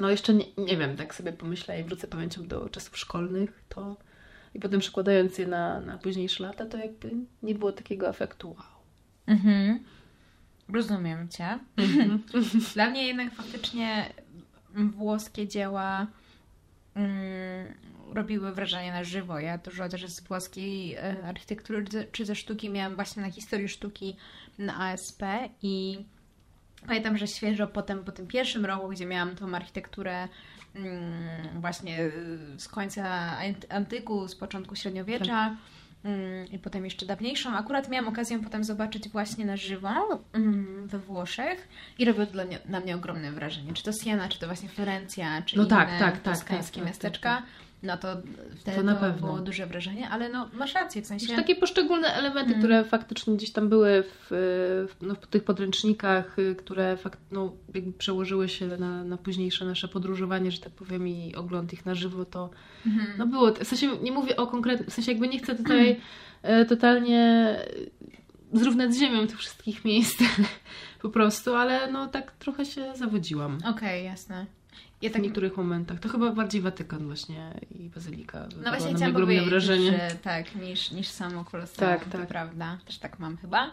no 0.00 0.10
jeszcze 0.10 0.34
nie, 0.34 0.44
nie 0.58 0.76
wiem, 0.76 0.96
tak 0.96 1.14
sobie 1.14 1.32
pomyślę 1.32 1.80
i 1.80 1.84
wrócę 1.84 2.06
pamięcią 2.06 2.46
do 2.46 2.68
czasów 2.68 2.98
szkolnych, 2.98 3.64
to 3.68 3.96
i 4.54 4.60
potem 4.60 4.80
przekładając 4.80 5.38
je 5.38 5.46
na, 5.46 5.80
na 5.80 5.98
późniejsze 5.98 6.42
lata, 6.42 6.66
to 6.66 6.78
jakby 6.78 7.10
nie 7.42 7.54
było 7.54 7.72
takiego 7.72 8.08
efektu 8.08 8.48
wow. 8.48 8.82
Mhm. 9.26 9.78
Rozumiem 10.68 11.28
Cię. 11.28 11.58
Dla 12.74 12.90
mnie 12.90 13.06
jednak 13.06 13.34
faktycznie 13.34 14.12
włoskie 14.74 15.48
dzieła 15.48 16.06
mm, 16.94 17.74
robiły 18.14 18.52
wrażenie 18.52 18.92
na 18.92 19.04
żywo. 19.04 19.38
Ja 19.40 19.58
dużo 19.58 19.88
też 19.88 20.06
z 20.06 20.20
włoskiej 20.20 20.94
e, 20.94 21.16
architektury 21.26 21.84
czy 22.12 22.24
ze- 22.24 22.34
sztuki 22.34 22.70
miałam 22.70 22.94
właśnie 22.94 23.22
na 23.22 23.30
historii 23.30 23.68
sztuki 23.68 24.16
na 24.58 24.80
ASP 24.80 25.22
i 25.62 26.04
pamiętam, 26.86 27.18
że 27.18 27.26
świeżo 27.26 27.66
potem, 27.66 28.04
po 28.04 28.12
tym 28.12 28.26
pierwszym 28.26 28.66
roku, 28.66 28.88
gdzie 28.88 29.06
miałam 29.06 29.36
tą 29.36 29.54
architekturę 29.54 30.28
mm, 30.74 31.60
właśnie 31.60 32.00
y, 32.00 32.12
z 32.58 32.68
końca 32.68 33.02
ant- 33.42 33.66
antyku, 33.74 34.28
z 34.28 34.34
początku 34.36 34.76
średniowiecza, 34.76 35.56
Mm, 36.04 36.46
i 36.46 36.58
potem 36.58 36.84
jeszcze 36.84 37.06
dawniejszą. 37.06 37.56
Akurat 37.56 37.88
miałam 37.88 38.08
okazję 38.08 38.42
potem 38.42 38.64
zobaczyć 38.64 39.08
właśnie 39.08 39.44
na 39.44 39.56
żywo 39.56 40.20
mm, 40.32 40.86
we 40.88 40.98
Włoszech 40.98 41.68
i 41.98 42.04
robiło 42.04 42.26
to 42.26 42.32
dla 42.32 42.44
mnie, 42.44 42.58
na 42.68 42.80
mnie 42.80 42.96
ogromne 42.96 43.32
wrażenie. 43.32 43.72
Czy 43.72 43.82
to 43.82 43.92
Siena, 43.92 44.28
czy 44.28 44.38
to 44.38 44.46
właśnie 44.46 44.68
Florencja, 44.68 45.42
czy 45.42 45.56
No 45.56 45.62
inne 45.62 45.70
tak, 45.76 45.88
tak, 45.98 46.20
tak, 46.20 46.38
tak, 46.44 46.70
tak, 46.70 46.84
miasteczka. 46.84 47.36
tak, 47.36 47.44
No 47.82 47.96
to 47.96 48.08
wtedy 48.60 48.76
To 48.76 48.82
na 48.82 48.94
pewno. 48.94 49.26
było 49.26 49.38
duże 49.38 49.66
wrażenie, 49.66 50.08
ale 50.08 50.28
no 50.28 50.48
masz 50.54 50.74
rację, 50.74 51.02
w 51.02 51.06
sensie... 51.06 51.26
Już 51.26 51.36
takie 51.36 51.56
poszczególne 51.56 52.08
elementy, 52.14 52.48
Mm. 52.50 52.58
które 52.60 52.84
faktycznie 52.84 53.34
gdzieś 53.36 53.50
tam 53.52 53.68
były 53.68 54.02
w, 54.02 54.26
w, 54.88 55.02
no, 55.02 55.14
w 55.14 55.26
tych 55.26 55.44
podręcznikach, 55.44 56.38
y, 56.38 56.54
które 56.54 56.96
fakt, 56.96 57.20
no, 57.32 57.52
jakby 57.74 57.92
przełożyły 57.92 58.48
się 58.48 58.66
na, 58.66 59.04
na 59.04 59.16
późniejsze 59.16 59.64
nasze 59.64 59.88
podróżowanie, 59.88 60.50
że 60.50 60.60
tak 60.60 60.72
powiem, 60.72 61.08
i 61.08 61.34
ogląd 61.34 61.72
ich 61.72 61.86
na 61.86 61.94
żywo, 61.94 62.24
to 62.24 62.50
Mhm. 62.86 63.08
no 63.18 63.26
było. 63.26 63.52
W 63.54 63.64
sensie 63.66 63.96
nie 64.02 64.12
mówię 64.12 64.36
o 64.36 64.46
konkretnym, 64.46 64.90
w 64.90 64.92
sensie 64.92 65.12
jakby 65.12 65.28
nie 65.28 65.38
chcę 65.38 65.54
tutaj 65.54 66.00
e, 66.42 66.64
totalnie 66.64 67.56
zrównać 68.52 68.94
z 68.94 69.00
ziemią 69.00 69.26
tych 69.26 69.38
wszystkich 69.38 69.84
miejsc 69.84 70.18
po 71.02 71.08
prostu, 71.08 71.54
ale 71.54 71.92
no 71.92 72.06
tak 72.06 72.32
trochę 72.32 72.64
się 72.64 72.96
zawodziłam. 72.96 73.58
Okej, 73.66 74.04
jasne. 74.04 74.46
Ja 75.02 75.10
W 75.10 75.12
tak, 75.12 75.22
niektórych 75.22 75.56
momentach. 75.56 76.00
To 76.00 76.08
chyba 76.08 76.32
bardziej 76.32 76.60
Watykan 76.60 77.06
właśnie 77.06 77.52
i 77.70 77.88
Bazylika. 77.88 78.46
no 78.64 78.70
właśnie 78.70 78.94
chciałam 78.94 79.14
powiedzieć, 79.14 79.48
wrażenie. 79.48 79.90
że 79.92 80.16
tak, 80.22 80.54
niż, 80.54 80.90
niż 80.90 81.08
samo 81.08 81.44
Koloseum, 81.44 81.90
Tak, 81.90 82.04
to 82.04 82.18
tak. 82.18 82.28
prawda. 82.28 82.78
Też 82.86 82.98
tak 82.98 83.18
mam 83.18 83.36
chyba. 83.36 83.70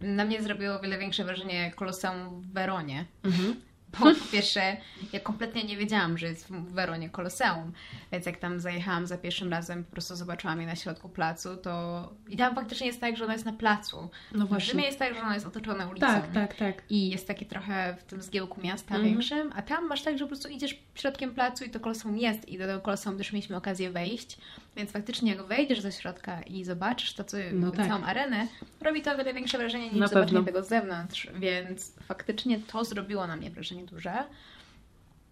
Na 0.00 0.24
mnie 0.24 0.42
zrobiło 0.42 0.74
o 0.74 0.80
wiele 0.80 0.98
większe 0.98 1.24
wrażenie 1.24 1.72
Koloseum 1.76 2.40
w 2.40 2.52
Weronie. 2.52 3.04
Mhm. 3.24 3.54
Bo 3.92 4.14
po 4.14 4.26
pierwsze, 4.32 4.76
ja 5.12 5.20
kompletnie 5.20 5.64
nie 5.64 5.76
wiedziałam, 5.76 6.18
że 6.18 6.26
jest 6.26 6.48
w 6.48 6.72
Weronie 6.72 7.10
Koloseum, 7.10 7.72
więc 8.12 8.26
jak 8.26 8.36
tam 8.36 8.60
zajechałam 8.60 9.06
za 9.06 9.18
pierwszym 9.18 9.50
razem, 9.50 9.84
po 9.84 9.92
prostu 9.92 10.16
zobaczyłam 10.16 10.60
je 10.60 10.66
na 10.66 10.76
środku 10.76 11.08
placu, 11.08 11.56
to... 11.56 12.08
I 12.28 12.36
tam 12.36 12.54
faktycznie 12.54 12.86
jest 12.86 13.00
tak, 13.00 13.16
że 13.16 13.24
ona 13.24 13.32
jest 13.32 13.44
na 13.44 13.52
placu. 13.52 14.10
No 14.32 14.46
W 14.46 14.48
właśnie. 14.48 14.70
Rzymie 14.70 14.84
jest 14.84 14.98
tak, 14.98 15.14
że 15.14 15.20
ona 15.20 15.34
jest 15.34 15.46
otoczona 15.46 15.88
ulicą. 15.88 16.06
Tak, 16.06 16.32
tak, 16.32 16.56
tak. 16.56 16.82
I 16.90 17.10
jest 17.10 17.26
takie 17.26 17.46
trochę 17.46 17.96
w 18.00 18.04
tym 18.04 18.22
zgiełku 18.22 18.60
miasta 18.60 18.94
Mhm. 18.94 19.12
większym, 19.12 19.52
a 19.56 19.62
tam 19.62 19.86
masz 19.88 20.02
tak, 20.02 20.18
że 20.18 20.24
po 20.24 20.28
prostu 20.28 20.48
idziesz 20.48 20.78
środkiem 20.94 21.34
placu 21.34 21.64
i 21.64 21.70
to 21.70 21.80
koloseum 21.80 22.18
jest 22.18 22.48
i 22.48 22.58
do 22.58 22.66
tego 22.66 22.80
koloseum 22.80 23.18
też 23.18 23.32
mieliśmy 23.32 23.56
okazję 23.56 23.90
wejść, 23.90 24.38
więc 24.78 24.90
faktycznie 24.90 25.34
jak 25.34 25.46
wejdziesz 25.46 25.82
do 25.82 25.90
środka 25.90 26.42
i 26.42 26.64
zobaczysz 26.64 27.12
to, 27.14 27.24
co 27.24 27.36
No 27.52 27.70
tak. 27.70 27.86
całą 27.88 28.02
arenę, 28.04 28.46
robi 28.80 29.02
to 29.02 29.12
o 29.12 29.16
wiele 29.16 29.34
większe 29.34 29.58
wrażenie 29.58 29.90
niż 29.90 30.08
zobaczenie 30.08 30.44
tego 30.44 30.62
z 30.64 30.68
zewnątrz, 30.68 31.28
więc 31.34 31.92
faktycznie 32.02 32.58
to 32.60 32.84
zrobiło 32.84 33.26
na 33.26 33.36
mnie 33.36 33.50
wrażenie 33.50 33.84
duże. 33.86 34.12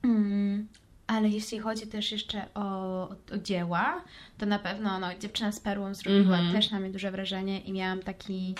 Mm. 0.02 0.68
Ale 1.06 1.28
jeśli 1.28 1.58
chodzi 1.58 1.86
też 1.86 2.12
jeszcze 2.12 2.46
o, 2.54 3.02
o 3.08 3.38
dzieła, 3.42 4.02
to 4.38 4.46
na 4.46 4.58
pewno 4.58 4.98
no, 4.98 5.14
Dziewczyna 5.18 5.52
z 5.52 5.60
perłą 5.60 5.94
zrobiła 5.94 6.36
Mhm. 6.38 6.52
też 6.52 6.70
na 6.70 6.80
mnie 6.80 6.90
duże 6.90 7.10
wrażenie 7.10 7.60
i 7.60 7.72
miałam 7.72 8.02
taki, 8.02 8.54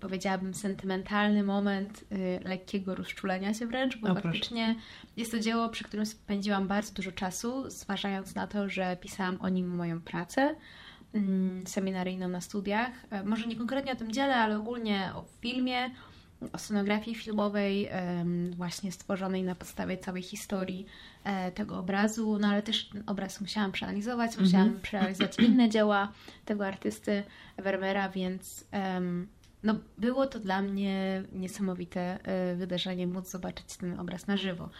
powiedziałabym, 0.00 0.54
sentymentalny 0.54 1.42
moment 1.42 2.04
e, 2.10 2.48
lekkiego 2.48 2.94
rozczulenia 2.94 3.54
się 3.54 3.66
wręcz, 3.66 3.96
bo 3.96 4.08
O, 4.08 4.12
proszę. 4.12 4.22
faktycznie 4.22 4.74
jest 5.16 5.30
to 5.30 5.40
dzieło, 5.40 5.68
przy 5.68 5.84
którym 5.84 6.06
spędziłam 6.06 6.68
bardzo 6.68 6.94
dużo 6.94 7.12
czasu, 7.12 7.70
zważając 7.70 8.34
na 8.34 8.46
to, 8.46 8.68
że 8.68 8.96
pisałam 9.00 9.38
o 9.40 9.48
nim 9.48 9.68
moją 9.76 10.00
pracę 10.00 10.54
mm, 11.14 11.66
seminaryjną 11.66 12.28
na 12.28 12.40
studiach. 12.40 12.90
E, 13.10 13.24
Może 13.24 13.46
nie 13.46 13.56
konkretnie 13.56 13.92
o 13.92 13.96
tym 13.96 14.12
dziele, 14.12 14.36
ale 14.36 14.58
ogólnie 14.58 15.10
o 15.14 15.24
filmie, 15.40 15.90
o 16.52 16.58
scenografii 16.58 17.16
filmowej, 17.16 17.88
właśnie 18.56 18.92
stworzonej 18.92 19.42
na 19.42 19.54
podstawie 19.54 19.98
całej 19.98 20.22
historii 20.22 20.86
e, 21.24 21.52
tego 21.52 21.78
obrazu, 21.78 22.38
no 22.40 22.48
ale 22.48 22.62
też 22.62 22.88
ten 22.88 23.02
obraz 23.06 23.40
musiałam 23.40 23.72
przeanalizować, 23.72 24.38
musiałam 24.38 24.80
przeanalizować 24.82 25.38
inne 25.38 25.68
dzieła 25.68 26.12
tego 26.44 26.66
artysty 26.66 27.22
Vermeera, 27.56 28.08
więc 28.08 28.64
em, 28.70 29.28
no, 29.62 29.74
było 29.98 30.26
to 30.26 30.40
dla 30.40 30.62
mnie 30.62 31.22
niesamowite 31.32 32.18
e, 32.22 32.56
wydarzenie 32.56 33.06
móc 33.06 33.30
zobaczyć 33.30 33.76
ten 33.76 34.00
obraz 34.00 34.26
na 34.26 34.36
żywo. 34.36 34.70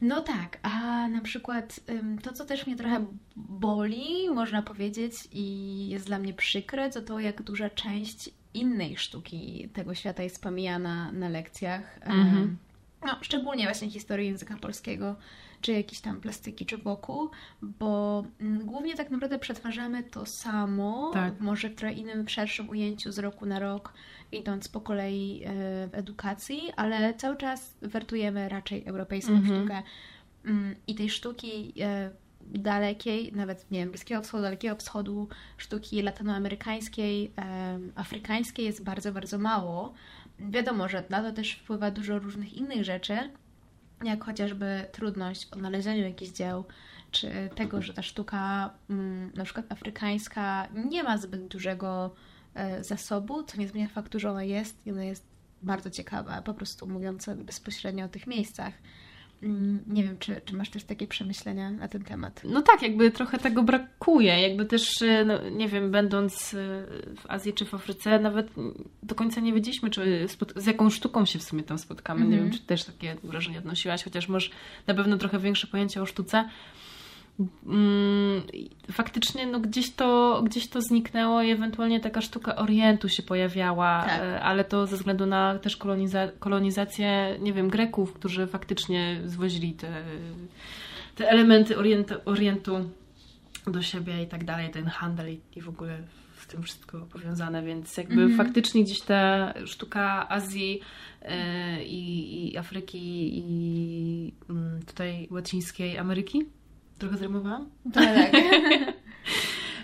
No 0.00 0.20
tak, 0.20 0.58
a 0.62 1.08
na 1.08 1.20
przykład 1.20 1.80
to, 2.22 2.32
co 2.32 2.44
też 2.44 2.66
mnie 2.66 2.76
trochę 2.76 3.06
boli, 3.36 4.30
można 4.30 4.62
powiedzieć, 4.62 5.14
i 5.32 5.88
jest 5.88 6.06
dla 6.06 6.18
mnie 6.18 6.34
przykre, 6.34 6.90
to 6.90 7.02
to, 7.02 7.20
jak 7.20 7.42
duża 7.42 7.70
część 7.70 8.30
innej 8.54 8.96
sztuki 8.96 9.68
tego 9.72 9.94
świata 9.94 10.22
jest 10.22 10.42
pomijana 10.42 11.12
na 11.12 11.28
lekcjach. 11.28 11.98
Ym, 12.06 12.12
Mhm. 12.12 12.56
No, 13.06 13.18
szczególnie 13.20 13.64
właśnie 13.64 13.90
historii 13.90 14.28
języka 14.28 14.56
polskiego, 14.56 15.16
czy 15.62 15.72
jakieś 15.72 16.00
tam 16.00 16.20
plastyki, 16.20 16.66
czy 16.66 16.78
wokół, 16.78 17.30
bo 17.62 18.24
mm, 18.40 18.66
głównie 18.66 18.94
tak 18.96 19.10
naprawdę 19.10 19.38
przetwarzamy 19.38 20.02
to 20.02 20.26
samo, 20.26 21.10
Tak. 21.14 21.40
może 21.40 21.68
w 21.68 21.74
trochę 21.74 21.94
innym, 21.94 22.28
szerszym 22.28 22.68
ujęciu 22.68 23.12
z 23.12 23.18
roku 23.18 23.46
na 23.46 23.58
rok, 23.58 23.92
idąc 24.32 24.68
po 24.68 24.80
kolei 24.80 25.42
e, 25.44 25.48
w 25.88 25.90
edukacji, 25.92 26.62
ale 26.76 27.14
cały 27.14 27.36
czas 27.36 27.74
wertujemy 27.82 28.48
raczej 28.48 28.84
europejską 28.86 29.32
Mhm. 29.32 29.58
sztukę 29.58 29.82
Mm, 30.44 30.74
i 30.86 30.94
tej 30.94 31.10
sztuki 31.10 31.72
e, 31.80 32.10
dalekiej, 32.40 33.32
nawet 33.32 33.70
nie 33.70 33.78
wiem, 33.78 33.90
Bliskiego 33.90 34.22
Wschodu, 34.22 34.42
Dalekiego 34.42 34.76
Wschodu, 34.76 35.28
sztuki 35.56 36.02
latinoamerykańskiej, 36.02 37.32
e, 37.38 37.78
afrykańskiej 37.94 38.66
jest 38.66 38.84
bardzo, 38.84 39.12
bardzo 39.12 39.38
mało. 39.38 39.94
Wiadomo, 40.38 40.88
że 40.88 41.04
na 41.10 41.22
to 41.22 41.32
też 41.32 41.52
wpływa 41.52 41.90
dużo 41.90 42.18
różnych 42.18 42.54
innych 42.54 42.84
rzeczy, 42.84 43.30
jak 44.04 44.24
chociażby 44.24 44.86
trudność 44.92 45.48
w 45.48 45.52
odnalezieniu 45.52 46.02
jakichś 46.02 46.32
dzieł, 46.32 46.64
czy 47.10 47.50
tego, 47.54 47.82
że 47.82 47.94
ta 47.94 48.02
sztuka 48.02 48.70
mm, 48.90 49.32
na 49.34 49.44
przykład 49.44 49.72
afrykańska 49.72 50.68
nie 50.74 51.02
ma 51.02 51.18
zbyt 51.18 51.46
dużego 51.46 52.14
e, 52.54 52.84
zasobu, 52.84 53.42
co 53.42 53.56
nie 53.56 53.68
zmienia 53.68 53.88
faktu, 53.88 54.18
że 54.18 54.30
ona 54.30 54.44
jest 54.44 54.86
i 54.86 54.90
ona 54.90 55.04
jest 55.04 55.26
bardzo 55.62 55.90
ciekawa, 55.90 56.42
po 56.42 56.54
prostu 56.54 56.86
mówiąc 56.86 57.30
bezpośrednio 57.36 58.04
o 58.04 58.08
tych 58.08 58.26
miejscach. 58.26 58.74
Mm, 59.42 59.84
Nie 59.86 60.02
wiem, 60.04 60.18
czy, 60.18 60.40
czy 60.44 60.56
masz 60.56 60.70
też 60.70 60.84
takie 60.84 61.06
przemyślenia 61.06 61.70
na 61.70 61.88
ten 61.88 62.04
temat? 62.04 62.42
No 62.44 62.62
tak, 62.62 62.82
jakby 62.82 63.10
trochę 63.10 63.38
tego 63.38 63.62
brakuje. 63.62 64.40
Jakby 64.40 64.64
też, 64.64 65.02
e, 65.02 65.24
no, 65.24 65.50
nie 65.50 65.68
wiem, 65.68 65.90
będąc 65.90 66.54
e, 66.54 66.56
w 67.16 67.24
Azji 67.28 67.52
czy 67.52 67.64
w 67.64 67.74
Afryce, 67.74 68.18
nawet 68.18 68.48
do 69.02 69.14
końca 69.14 69.40
nie 69.40 69.52
wiedzieliśmy, 69.52 69.90
czy 69.90 70.26
z 70.56 70.66
jaką 70.66 70.90
sztuką 70.90 71.24
się 71.24 71.38
w 71.38 71.42
sumie 71.42 71.62
tam 71.62 71.78
spotkamy. 71.78 72.20
Nie 72.20 72.26
Mhm. 72.26 72.42
wiem, 72.42 72.52
czy 72.58 72.66
też 72.66 72.84
takie 72.84 73.16
wrażenie 73.24 73.58
odnosiłaś, 73.58 74.04
chociaż 74.04 74.28
masz 74.28 74.50
na 74.86 74.94
pewno 74.94 75.18
trochę 75.18 75.38
większe 75.38 75.66
pojęcie 75.66 76.02
o 76.02 76.06
sztuce. 76.06 76.48
Mm, 77.66 78.42
Faktycznie 78.92 79.46
no, 79.46 79.60
gdzieś, 79.60 79.90
to, 79.90 80.40
gdzieś 80.44 80.68
to 80.68 80.82
zniknęło 80.82 81.42
i 81.42 81.50
ewentualnie 81.50 82.00
taka 82.00 82.20
sztuka 82.20 82.56
Orientu 82.56 83.08
się 83.08 83.22
pojawiała, 83.22 84.02
Tak. 84.02 84.20
e, 84.20 84.40
ale 84.42 84.64
to 84.64 84.86
ze 84.86 84.96
względu 84.96 85.26
na 85.26 85.58
też 85.58 85.76
koloniza- 85.76 86.30
kolonizację, 86.38 87.36
nie 87.40 87.52
wiem, 87.52 87.68
Greków, 87.68 88.12
którzy 88.12 88.46
faktycznie 88.46 89.20
zwozili 89.24 89.72
te, 89.72 90.02
te 91.14 91.28
elementy 91.30 91.78
orientu, 91.78 92.14
orientu 92.24 92.72
do 93.66 93.82
siebie 93.82 94.22
i 94.22 94.26
tak 94.26 94.44
dalej, 94.44 94.70
ten 94.70 94.84
handel 94.86 95.32
i, 95.32 95.40
i 95.56 95.60
w 95.60 95.68
ogóle 95.68 95.98
z 96.40 96.46
tym 96.46 96.62
wszystko 96.62 97.00
powiązane, 97.12 97.62
więc 97.62 97.96
jakby 97.96 98.22
Mhm. 98.22 98.36
faktycznie 98.36 98.84
gdzieś 98.84 99.00
ta 99.00 99.54
sztuka 99.66 100.28
Azji 100.28 100.80
e, 101.22 101.84
i, 101.84 102.52
i 102.52 102.56
Afryki 102.58 103.30
i 103.38 104.32
mm, 104.50 104.80
tutaj 104.86 105.28
łacińskiej 105.30 105.98
Ameryki, 105.98 106.42
trochę 107.02 107.16
zrymowałam? 107.18 107.66
Tak, 107.92 108.32
tak. 108.32 108.32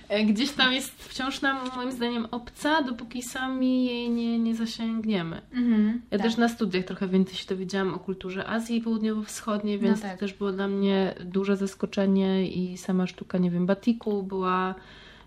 E, 0.08 0.24
Gdzieś 0.24 0.50
tam 0.50 0.72
jest 0.72 1.02
wciąż 1.04 1.40
nam 1.40 1.56
moim 1.76 1.92
zdaniem 1.92 2.26
obca, 2.30 2.82
dopóki 2.82 3.22
sami 3.22 3.84
jej 3.86 4.10
nie, 4.10 4.38
nie 4.38 4.54
zasięgniemy. 4.54 5.42
Mhm, 5.52 6.02
Ja 6.10 6.18
tak. 6.18 6.26
też 6.26 6.36
na 6.36 6.48
studiach 6.48 6.84
trochę 6.84 7.08
więcej 7.08 7.34
się 7.34 7.46
dowiedziałam 7.46 7.94
o 7.94 7.98
kulturze 7.98 8.46
Azji 8.46 8.80
Południowo-Wschodniej, 8.82 9.76
No 9.76 9.82
więc 9.82 10.02
tak. 10.02 10.12
to 10.12 10.18
też 10.18 10.32
było 10.34 10.52
dla 10.52 10.68
mnie 10.68 11.14
duże 11.24 11.56
zaskoczenie 11.56 12.48
i 12.50 12.76
sama 12.76 13.06
sztuka, 13.06 13.38
nie 13.38 13.50
wiem, 13.50 13.66
batiku 13.66 14.22
była 14.22 14.74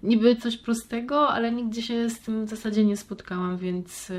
niby 0.04 0.36
coś 0.36 0.58
prostego, 0.58 1.30
ale 1.30 1.52
nigdzie 1.52 1.82
się 1.82 2.10
z 2.10 2.20
tym 2.20 2.46
w 2.46 2.50
zasadzie 2.50 2.86
nie 2.86 2.98
spotkałam, 2.98 3.58
więc 3.58 4.10
yy, 4.10 4.16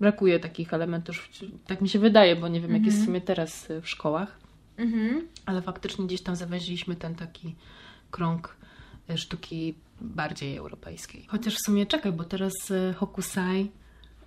brakuje 0.00 0.40
takich 0.40 0.74
elementów, 0.74 1.28
tak 1.66 1.80
mi 1.80 1.88
się 1.88 1.98
wydaje, 1.98 2.36
bo 2.36 2.48
nie 2.48 2.60
wiem, 2.60 2.72
jak 2.74 2.84
jest 2.84 2.96
w 2.98 3.00
Mhm. 3.00 3.06
sumie 3.06 3.20
teraz 3.20 3.70
y, 3.70 3.80
w 3.80 3.88
szkołach, 3.88 4.38
Mhm. 4.78 5.26
ale 5.46 5.62
faktycznie 5.62 6.06
gdzieś 6.06 6.22
tam 6.22 6.36
zawęziliśmy 6.36 6.96
ten 6.96 7.14
taki 7.14 7.54
krąg 8.10 8.56
y, 9.10 9.18
sztuki 9.18 9.74
bardziej 10.00 10.56
europejskiej. 10.56 11.24
Chociaż 11.28 11.54
w 11.54 11.60
sumie 11.64 11.86
czekaj, 11.86 12.12
bo 12.12 12.24
teraz 12.24 12.70
y, 12.70 12.94
Hokusai 12.96 13.70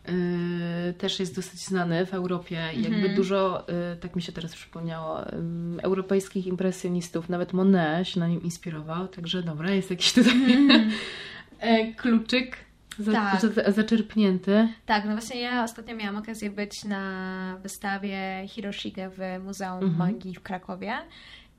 y, 0.09 0.93
też 0.93 1.19
jest 1.19 1.35
dosyć 1.35 1.65
znany 1.65 2.05
w 2.05 2.13
Europie 2.13 2.69
i 2.73 2.81
jakby 2.81 2.97
Mhm. 2.97 3.15
dużo, 3.15 3.67
y, 3.93 3.97
tak 3.97 4.15
mi 4.15 4.21
się 4.21 4.31
teraz 4.31 4.55
przypomniało, 4.55 5.33
ym, 5.33 5.79
europejskich 5.83 6.47
impresjonistów, 6.47 7.29
nawet 7.29 7.53
Monet 7.53 8.07
się 8.07 8.19
na 8.19 8.27
nim 8.27 8.43
inspirował, 8.43 9.07
także 9.07 9.43
dobra, 9.43 9.71
jest 9.71 9.89
jakiś 9.89 10.13
tutaj 10.13 10.33
e, 11.59 11.93
kluczyk 11.93 12.57
za, 12.99 13.11
Tak. 13.11 13.41
za, 13.41 13.71
zaczerpnięty. 13.71 14.67
Tak, 14.85 15.05
no 15.05 15.11
właśnie 15.11 15.41
ja 15.41 15.63
ostatnio 15.63 15.95
miałam 15.95 16.15
okazję 16.15 16.49
być 16.49 16.85
na 16.85 17.57
wystawie 17.63 18.19
Hiroshige 18.47 19.09
w 19.09 19.19
Muzeum 19.45 19.83
Mhm. 19.83 19.97
Magii 19.97 20.35
w 20.35 20.41
Krakowie. 20.41 20.93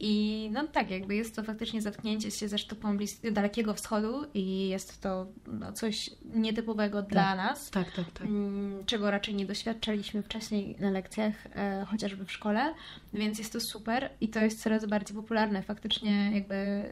I 0.04 0.48
no 0.52 0.66
tak, 0.66 0.90
jakby 0.90 1.14
jest 1.14 1.36
to 1.36 1.42
faktycznie 1.42 1.82
zetknięcie 1.82 2.30
się 2.30 2.48
ze 2.48 2.58
sztuką 2.58 2.96
blis- 2.96 3.32
Dalekiego 3.32 3.74
Wschodu 3.74 4.24
i 4.34 4.68
jest 4.68 5.00
to 5.02 5.26
no, 5.46 5.72
coś 5.72 6.10
nietypowego 6.34 7.02
dla 7.02 7.34
nas. 7.34 7.70
Tak, 7.70 7.92
tak, 7.92 8.10
tak. 8.10 8.26
Mm, 8.26 8.84
czego 8.86 9.10
raczej 9.10 9.34
nie 9.34 9.46
doświadczaliśmy 9.46 10.22
wcześniej 10.22 10.76
na 10.80 10.90
lekcjach, 10.90 11.34
e, 11.56 11.86
chociażby 11.90 12.24
w 12.24 12.32
szkole, 12.32 12.74
więc 13.14 13.38
jest 13.38 13.52
to 13.52 13.60
super 13.60 14.10
i 14.20 14.28
to 14.28 14.40
jest 14.40 14.62
coraz 14.62 14.86
bardziej 14.86 15.16
popularne. 15.16 15.62
Faktycznie 15.62 16.30
jakby 16.34 16.82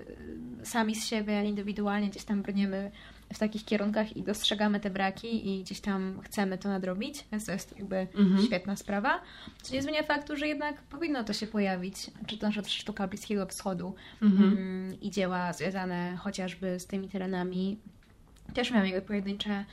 sami 0.63 0.95
z 0.97 1.07
siebie 1.07 1.45
indywidualnie 1.45 2.11
gdzieś 2.11 2.25
tam 2.25 2.43
brniemy 2.43 2.91
w 3.35 3.39
takich 3.39 3.65
kierunkach 3.65 4.17
i 4.17 4.23
dostrzegamy 4.23 4.81
te 4.81 4.91
braki 4.91 5.49
i 5.59 5.63
gdzieś 5.65 5.81
tam 5.81 6.21
chcemy 6.25 6.59
to 6.59 6.69
nadrobić, 6.69 7.25
więc 7.33 7.47
to 7.47 7.53
jest 7.53 7.79
jakby 7.79 7.97
Mhm. 7.97 8.47
świetna 8.47 8.77
sprawa. 8.77 9.21
Co 9.63 9.75
nie 9.75 9.83
zmienia 9.83 10.03
faktu, 10.03 10.37
że 10.37 10.49
jednak 10.49 10.83
powinno 10.83 11.25
to 11.25 11.33
się 11.33 11.47
pojawić, 11.47 11.97
czy 12.27 12.39
to 12.39 12.47
nasza 12.47 12.63
sztuka 12.65 13.09
Bliskiego 13.09 13.47
Wschodu 13.47 13.95
Mhm. 14.23 14.53
mm, 14.59 15.01
i 15.01 15.11
dzieła 15.11 15.53
związane 15.53 16.17
chociażby 16.17 16.81
z 16.81 16.87
tymi 16.87 17.09
terenami. 17.09 17.79
Też 18.55 18.71
miałam 18.71 18.87
jakby 18.87 19.03
pojedyncze 19.09 19.65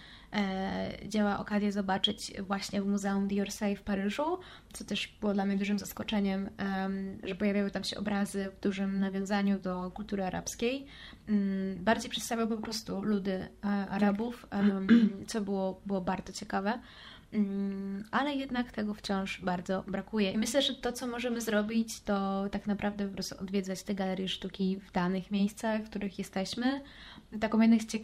dzieła 1.07 1.39
okazję 1.39 1.71
zobaczyć 1.71 2.33
właśnie 2.41 2.81
w 2.81 2.85
Muzeum 2.85 3.27
d'Orsay 3.27 3.75
w 3.75 3.81
Paryżu, 3.81 4.39
co 4.73 4.83
też 4.85 5.17
było 5.21 5.33
dla 5.33 5.45
mnie 5.45 5.57
dużym 5.57 5.79
zaskoczeniem, 5.79 6.49
em, 6.57 7.19
że 7.23 7.35
pojawiały 7.35 7.71
tam 7.71 7.83
się 7.83 7.97
obrazy 7.97 8.51
w 8.57 8.63
dużym 8.63 8.99
nawiązaniu 8.99 9.59
do 9.59 9.91
kultury 9.91 10.23
arabskiej. 10.23 10.85
Mm, 11.29 11.83
bardziej 11.83 12.11
przedstawiał 12.11 12.47
po 12.47 12.57
prostu 12.57 13.01
ludy 13.01 13.31
e, 13.63 13.67
Arabów, 13.67 14.47
em, 14.49 14.87
co 15.27 15.41
było, 15.41 15.81
było 15.85 16.01
bardzo 16.01 16.33
ciekawe. 16.33 16.79
Mm, 17.33 18.03
Ale 18.11 18.35
jednak 18.35 18.71
tego 18.71 18.93
wciąż 18.93 19.41
bardzo 19.41 19.83
brakuje. 19.87 20.31
I 20.31 20.37
myślę, 20.37 20.61
że 20.61 20.75
to, 20.75 20.93
co 20.93 21.07
możemy 21.07 21.41
zrobić, 21.41 22.01
to 22.01 22.45
tak 22.51 22.67
naprawdę 22.67 23.07
po 23.07 23.13
prostu 23.13 23.35
odwiedzać 23.39 23.83
te 23.83 23.95
galerie 23.95 24.27
sztuki 24.27 24.79
w 24.79 24.91
danych 24.91 25.31
miejscach, 25.31 25.81
w 25.81 25.89
których 25.89 26.19
jesteśmy. 26.19 26.81
Taką 27.39 27.61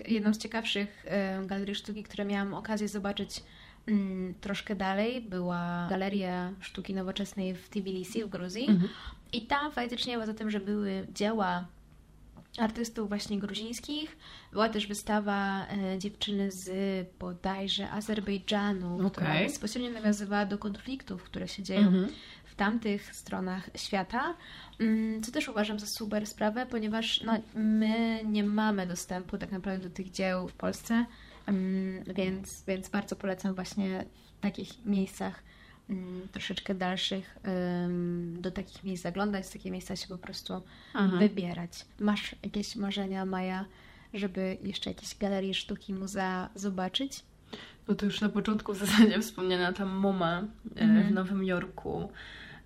jedną 0.08 0.34
z, 0.34 0.38
ciekawszych 0.38 1.06
e, 1.08 1.46
galerii 1.46 1.76
sztuki, 1.76 2.04
które 2.04 2.26
miałam 2.26 2.54
okazję 2.54 2.88
zobaczyć 2.88 3.44
mm, 3.88 4.34
troszkę 4.42 4.76
dalej, 4.76 5.22
była 5.22 5.88
Galeria 5.90 6.54
Sztuki 6.60 6.94
Nowoczesnej 6.94 7.56
w 7.56 7.70
Tbilisi 7.70 8.24
w 8.24 8.30
Gruzji. 8.30 8.70
Mhm. 8.70 8.90
I 9.34 9.42
tam 9.42 9.72
faktycznie 9.72 10.20
poza 10.20 10.34
tym, 10.34 10.52
że 10.52 10.60
były 10.60 11.08
dzieła 11.14 11.66
artystów 12.58 13.10
właśnie 13.10 13.40
gruzińskich, 13.40 14.18
była 14.52 14.70
też 14.70 14.88
wystawa 14.88 15.68
e, 15.68 16.00
dziewczyny 16.00 16.52
z 16.52 16.70
bodajże 17.20 17.92
Azerbejdżanu, 17.92 19.10
która 19.10 19.30
Okej. 19.30 19.48
bezpośrednio 19.48 19.90
nawiązywała 19.90 20.46
do 20.46 20.58
konfliktów, 20.58 21.24
które 21.24 21.48
się 21.48 21.64
dzieją 21.64 21.88
Mhm. 21.88 22.08
w 22.46 22.56
tamtych 22.56 23.16
stronach 23.16 23.70
świata, 23.76 24.36
mm, 24.80 25.24
co 25.24 25.32
też 25.32 25.48
uważam 25.50 25.80
za 25.80 25.86
super 25.88 26.28
sprawę, 26.28 26.66
ponieważ 26.66 27.22
no, 27.22 27.34
my 27.56 28.22
nie 28.26 28.44
mamy 28.44 28.88
dostępu 28.88 29.38
tak 29.38 29.52
naprawdę 29.52 29.90
do 29.90 29.96
tych 29.96 30.12
dzieł 30.12 30.48
w 30.48 30.54
Polsce, 30.54 31.06
mm, 31.46 32.04
więc, 32.04 32.64
więc 32.68 32.90
bardzo 32.90 33.16
polecam 33.16 33.54
właśnie 33.56 34.06
w 34.40 34.42
takich 34.42 34.86
miejscach 34.86 35.44
mm, 35.44 35.53
troszeczkę 36.32 36.76
dalszych 36.76 37.38
do 38.40 38.52
takich 38.52 38.84
miejsc 38.84 39.04
zaglądać, 39.04 39.46
z 39.46 39.52
takie 39.52 39.72
miejsca 39.72 39.96
się 39.96 40.08
po 40.08 40.18
prostu 40.18 40.62
Aha. 40.94 41.18
wybierać. 41.18 41.86
Masz 42.00 42.36
jakieś 42.44 42.76
marzenia, 42.76 43.26
Maja, 43.26 43.66
żeby 44.14 44.58
jeszcze 44.64 44.90
jakieś 44.90 45.18
galerie 45.18 45.54
sztuki, 45.54 45.94
muzea 45.94 46.50
zobaczyć? 46.56 47.24
No 47.88 47.96
to 47.96 48.06
już 48.06 48.22
na 48.22 48.30
początku 48.30 48.74
w 48.74 48.78
zasadzie 48.78 49.20
wspomniana 49.22 49.74
tam 49.74 49.90
MoMA 49.90 50.48
mm. 50.76 51.04
w 51.04 51.12
Nowym 51.12 51.44
Jorku. 51.44 52.10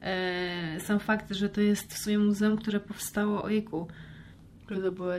E, 0.01 0.79
sam 0.79 0.99
fakt, 0.99 1.31
że 1.31 1.49
to 1.49 1.61
jest 1.61 1.93
w 1.93 1.97
sumie 1.97 2.17
muzeum, 2.17 2.57
które 2.57 2.79
powstało, 2.79 3.43
ojejku, 3.43 3.87
które 4.65 4.81
to 4.81 4.91
było 4.91 5.11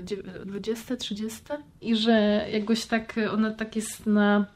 20, 0.47 0.97
30 0.97 1.41
i 1.81 1.97
że 1.97 2.47
jakoś 2.53 2.87
tak 2.87 3.15
ona 3.33 3.51
tak 3.51 3.77
jest 3.77 4.07
na 4.07 4.47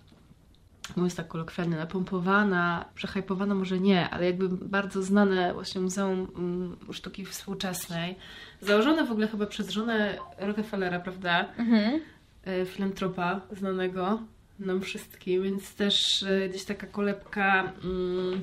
mówiąc 0.97 1.15
tak 1.15 1.29
kolokwialnie, 1.29 1.77
napompowana, 1.77 2.85
przehajpowana 2.95 3.55
może 3.55 3.81
nie, 3.81 4.11
ale 4.11 4.27
jakby 4.27 4.49
bardzo 4.49 5.03
znane 5.03 5.55
właśnie 5.55 5.81
Muzeum 5.81 6.29
mm, 6.37 6.77
Sztuki 6.93 7.27
Współczesnej, 7.27 8.17
założone 8.61 9.07
w 9.07 9.13
ogóle 9.13 9.29
chyba 9.29 9.47
przez 9.47 9.71
żonę 9.71 10.19
Rockefellera, 10.39 11.01
prawda? 11.01 11.49
Mhm. 11.59 12.01
E, 12.45 12.67
filantropa 12.67 13.41
znanego 13.53 14.21
nam 14.59 14.81
wszystkim, 14.81 15.43
więc 15.43 15.75
też 15.75 16.23
e, 16.23 16.49
gdzieś 16.49 16.65
taka 16.65 16.87
kolebka 16.87 17.73
mm, 17.85 18.41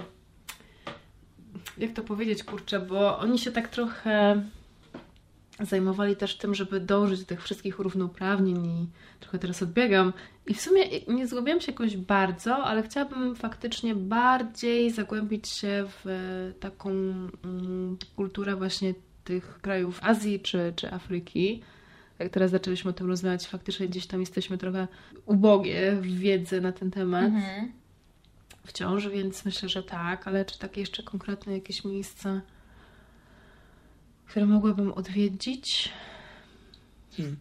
jak 1.78 1.94
to 1.94 2.04
powiedzieć, 2.04 2.44
kurczę, 2.44 2.80
bo 2.80 3.20
oni 3.20 3.40
się 3.40 3.52
tak 3.52 3.68
trochę 3.68 4.44
zajmowali 5.60 6.16
też 6.16 6.38
tym, 6.38 6.56
żeby 6.56 6.80
dążyć 6.80 7.20
do 7.20 7.26
tych 7.26 7.44
wszystkich 7.44 7.80
równouprawnień 7.80 8.66
i 8.66 8.88
trochę 9.20 9.40
teraz 9.40 9.62
odbiegam. 9.62 10.14
I 10.50 10.54
w 10.54 10.62
sumie 10.62 10.84
nie 11.08 11.28
zgłębiam 11.28 11.62
się 11.62 11.72
jakoś 11.72 11.98
bardzo, 11.98 12.56
ale 12.56 12.84
chciałabym 12.84 13.36
faktycznie 13.36 13.96
bardziej 13.96 14.92
zagłębić 14.92 15.48
się 15.50 15.86
w 15.88 16.06
taką 16.60 16.90
mm, 16.90 17.98
kulturę 18.16 18.56
właśnie 18.56 18.94
tych 19.24 19.60
krajów 19.62 20.00
Azji 20.04 20.40
czy, 20.40 20.74
czy 20.76 20.92
Afryki. 20.92 21.62
Jak 22.20 22.30
teraz 22.30 22.52
zaczęliśmy 22.52 22.90
o 22.90 22.94
tym 22.94 23.08
rozmawiać, 23.08 23.48
faktycznie 23.48 23.88
gdzieś 23.88 24.08
tam 24.08 24.20
jesteśmy 24.20 24.58
trochę 24.58 24.88
ubogie 25.26 25.96
w 25.96 26.06
wiedzy 26.06 26.62
na 26.62 26.72
ten 26.72 26.92
temat. 26.92 27.26
Mhm. 27.26 27.72
Wciąż, 28.66 29.08
więc 29.08 29.46
myślę, 29.46 29.70
że 29.70 29.84
tak, 29.84 30.28
ale 30.28 30.46
czy 30.46 30.60
takie 30.60 30.82
jeszcze 30.82 31.04
konkretne 31.04 31.54
jakieś 31.54 31.86
miejsca 31.86 32.42
które 34.30 34.46
mogłabym 34.46 34.92
odwiedzić? 34.94 35.90
Hmm. 37.18 37.38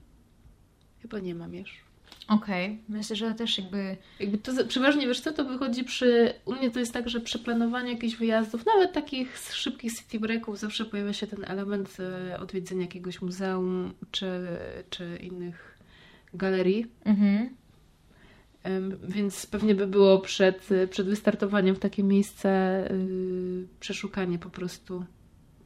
Chyba 1.03 1.18
nie 1.18 1.35
mam 1.35 1.55
już. 1.55 1.88
Okej, 2.29 2.67
okay. 2.67 2.79
myślę, 2.88 3.17
że 3.17 3.35
też 3.35 3.59
jakby... 3.59 3.97
jakby 4.21 4.38
to 4.38 4.64
przeważnie, 4.64 5.07
wiesz 5.07 5.21
co, 5.21 5.33
to 5.33 5.45
wychodzi 5.45 5.85
przy... 5.85 6.35
U 6.45 6.55
mnie 6.55 6.71
to 6.71 6.79
jest 6.79 6.93
tak, 6.93 7.09
że 7.09 7.21
przy 7.21 7.38
planowaniu 7.38 7.88
jakichś 7.88 8.17
wyjazdów, 8.17 8.67
nawet 8.67 8.93
takich 8.93 9.38
szybkich 9.38 9.99
city 9.99 10.21
breaków, 10.21 10.59
zawsze 10.59 10.85
pojawia 10.85 11.12
się 11.12 11.27
ten 11.27 11.45
element 11.45 11.97
e, 12.01 12.41
odwiedzenia 12.41 12.83
jakiegoś 12.83 13.23
muzeum 13.23 13.95
czy, 14.11 14.47
czy 14.91 15.19
innych 15.23 15.79
galerii. 16.35 16.87
Mhm. 17.05 17.57
Więc 19.09 19.47
pewnie 19.47 19.75
by 19.75 19.87
było 19.87 20.19
przed, 20.19 20.69
przed 20.91 21.07
wystartowaniem 21.07 21.75
w 21.75 21.79
takie 21.79 22.03
miejsce 22.03 22.49
yy, 22.91 23.67
przeszukanie 23.81 24.38
po 24.38 24.51
prostu 24.51 25.05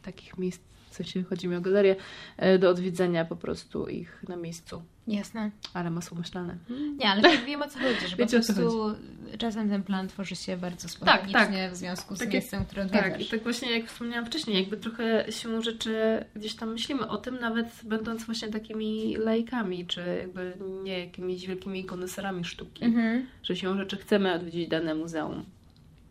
takich 0.03 0.39
miejsc 0.39 0.61
w 0.93 0.95
sensie 0.95 1.23
chodzi 1.23 1.49
mi 1.49 1.57
o 1.57 1.61
galerię, 1.61 1.97
e, 2.37 2.59
do 2.59 2.71
odwiedzenia 2.71 3.25
po 3.25 3.37
prostu 3.37 3.89
ich 3.89 4.25
na 4.29 4.37
miejscu. 4.37 4.83
Jasne. 5.07 5.51
Ale 5.75 5.91
masło 5.91 6.19
myślane. 6.19 6.57
Nie, 6.99 7.09
ale 7.09 7.39
wiem 7.47 7.63
o 7.63 7.69
co 7.69 7.79
chodzi, 7.79 8.09
że 8.09 8.17
Wiecie, 8.17 8.41
po 8.41 8.45
prostu 8.45 8.95
czasem 9.39 9.69
ten 9.69 9.83
plan 9.83 10.09
tworzy 10.09 10.37
się 10.37 10.57
bardzo 10.57 10.89
spontanicznie 10.89 11.33
tak, 11.33 11.51
tak. 11.51 11.73
w 11.73 11.77
związku 11.77 12.17
z 12.17 12.19
Takie, 12.19 12.33
miejscem, 12.33 12.65
które 12.65 12.83
odwiedzasz. 12.83 13.11
Tak, 13.11 13.21
i 13.21 13.27
tak 13.27 13.43
właśnie 13.43 13.79
jak 13.79 13.87
wspomniałam 13.87 14.27
wcześniej, 14.27 14.57
jakby 14.57 14.77
trochę 14.77 15.27
siłą 15.31 15.63
rzeczy 15.63 16.25
gdzieś 16.37 16.55
tam 16.55 16.73
myślimy 16.73 17.09
o 17.09 17.17
tym, 17.17 17.41
nawet 17.41 17.81
będąc 17.85 18.25
właśnie 18.25 18.49
takimi 18.49 19.17
lajkami, 19.17 19.87
czy 19.87 20.01
jakby 20.21 20.57
nie 20.83 20.99
jakimiś 20.99 21.47
wielkimi 21.47 21.85
koneserami 21.85 22.45
sztuki, 22.45 22.85
mhm. 22.85 23.27
że 23.43 23.57
siłą 23.57 23.77
rzeczy 23.77 23.97
chcemy 23.97 24.35
odwiedzić 24.35 24.69
dane 24.69 24.95
muzeum, 24.95 25.45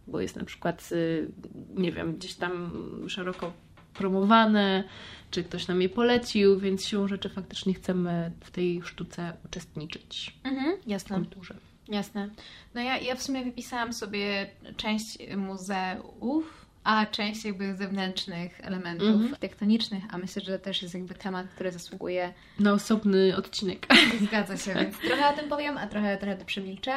bo 0.08 0.22
jest 0.22 0.36
na 0.36 0.46
przykład, 0.46 0.90
y, 0.92 1.32
nie 1.76 1.92
wiem, 1.92 2.16
gdzieś 2.16 2.34
tam 2.36 2.72
szeroko 3.08 3.54
promowane, 3.94 4.84
czy 5.32 5.44
ktoś 5.44 5.68
nam 5.68 5.82
je 5.82 5.90
polecił, 5.90 6.60
więc 6.60 6.86
siłą 6.86 7.08
rzeczy 7.08 7.30
faktycznie 7.30 7.74
chcemy 7.74 8.32
w 8.40 8.52
tej 8.52 8.82
sztuce 8.84 9.34
uczestniczyć. 9.46 10.34
Mhm, 10.44 10.78
jasne. 10.88 11.16
W 11.16 11.20
kulturze. 11.20 11.56
Jasne. 11.88 12.30
No 12.74 12.82
ja, 12.82 12.98
ja 12.98 13.16
w 13.16 13.22
sumie 13.22 13.44
wypisałam 13.44 13.94
sobie 13.94 14.50
część 14.78 15.18
muzeów, 15.38 16.61
a 16.84 17.06
część 17.06 17.46
jakby 17.46 17.76
zewnętrznych 17.76 18.62
elementów 18.62 19.08
mhm. 19.08 19.36
tektonicznych, 19.36 20.04
a 20.10 20.17
myślę, 20.17 20.41
że 20.41 20.60
to 20.60 20.65
też 20.65 20.82
jest 20.82 20.94
jakby 20.94 21.13
temat, 21.13 21.48
który 21.48 21.72
zasługuje 21.72 22.34
na 22.60 22.74
osobny 22.74 23.36
odcinek. 23.38 23.88
Zgadza 24.28 24.58
się, 24.58 24.74
więc 24.74 24.98
trochę 24.98 25.30
o 25.30 25.38
tym 25.38 25.50
powiem, 25.50 25.78
a 25.78 25.88
trochę, 25.88 26.17
trochę 26.17 26.38
to 26.38 26.46
przemilczę. 26.46 26.94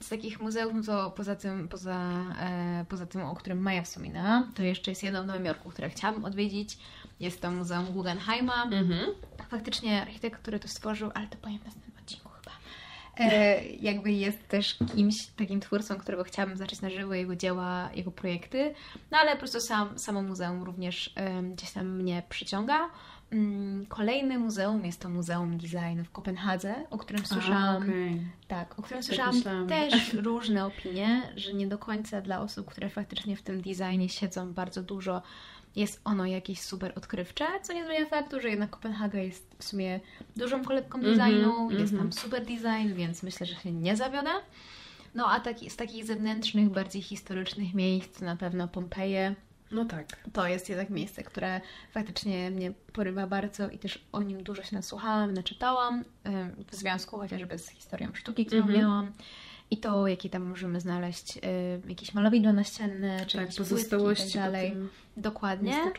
Z 0.00 0.08
takich 0.08 0.40
muzeów, 0.40 0.86
to 0.86 1.10
poza 1.10 1.36
tym, 1.36 1.68
poza, 1.68 2.10
e, 2.40 2.84
poza 2.88 3.06
tym, 3.06 3.22
o 3.22 3.34
którym 3.34 3.58
Maja 3.58 3.82
wspominała, 3.82 4.46
to 4.54 4.62
jeszcze 4.62 4.90
jest 4.90 5.02
jedno 5.02 5.22
w 5.22 5.26
Nowym 5.26 5.44
Jorku, 5.44 5.70
które 5.70 5.90
chciałabym 5.90 6.24
odwiedzić. 6.24 6.78
Jest 7.20 7.40
to 7.40 7.50
Muzeum 7.50 7.86
Guggenheima. 7.86 8.64
Mhm. 8.64 9.06
Faktycznie 9.48 10.02
architekt, 10.02 10.42
który 10.42 10.58
to 10.58 10.68
stworzył, 10.68 11.10
ale 11.14 11.26
to 11.26 11.36
powiem 11.36 11.58
następnym 11.64 11.91
E, 13.18 13.64
jakby 13.66 14.12
jest 14.12 14.48
też 14.48 14.78
kimś, 14.94 15.26
takim 15.26 15.60
twórcą, 15.60 15.96
którego 15.96 16.24
chciałabym 16.24 16.56
zobaczyć 16.56 16.80
na 16.80 16.90
żywo, 16.90 17.14
jego 17.14 17.36
dzieła, 17.36 17.90
jego 17.94 18.10
projekty. 18.10 18.74
No 19.10 19.18
ale 19.18 19.32
po 19.32 19.38
prostu 19.38 19.60
sam, 19.60 19.98
samo 19.98 20.22
muzeum 20.22 20.62
również 20.62 21.14
gdzieś 21.54 21.70
tam 21.70 21.88
mnie 21.88 22.22
przyciąga. 22.28 22.90
Mm, 23.32 23.86
kolejne 23.86 24.38
muzeum 24.38 24.84
jest 24.84 25.00
to 25.00 25.08
Muzeum 25.08 25.58
Design 25.58 26.02
w 26.04 26.10
Kopenhadze, 26.10 26.74
o 26.90 26.98
którym 26.98 27.26
słyszałam. 27.26 27.82
okay. 27.82 28.20
Tak, 28.48 28.78
o 28.78 28.82
którym 28.82 29.02
tak 29.02 29.06
słyszałam 29.06 29.34
myślałam. 29.34 29.68
też 29.68 30.12
różne 30.28 30.66
opinie, 30.66 31.22
że 31.36 31.54
nie 31.54 31.66
do 31.66 31.78
końca 31.78 32.20
dla 32.20 32.40
osób, 32.40 32.70
które 32.70 32.90
faktycznie 32.90 33.36
w 33.36 33.42
tym 33.42 33.62
designie 33.62 34.08
siedzą 34.08 34.52
bardzo 34.52 34.82
dużo, 34.82 35.22
jest 35.76 36.00
ono 36.04 36.26
jakieś 36.26 36.60
super 36.60 36.92
odkrywcze, 36.96 37.46
co 37.62 37.72
nie 37.72 37.84
zmienia 37.84 38.06
faktu, 38.06 38.40
że 38.40 38.48
jednak 38.48 38.70
Kopenhaga 38.70 39.18
jest 39.18 39.56
w 39.58 39.64
sumie 39.64 40.00
dużą 40.36 40.64
kolebką 40.64 40.98
mm 40.98 41.14
-hmm, 41.14 41.16
designu, 41.16 41.56
mm 41.56 41.68
-hmm. 41.68 41.80
jest 41.80 41.96
tam 41.96 42.12
super 42.12 42.40
design, 42.40 42.94
więc 42.94 43.22
myślę, 43.22 43.46
że 43.46 43.54
się 43.54 43.72
nie 43.72 43.96
zawiodę. 43.96 44.30
No 45.14 45.26
a 45.30 45.40
taki, 45.40 45.70
z 45.70 45.76
takich 45.76 46.04
zewnętrznych, 46.04 46.68
bardziej 46.68 47.02
historycznych 47.02 47.74
miejsc 47.74 48.20
na 48.20 48.36
pewno 48.36 48.68
Pompeje. 48.68 49.34
No 49.70 49.84
tak. 49.84 50.06
To 50.32 50.46
jest 50.46 50.68
jednak 50.68 50.90
miejsce, 50.90 51.22
które 51.22 51.60
faktycznie 51.90 52.50
mnie 52.50 52.72
porywa 52.92 53.26
bardzo 53.26 53.70
i 53.70 53.78
też 53.78 54.04
o 54.12 54.22
nim 54.22 54.42
dużo 54.42 54.62
się 54.62 54.76
nasłuchałam, 54.76 55.34
naczytałam 55.34 56.04
w 56.68 56.74
związku 56.74 57.18
chociażby 57.18 57.58
z 57.58 57.68
historią 57.68 58.08
sztuki, 58.14 58.46
którą 58.46 58.62
mm 58.62 58.74
-hmm. 58.74 58.78
miałam 58.78 59.12
i 59.72 59.76
to, 59.76 60.08
jakie 60.08 60.30
tam 60.30 60.42
możemy 60.42 60.80
znaleźć, 60.80 61.36
y, 61.36 61.40
jakieś 61.88 62.14
malowidła 62.14 62.52
naścienne, 62.52 63.26
czy 63.26 63.32
tak, 63.32 63.40
jakieś 63.40 63.56
pozostałości 63.58 64.28
i 64.28 64.32
tak 64.32 64.42
dalej. 64.42 64.76
Dokładnie. 65.16 65.92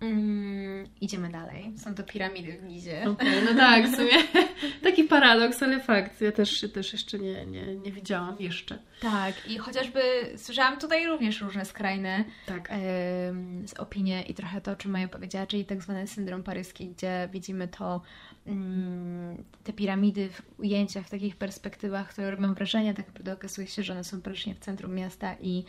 Mm, 0.00 0.86
idziemy 1.00 1.28
dalej. 1.28 1.72
Są 1.76 1.94
to 1.94 2.02
piramidy 2.02 2.52
w 2.52 2.68
Gizie. 2.68 3.04
Okay, 3.08 3.42
no 3.44 3.54
tak, 3.54 3.88
w 3.88 3.96
sumie 3.96 4.44
taki 4.84 5.04
paradoks, 5.04 5.62
ale 5.62 5.80
fakt. 5.80 6.20
Ja 6.20 6.32
też, 6.32 6.66
też 6.74 6.92
jeszcze 6.92 7.18
nie, 7.18 7.46
nie, 7.46 7.76
nie 7.76 7.92
widziałam 7.92 8.36
jeszcze. 8.38 8.78
Tak, 9.00 9.34
i 9.48 9.58
chociażby 9.58 10.00
słyszałam 10.36 10.78
tutaj 10.78 11.06
również 11.06 11.40
różne 11.40 11.64
skrajne 11.64 12.24
tak. 12.46 12.70
y, 12.70 13.78
opinie 13.78 14.22
i 14.22 14.34
trochę 14.34 14.60
to, 14.60 14.72
o 14.72 14.76
czym 14.76 14.90
Maja 14.90 15.08
powiedziała, 15.08 15.46
czyli 15.46 15.64
tak 15.64 15.82
zwany 15.82 16.06
syndrom 16.06 16.42
paryski, 16.42 16.88
gdzie 16.88 17.28
widzimy 17.32 17.68
to 17.68 18.00
Mm, 18.46 19.39
piramidy 19.80 20.28
w 20.28 20.60
ujęciach, 20.60 21.06
w 21.06 21.10
takich 21.10 21.36
perspektywach, 21.36 22.08
które 22.08 22.30
robią 22.30 22.54
wrażenie, 22.54 22.94
tak 22.94 23.06
naprawdę 23.06 23.32
okazuje 23.32 23.66
się, 23.66 23.82
że 23.82 23.92
one 23.92 24.04
są 24.04 24.20
praktycznie 24.20 24.54
w 24.54 24.58
centrum 24.58 24.94
miasta 24.94 25.34
i 25.40 25.64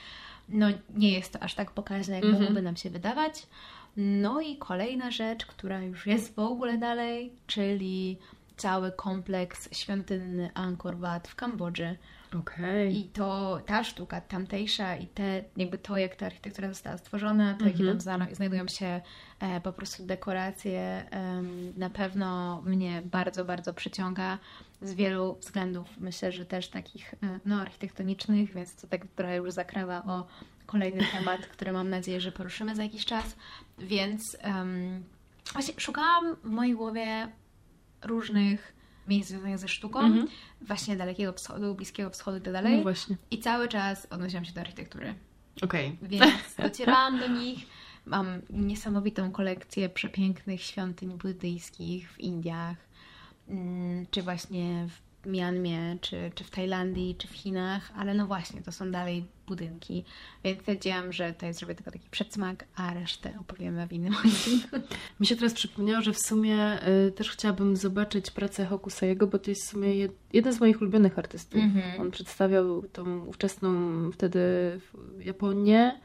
no, 0.50 0.68
nie 0.96 1.12
jest 1.12 1.34
to 1.34 1.40
aż 1.40 1.56
tak 1.56 1.72
pokaźne, 1.72 2.16
jak 2.16 2.24
mm 2.24 2.36
-hmm. 2.36 2.40
mogłoby 2.40 2.62
nam 2.62 2.76
się 2.76 2.90
wydawać. 2.90 3.48
No 3.98 4.42
i 4.42 4.58
kolejna 4.58 5.12
rzecz, 5.12 5.46
która 5.46 5.84
już 5.84 6.08
jest 6.08 6.36
w 6.36 6.40
ogóle 6.40 6.78
dalej, 6.78 7.34
czyli 7.48 8.18
cały 8.58 8.92
kompleks 8.92 9.70
świątynny 9.76 10.50
Angkor 10.54 10.98
Wat 10.98 11.28
w 11.28 11.36
Kambodży. 11.36 11.98
Okay. 12.40 12.92
I 12.92 13.04
to 13.04 13.60
ta 13.66 13.84
sztuka 13.84 14.22
tamtejsza 14.22 14.96
i 14.96 15.08
te, 15.08 15.44
jakby 15.58 15.78
to, 15.78 15.98
jak 15.98 16.16
ta 16.16 16.26
architektura 16.26 16.70
została 16.70 16.98
stworzona, 16.98 17.54
to 17.54 17.66
jakie 17.66 17.78
tam 17.78 17.88
mhm. 17.88 18.36
znajdują 18.36 18.68
się 18.68 19.02
e, 19.40 19.62
po 19.62 19.74
prostu 19.74 20.06
dekoracje, 20.06 20.82
e, 20.82 21.42
na 21.78 21.90
pewno 21.90 22.62
mnie 22.62 23.02
bardzo, 23.06 23.46
bardzo 23.46 23.74
przyciąga 23.74 24.38
z 24.82 24.94
wielu 24.94 25.36
względów. 25.36 25.88
Myślę, 25.98 26.32
że 26.32 26.46
też 26.46 26.70
takich 26.70 27.14
e, 27.14 27.40
no, 27.46 27.62
architektonicznych, 27.62 28.54
więc 28.54 28.76
to 28.76 28.88
tak 28.88 29.08
trochę 29.16 29.36
już 29.36 29.52
zakrawa 29.52 30.04
o 30.04 30.28
kolejny 30.66 31.04
temat, 31.18 31.42
który 31.42 31.72
mam 31.72 31.90
nadzieję, 31.90 32.22
że 32.22 32.32
poruszymy 32.32 32.76
za 32.76 32.84
jakiś 32.84 33.06
czas. 33.06 33.36
Więc 33.78 34.38
um, 34.44 35.04
właśnie 35.54 35.74
szukałam 35.78 36.36
w 36.36 36.50
mojej 36.50 36.76
głowie 36.76 37.28
różnych 38.04 38.74
miejsc 39.08 39.30
związanych 39.30 39.58
ze 39.60 39.68
sztuką, 39.68 40.00
Mhm. 40.00 40.28
właśnie 40.62 40.96
Dalekiego 40.98 41.34
Wschodu, 41.34 41.76
Bliskiego 41.76 42.10
Wschodu 42.10 42.38
i 42.38 42.42
tak 42.42 42.54
No 42.54 42.62
dalej. 42.62 42.82
właśnie. 42.84 43.18
I 43.32 43.40
cały 43.40 43.68
czas 43.68 44.08
odnosiłam 44.10 44.46
się 44.46 44.54
do 44.54 44.62
architektury. 44.62 45.16
Okej. 45.62 45.98
Więc 46.02 46.34
docierałam 46.70 47.20
do 47.20 47.28
nich. 47.28 47.66
Mam 48.06 48.28
niesamowitą 48.50 49.32
kolekcję 49.32 49.90
przepięknych 49.90 50.62
świątyń 50.62 51.18
buddyjskich 51.18 52.12
w 52.12 52.20
Indiach, 52.20 52.78
mm, 53.48 54.06
czy 54.12 54.22
właśnie 54.22 54.88
w 54.90 55.11
Mianmie, 55.26 55.98
czy, 56.02 56.32
czy 56.36 56.44
w 56.44 56.50
Tajlandii, 56.50 57.16
czy 57.16 57.28
w 57.28 57.32
Chinach, 57.32 57.92
ale 57.96 58.14
no 58.14 58.28
właśnie, 58.28 58.62
to 58.62 58.72
są 58.72 58.92
dalej 58.92 59.26
budynki, 59.48 60.04
więc 60.44 60.60
stwierdziłam, 60.60 61.14
że 61.14 61.34
tutaj 61.34 61.54
zrobię 61.54 61.76
tylko 61.76 61.92
taki 61.92 62.10
przedsmak, 62.10 62.66
a 62.76 62.94
resztę 62.94 63.34
opowiemy 63.40 63.88
w 63.88 63.94
innym 63.94 64.14
odcinku. 64.26 64.68
Mi 65.20 65.26
się 65.28 65.36
teraz 65.36 65.54
przypomniało, 65.54 66.02
że 66.02 66.14
w 66.14 66.20
sumie 66.20 66.88
y, 67.08 67.12
też 67.12 67.32
chciałabym 67.32 67.76
zobaczyć 67.76 68.32
pracę 68.32 68.66
Hokusaiego, 68.66 69.28
bo 69.28 69.40
to 69.40 69.52
jest 69.52 69.66
w 69.68 69.70
sumie 69.70 69.96
jed, 69.96 70.12
jeden 70.34 70.54
z 70.54 70.60
moich 70.60 70.82
ulubionych 70.82 71.20
artystów. 71.20 71.62
Mhm. 71.62 72.02
On 72.02 72.12
przedstawiał 72.12 72.82
tą 72.82 73.26
ówczesną 73.26 73.72
wtedy 74.12 74.40
w- 74.40 75.22
Japonię, 75.26 76.00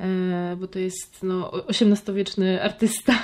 y, 0.00 0.56
bo 0.56 0.66
to 0.66 0.78
jest 0.78 1.22
no, 1.22 1.52
XVIII-wieczny 1.68 2.62
artysta, 2.62 3.14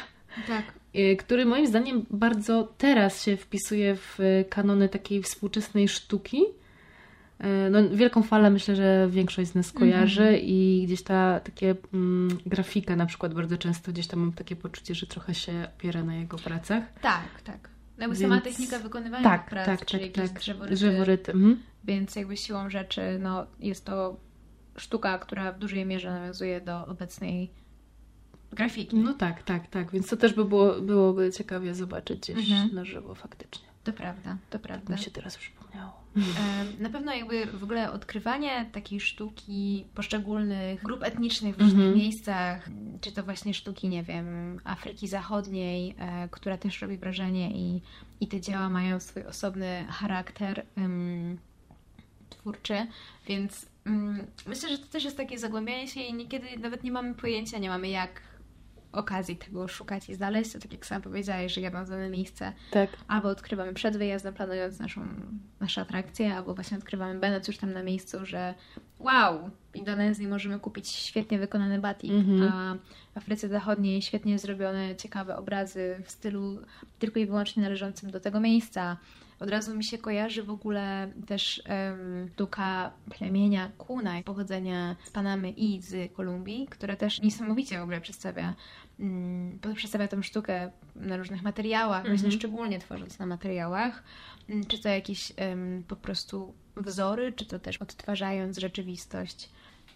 Tak. 0.47 0.65
y, 0.97 1.17
który 1.17 1.45
moim 1.47 1.67
zdaniem 1.67 2.07
bardzo 2.11 2.73
teraz 2.79 3.25
się 3.25 3.37
wpisuje 3.37 3.97
w 3.97 4.21
y, 4.21 4.45
kanony 4.51 4.89
takiej 4.89 5.23
współczesnej 5.23 5.89
sztuki. 5.89 6.43
Y, 7.45 7.71
No, 7.71 7.89
wielką 7.89 8.23
falę 8.23 8.51
myślę, 8.51 8.77
że 8.77 9.09
większość 9.11 9.51
z 9.51 9.55
nas 9.55 9.73
kojarzy 9.73 10.23
Mhm. 10.23 10.43
i 10.45 10.83
gdzieś 10.87 11.03
ta 11.03 11.41
takie 11.41 11.75
mm, 11.95 12.39
grafika 12.47 12.97
na 12.97 13.07
przykład 13.07 13.35
bardzo 13.35 13.59
często 13.59 13.93
gdzieś 13.93 14.07
tam 14.07 14.21
mam 14.21 14.33
takie 14.33 14.57
poczucie, 14.57 14.95
że 14.95 15.07
trochę 15.07 15.35
się 15.35 15.69
opiera 15.77 16.05
na 16.05 16.17
jego 16.17 16.37
pracach. 16.37 16.85
Tak, 17.01 17.43
tak. 17.45 17.69
No 17.99 18.03
jakby 18.05 18.17
Więc- 18.17 18.31
sama 18.31 18.41
technika 18.41 18.79
wykonywania 18.79 19.25
Tak, 19.25 19.47
prac, 19.51 19.67
tak, 19.67 19.85
czyli 19.85 20.11
tak, 20.11 20.29
tak. 20.29 20.39
drzeworyty, 20.39 20.75
Drzeworyty. 20.75 21.33
Mhm. 21.33 21.63
Więc 21.85 22.17
jakby 22.17 22.37
siłą 22.37 22.71
rzeczy, 22.71 23.01
no 23.21 23.47
jest 23.61 23.85
to 23.85 24.17
sztuka, 24.77 25.19
która 25.19 25.53
w 25.53 25.59
dużej 25.59 25.87
mierze 25.87 26.11
nawiązuje 26.11 26.61
do 26.61 26.87
obecnej 26.87 27.51
grafiki. 28.53 28.97
No 28.97 29.15
tak, 29.15 29.43
tak, 29.43 29.67
tak. 29.67 29.91
Więc 29.93 30.09
to 30.09 30.17
też 30.17 30.35
by 30.35 30.45
było, 30.45 30.81
byłoby 30.81 31.33
ciekawie 31.33 31.75
zobaczyć 31.75 32.21
gdzieś 32.21 32.51
Mhm. 32.51 32.75
na 32.75 32.85
żywo 32.85 33.15
faktycznie. 33.15 33.69
To 33.85 33.93
prawda, 33.93 34.31
to 34.51 34.59
Tak 34.59 34.63
prawda. 34.63 34.95
mi 34.97 35.01
się 35.03 35.11
teraz 35.11 35.37
przypomniało. 35.37 35.93
Em, 36.17 36.23
Na 36.83 36.91
pewno 36.91 37.15
jakby 37.15 37.47
w 37.47 37.65
ogóle 37.65 37.93
odkrywanie 37.93 38.67
takiej 38.73 39.01
sztuki 39.01 39.85
poszczególnych 39.95 40.83
grup 40.83 41.03
etnicznych 41.03 41.57
w 41.57 41.61
różnych 41.61 41.81
Mhm. 41.87 41.99
miejscach, 41.99 42.69
czy 43.01 43.13
to 43.13 43.23
właśnie 43.23 43.55
sztuki, 43.55 43.89
nie 43.89 44.03
wiem, 44.03 44.59
Afryki 44.65 45.09
Zachodniej, 45.09 45.95
e, 45.99 46.29
która 46.31 46.59
też 46.59 46.83
robi 46.83 46.97
wrażenie 46.99 47.51
i, 47.51 47.83
i 48.21 48.29
te 48.29 48.41
dzieła 48.41 48.69
mają 48.69 49.01
swój 49.01 49.25
osobny 49.25 49.85
charakter 49.91 50.67
twórczy, 52.31 52.87
więc 53.29 53.67
myślę, 54.47 54.69
że 54.69 54.79
to 54.79 54.87
też 54.87 55.05
jest 55.05 55.17
takie 55.17 55.39
zagłębianie 55.39 55.89
się 55.89 56.01
i 56.01 56.15
niekiedy 56.15 56.47
nawet 56.59 56.85
nie 56.85 56.93
mamy 56.93 57.15
pojęcia, 57.15 57.59
nie 57.59 57.69
mamy 57.69 57.89
jak 57.89 58.21
okazji 58.93 59.37
tego 59.37 59.69
szukać 59.69 60.09
i 60.09 60.15
znaleźć, 60.15 60.53
to 60.53 60.59
tak 60.59 60.73
jak 60.73 60.87
sam 60.87 61.03
powiedziałeś, 61.03 61.53
że 61.55 61.61
jadąc 61.61 61.89
w 61.89 61.91
dane 61.91 62.11
miejsce 62.11 62.53
Tak. 62.71 62.91
albo 63.09 63.29
odkrywamy 63.29 63.75
przed 63.75 63.97
wyjazdem, 63.97 64.35
planując 64.35 64.79
naszą, 64.79 65.09
nasze 65.61 65.81
atrakcje, 65.81 66.35
albo 66.35 66.55
właśnie 66.55 66.79
odkrywamy 66.79 67.21
będąc 67.21 67.49
już 67.49 67.59
tam 67.59 67.73
na 67.73 67.83
miejscu, 67.83 68.27
że 68.27 68.55
wow, 68.99 69.51
Indonezji 69.75 70.29
możemy 70.29 70.59
kupić 70.61 70.89
świetnie 70.89 71.39
wykonany 71.39 71.79
batik, 71.81 72.11
Mhm. 72.11 72.43
a 72.53 72.75
w 73.15 73.17
Afryce 73.19 73.49
Zachodniej 73.49 74.03
świetnie 74.03 74.39
zrobione, 74.39 74.97
ciekawe 74.97 75.37
obrazy 75.37 75.97
w 76.05 76.11
stylu 76.11 76.59
tylko 76.99 77.19
i 77.21 77.27
wyłącznie 77.27 77.63
należącym 77.63 78.11
do 78.11 78.21
tego 78.21 78.41
miejsca. 78.41 78.97
Od 79.41 79.51
razu 79.51 79.77
mi 79.77 79.85
się 79.85 79.99
kojarzy 79.99 80.43
w 80.43 80.51
ogóle 80.51 81.13
też 81.27 81.63
um, 81.69 82.29
sztuka 82.35 82.91
plemienia 83.11 83.71
Kunaj 83.79 84.25
pochodzenia 84.25 84.97
z 85.05 85.11
Panamy 85.11 85.51
i 85.51 85.83
z 85.83 86.13
Kolumbii, 86.13 86.67
które 86.71 86.97
też 86.97 87.21
niesamowicie 87.23 87.79
w 87.79 87.83
ogóle 87.83 88.01
przedstawia, 88.01 88.55
mm, 89.01 89.59
przedstawia 89.75 90.09
tą 90.09 90.23
sztukę 90.23 90.71
na 90.97 91.17
różnych 91.17 91.43
materiałach, 91.43 92.03
właśnie 92.03 92.15
Mhm. 92.27 92.33
szczególnie 92.33 92.79
tworząc 92.79 93.19
na 93.19 93.27
materiałach, 93.27 94.03
mm, 94.49 94.65
czy 94.67 94.83
to 94.83 94.89
jakieś 94.89 95.33
em, 95.37 95.85
po 95.89 95.97
prostu 95.97 96.55
wzory, 96.77 97.33
czy 97.33 97.45
to 97.47 97.59
też 97.59 97.77
odtwarzając 97.77 98.59
rzeczywistość. 98.59 99.49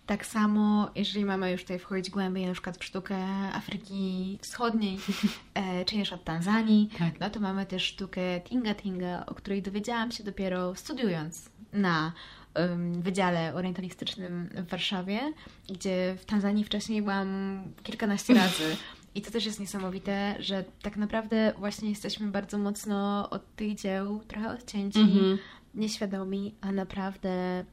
Tak 0.06 0.26
samo, 0.26 0.90
jeżeli 0.94 1.24
mamy 1.24 1.50
już 1.52 1.62
tutaj 1.62 1.78
wchodzić 1.78 2.10
głębiej, 2.10 2.46
na 2.46 2.52
przykład 2.52 2.76
w 2.78 2.84
sztukę 2.84 3.16
Afryki 3.52 4.38
Wschodniej, 4.42 4.98
e, 5.54 5.84
czy 5.84 5.96
jeszcze 5.96 6.14
od 6.14 6.24
Tanzanii, 6.24 6.90
Tak. 6.98 7.20
no 7.20 7.30
to 7.30 7.40
mamy 7.40 7.66
też 7.66 7.82
sztukę 7.82 8.40
Tinga 8.40 8.74
Tinga, 8.74 9.26
o 9.26 9.34
której 9.34 9.62
dowiedziałam 9.62 10.10
się 10.12 10.24
dopiero 10.24 10.74
studiując 10.74 11.50
na 11.72 12.12
em, 12.54 13.02
Wydziale 13.02 13.54
Orientalistycznym 13.54 14.48
w 14.54 14.68
Warszawie, 14.70 15.20
gdzie 15.70 16.16
w 16.18 16.24
Tanzanii 16.24 16.64
wcześniej 16.64 17.02
byłam 17.02 17.62
kilkanaście 17.82 18.34
razy. 18.44 18.76
I 19.14 19.22
to 19.22 19.30
też 19.30 19.46
jest 19.46 19.60
niesamowite, 19.60 20.34
że 20.38 20.64
tak 20.82 20.96
naprawdę 20.96 21.52
właśnie 21.58 21.90
jesteśmy 21.90 22.26
bardzo 22.26 22.58
mocno 22.58 23.30
od 23.30 23.56
tych 23.56 23.74
dzieł 23.74 24.20
trochę 24.28 24.50
odcięci, 24.50 25.00
Mhm. 25.00 25.38
Nieświadomi, 25.74 26.54
a 26.60 26.72
naprawdę 26.72 27.64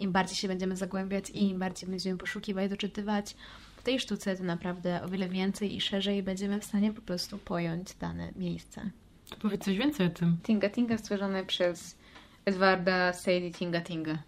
im 0.00 0.12
bardziej 0.12 0.36
się 0.36 0.48
będziemy 0.48 0.76
zagłębiać 0.76 1.30
i 1.30 1.42
im 1.42 1.58
bardziej 1.58 1.88
będziemy 1.88 2.18
poszukiwać, 2.18 2.70
doczytywać 2.70 3.36
w 3.76 3.82
tej 3.82 4.00
sztuce, 4.00 4.36
to 4.36 4.44
naprawdę 4.44 5.02
o 5.02 5.08
wiele 5.08 5.28
więcej 5.28 5.76
i 5.76 5.80
szerzej 5.80 6.22
będziemy 6.22 6.60
w 6.60 6.64
stanie 6.64 6.92
po 6.92 7.02
prostu 7.02 7.38
pojąć 7.38 7.94
dane 7.94 8.32
miejsce. 8.36 8.90
To 9.30 9.36
powiedz 9.36 9.64
coś 9.64 9.76
więcej 9.76 10.06
o 10.06 10.10
tym. 10.10 10.36
Tinga 10.42 10.70
Tinga 10.70 10.98
stworzone 10.98 11.44
przez 11.44 11.96
Edwarda 12.44 13.12
Sadie 13.12 13.50
Tinga 13.50 13.80
Tinga. 13.80 14.18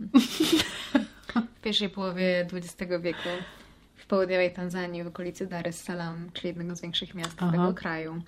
W 1.58 1.60
pierwszej 1.60 1.90
połowie 1.90 2.48
XX 2.52 2.92
wieku 3.02 3.28
w 3.94 4.06
południowej 4.06 4.52
Tanzanii, 4.52 5.04
w 5.04 5.06
okolicy 5.06 5.46
Dar 5.46 5.68
es 5.68 5.82
Salaam, 5.82 6.30
czyli 6.32 6.48
jednego 6.48 6.76
z 6.76 6.80
większych 6.80 7.14
miast 7.14 7.34
Aha. 7.36 7.52
tego 7.52 7.74
kraju. 7.74 8.22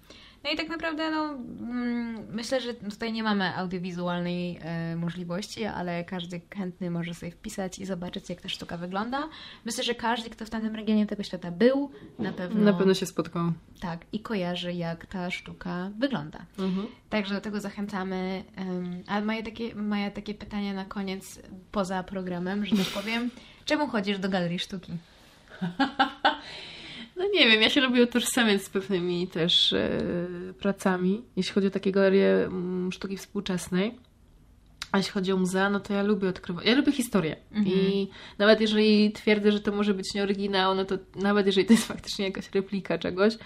No 0.48 0.54
i 0.54 0.56
tak 0.56 0.68
naprawdę, 0.68 1.10
no, 1.10 1.24
mm, 1.24 2.26
myślę, 2.32 2.60
że 2.60 2.74
tutaj 2.74 3.12
nie 3.12 3.22
mamy 3.22 3.56
audiowizualnej 3.56 4.58
e, 4.62 4.96
możliwości, 4.96 5.64
ale 5.64 6.04
każdy 6.04 6.40
chętny 6.56 6.90
może 6.90 7.14
sobie 7.14 7.32
wpisać 7.32 7.78
i 7.78 7.86
zobaczyć, 7.86 8.30
jak 8.30 8.40
ta 8.40 8.48
sztuka 8.48 8.76
wygląda. 8.76 9.28
Myślę, 9.64 9.84
że 9.84 9.94
każdy, 9.94 10.30
kto 10.30 10.46
w 10.46 10.50
tamtym 10.50 10.74
regionie 10.74 11.06
tego 11.06 11.22
świata 11.22 11.50
był, 11.50 11.90
na 12.18 12.32
pewno, 12.32 12.64
Na 12.64 12.72
pewno 12.72 12.94
się 12.94 13.06
spotkał. 13.06 13.52
tak 13.80 14.00
i 14.12 14.20
kojarzy, 14.20 14.72
jak 14.72 15.06
ta 15.06 15.30
sztuka 15.30 15.90
wygląda. 15.98 16.38
Mhm. 16.58 16.86
Także 17.10 17.34
do 17.34 17.40
tego 17.40 17.60
zachęcamy. 17.60 18.44
Um, 18.58 19.02
ale 19.06 19.24
mają 19.24 19.42
takie, 19.42 19.74
mają 19.74 20.10
takie 20.10 20.34
pytania 20.34 20.72
na 20.74 20.84
koniec, 20.84 21.38
poza 21.72 22.02
programem, 22.02 22.66
że 22.66 22.76
tak 22.76 22.86
powiem. 22.86 23.30
Czemu 23.64 23.86
chodzisz 23.88 24.18
do 24.18 24.28
galerii 24.28 24.58
sztuki? 24.58 24.92
No 27.18 27.24
nie 27.34 27.48
wiem, 27.48 27.62
ja 27.62 27.70
się 27.70 27.80
lubię 27.80 28.02
utożsamiać 28.02 28.62
z 28.62 28.70
pewnymi 28.70 29.28
też 29.28 29.72
e, 29.72 30.00
pracami, 30.58 31.22
jeśli 31.36 31.52
chodzi 31.52 31.66
o 31.66 31.70
takie 31.70 31.92
galerie 31.92 32.44
mm, 32.44 32.92
sztuki 32.92 33.16
współczesnej. 33.16 33.94
A 34.92 34.98
jeśli 34.98 35.12
chodzi 35.12 35.32
o 35.32 35.36
muzea, 35.36 35.70
no 35.70 35.80
to 35.80 35.94
ja 35.94 36.02
lubię 36.02 36.28
odkrywać. 36.28 36.66
Ja 36.66 36.74
lubię 36.74 36.92
historię. 36.92 37.36
Mhm. 37.52 37.76
I 37.76 38.08
nawet 38.38 38.60
jeżeli 38.60 39.12
twierdzę, 39.12 39.52
że 39.52 39.60
to 39.60 39.72
może 39.72 39.94
być 39.94 40.14
nie 40.14 40.22
oryginał, 40.22 40.74
no 40.74 40.84
to 40.84 40.98
nawet 41.16 41.46
jeżeli 41.46 41.66
to 41.66 41.72
jest 41.72 41.86
faktycznie 41.94 42.24
jakaś 42.24 42.50
replika 42.54 42.98
czegoś, 42.98 43.38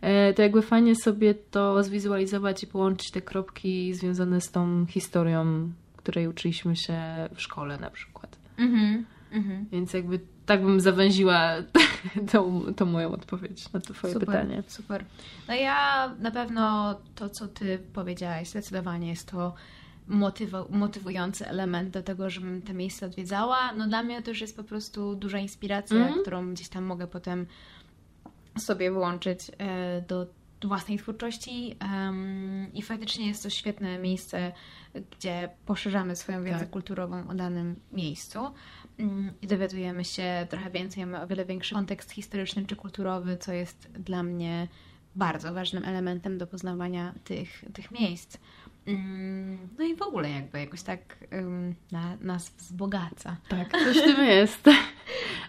e, 0.00 0.34
to 0.34 0.42
jakby 0.42 0.62
fajnie 0.62 0.96
sobie 0.96 1.34
to 1.34 1.84
zwizualizować 1.84 2.62
i 2.62 2.66
połączyć 2.66 3.10
te 3.10 3.20
kropki 3.20 3.94
związane 3.94 4.40
z 4.40 4.50
tą 4.50 4.86
historią, 4.86 5.72
której 5.96 6.28
uczyliśmy 6.28 6.76
się 6.76 6.98
w 7.34 7.42
szkole 7.42 7.78
na 7.78 7.90
przykład. 7.90 8.38
Mhm. 8.58 9.06
Mhm. 9.32 9.66
Więc 9.72 9.92
jakby 9.92 10.20
tak 10.50 10.62
bym 10.64 10.80
zawęziła 10.80 11.50
tą, 12.32 12.62
tą 12.76 12.86
moją 12.86 13.12
odpowiedź 13.12 13.72
na 13.72 13.80
to 13.80 13.94
twoje 13.94 14.12
Super, 14.12 14.28
pytanie. 14.28 14.62
super. 14.66 15.04
No 15.48 15.54
ja 15.54 16.10
na 16.20 16.30
pewno 16.30 16.94
to, 17.14 17.28
co 17.28 17.48
ty 17.48 17.78
powiedziałaś, 17.92 18.48
zdecydowanie 18.48 19.08
jest 19.08 19.30
to 19.30 19.54
motywujący 20.70 21.48
element 21.48 21.90
do 21.90 22.02
tego, 22.02 22.30
żebym 22.30 22.62
te 22.62 22.74
miejsca 22.74 23.06
odwiedzała. 23.06 23.72
No 23.72 23.86
dla 23.88 24.02
mnie 24.02 24.22
to 24.22 24.30
już 24.30 24.40
jest 24.40 24.56
po 24.56 24.64
prostu 24.64 25.14
duża 25.14 25.38
inspiracja, 25.38 25.96
Mhm. 25.96 26.20
którą 26.22 26.52
gdzieś 26.52 26.68
tam 26.68 26.84
mogę 26.84 27.06
potem 27.06 27.46
sobie 28.58 28.90
włączyć 28.92 29.40
e, 29.58 30.02
do 30.08 30.26
własnej 30.64 30.98
twórczości 30.98 31.76
em, 31.80 32.68
i 32.74 32.82
faktycznie 32.82 33.28
jest 33.28 33.42
to 33.42 33.50
świetne 33.50 33.98
miejsce, 33.98 34.52
gdzie 35.18 35.48
poszerzamy 35.66 36.16
swoją 36.16 36.44
wiedzę 36.44 36.58
Tak. 36.58 36.70
kulturową 36.70 37.28
o 37.28 37.34
danym 37.34 37.76
miejscu 37.92 38.38
i 39.42 39.46
dowiadujemy 39.46 40.04
się 40.04 40.46
trochę 40.50 40.70
więcej, 40.70 41.06
mamy 41.06 41.24
o 41.24 41.26
wiele 41.26 41.44
większy 41.44 41.74
kontekst 41.74 42.10
historyczny 42.10 42.66
czy 42.66 42.76
kulturowy, 42.76 43.36
co 43.36 43.52
jest 43.52 43.90
dla 43.92 44.22
mnie 44.22 44.68
bardzo 45.16 45.54
ważnym 45.54 45.84
elementem 45.84 46.38
do 46.38 46.46
poznawania 46.46 47.14
tych, 47.24 47.64
tych 47.72 47.90
miejsc. 47.90 48.38
Mm, 48.86 49.68
no 49.78 49.84
i 49.84 49.96
w 49.96 50.02
ogóle 50.02 50.30
jakby 50.30 50.60
jakoś 50.60 50.82
tak 50.82 51.16
um, 51.32 51.74
na, 51.92 52.16
nas 52.16 52.50
wzbogaca. 52.58 53.36
Tak, 53.48 53.72
coś 53.72 53.98
w 53.98 54.02
tym 54.02 54.24
jest. 54.38 54.68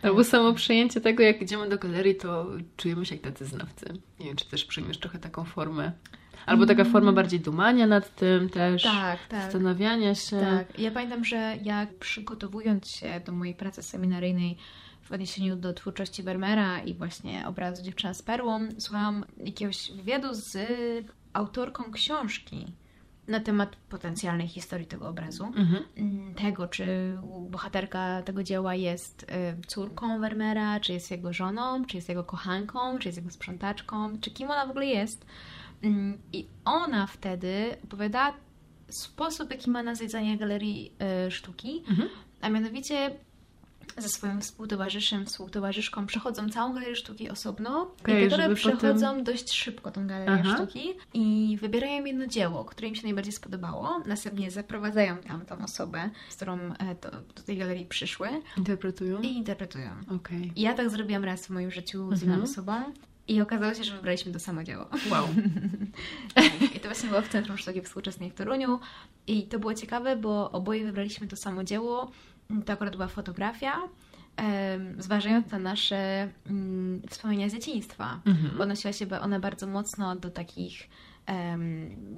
Albo 0.01 0.23
samo 0.23 0.53
przyjęcie 0.53 1.01
tego, 1.01 1.23
jak 1.23 1.41
idziemy 1.41 1.69
do 1.69 1.77
galerii, 1.77 2.15
to 2.15 2.47
czujemy 2.77 3.05
się 3.05 3.15
jak 3.15 3.23
tacy 3.23 3.45
znawcy. 3.45 3.85
Nie 4.19 4.25
wiem, 4.25 4.35
czy 4.35 4.49
też 4.49 4.65
przyjmiesz 4.65 4.97
trochę 4.97 5.19
taką 5.19 5.45
formę. 5.45 5.91
Albo 6.45 6.65
taka 6.65 6.85
forma 6.85 7.11
bardziej 7.11 7.39
dumania 7.39 7.87
nad 7.87 8.15
tym 8.15 8.49
też. 8.49 8.83
Tak, 8.83 9.27
tak. 9.27 9.41
Zastanawiania 9.41 10.15
się. 10.15 10.39
Tak. 10.39 10.79
Ja 10.79 10.91
pamiętam, 10.91 11.25
że 11.25 11.57
jak 11.63 11.93
przygotowując 11.93 12.89
się 12.89 13.21
do 13.25 13.31
mojej 13.31 13.55
pracy 13.55 13.83
seminaryjnej 13.83 14.57
w 15.01 15.11
odniesieniu 15.11 15.55
do 15.55 15.73
twórczości 15.73 16.23
Vermeera 16.23 16.79
i 16.79 16.93
właśnie 16.93 17.47
obrazu 17.47 17.83
Dziewczyna 17.83 18.13
z 18.13 18.21
perłą, 18.21 18.59
słuchałam 18.77 19.25
jakiegoś 19.37 19.91
wywiadu 19.91 20.27
z 20.31 20.57
autorką 21.33 21.91
książki 21.91 22.67
na 23.27 23.39
temat 23.39 23.75
potencjalnej 23.75 24.47
historii 24.47 24.87
tego 24.87 25.09
obrazu. 25.09 25.45
Mhm. 25.55 25.83
Tego, 26.35 26.67
czy 26.67 27.17
bohaterka 27.49 28.21
tego 28.21 28.43
dzieła 28.43 28.75
jest 28.75 29.23
y, 29.23 29.67
córką 29.67 30.19
Vermeera, 30.19 30.79
czy 30.79 30.93
jest 30.93 31.11
jego 31.11 31.33
żoną, 31.33 31.85
czy 31.85 31.97
jest 31.97 32.09
jego 32.09 32.23
kochanką, 32.23 32.99
czy 32.99 33.07
jest 33.07 33.17
jego 33.17 33.31
sprzątaczką, 33.31 34.19
czy 34.19 34.31
kim 34.31 34.51
ona 34.51 34.65
w 34.65 34.69
ogóle 34.69 34.85
jest. 34.85 35.25
Mm, 35.83 36.17
I 36.33 36.45
ona 36.65 37.07
wtedy 37.07 37.77
opowiada 37.83 38.33
sposób, 38.89 39.51
jaki 39.51 39.69
ma 39.69 39.83
na 39.83 39.95
zwiedzanie 39.95 40.37
galerii 40.37 40.91
y, 41.27 41.31
sztuki, 41.31 41.83
Mhm. 41.89 42.09
a 42.41 42.49
mianowicie 42.49 43.11
ze 43.97 44.09
swoim 44.09 44.41
współtowarzyszem, 44.41 45.25
współtowarzyszką 45.25 46.05
przechodzą 46.05 46.49
całą 46.49 46.73
galerię 46.73 46.95
sztuki 46.95 47.29
osobno 47.29 47.81
Okej, 48.01 48.23
i 48.23 48.27
które 48.27 48.43
żeby 48.43 48.55
przechodzą 48.55 49.07
potem- 49.09 49.23
dość 49.23 49.51
szybko 49.51 49.91
tą 49.91 50.07
galerię 50.07 50.43
Aha. 50.45 50.55
sztuki 50.57 50.93
i 51.13 51.57
wybierają 51.61 52.05
jedno 52.05 52.27
dzieło, 52.27 52.65
które 52.65 52.87
im 52.87 52.95
się 52.95 53.03
najbardziej 53.03 53.33
spodobało. 53.33 53.99
Następnie 54.05 54.51
zaprowadzają 54.51 55.17
tam 55.17 55.45
tą 55.45 55.63
osobę, 55.63 56.09
z 56.29 56.35
którą 56.35 56.53
e, 56.59 56.95
do, 57.35 57.41
tej 57.45 57.57
galerii 57.57 57.85
przyszły 57.85 58.29
Interpretują? 58.57 59.21
i 59.21 59.27
interpretują. 59.27 59.89
Okej. 60.15 60.51
I 60.55 60.61
ja 60.61 60.73
tak 60.73 60.89
zrobiłam 60.89 61.23
raz 61.23 61.45
w 61.45 61.49
moim 61.49 61.71
życiu 61.71 62.09
z 62.09 62.23
Mhm. 62.23 62.31
inną 62.33 62.43
osobą 62.43 62.73
i 63.31 63.41
okazało 63.41 63.73
się, 63.73 63.83
że 63.83 63.95
wybraliśmy 63.95 64.31
to 64.31 64.39
samo 64.39 64.63
dzieło. 64.63 64.85
Wow. 65.11 65.27
I 66.75 66.79
to 66.79 66.87
właśnie 66.87 67.09
było 67.09 67.21
w 67.21 67.29
Centrum 67.29 67.57
Sztuki 67.57 67.81
Współczesnej 67.81 68.31
w 68.31 68.33
Toruniu. 68.33 68.79
I 69.27 69.43
to 69.43 69.59
było 69.59 69.73
ciekawe, 69.73 70.15
bo 70.15 70.51
oboje 70.51 70.85
wybraliśmy 70.85 71.27
to 71.27 71.35
samo 71.35 71.63
dzieło. 71.63 72.11
To 72.65 72.73
akurat 72.73 72.95
była 72.95 73.07
fotografia, 73.07 73.77
zważając 74.99 75.51
na 75.51 75.59
nasze 75.59 76.29
mm, 76.49 77.01
wspomnienia 77.09 77.49
z 77.49 77.53
dzieciństwa. 77.53 78.19
Mhm. 78.25 78.61
Odnosiła 78.61 78.93
się 78.93 79.19
ona 79.21 79.39
bardzo 79.39 79.67
mocno 79.67 80.15
do 80.15 80.29
takich 80.29 80.89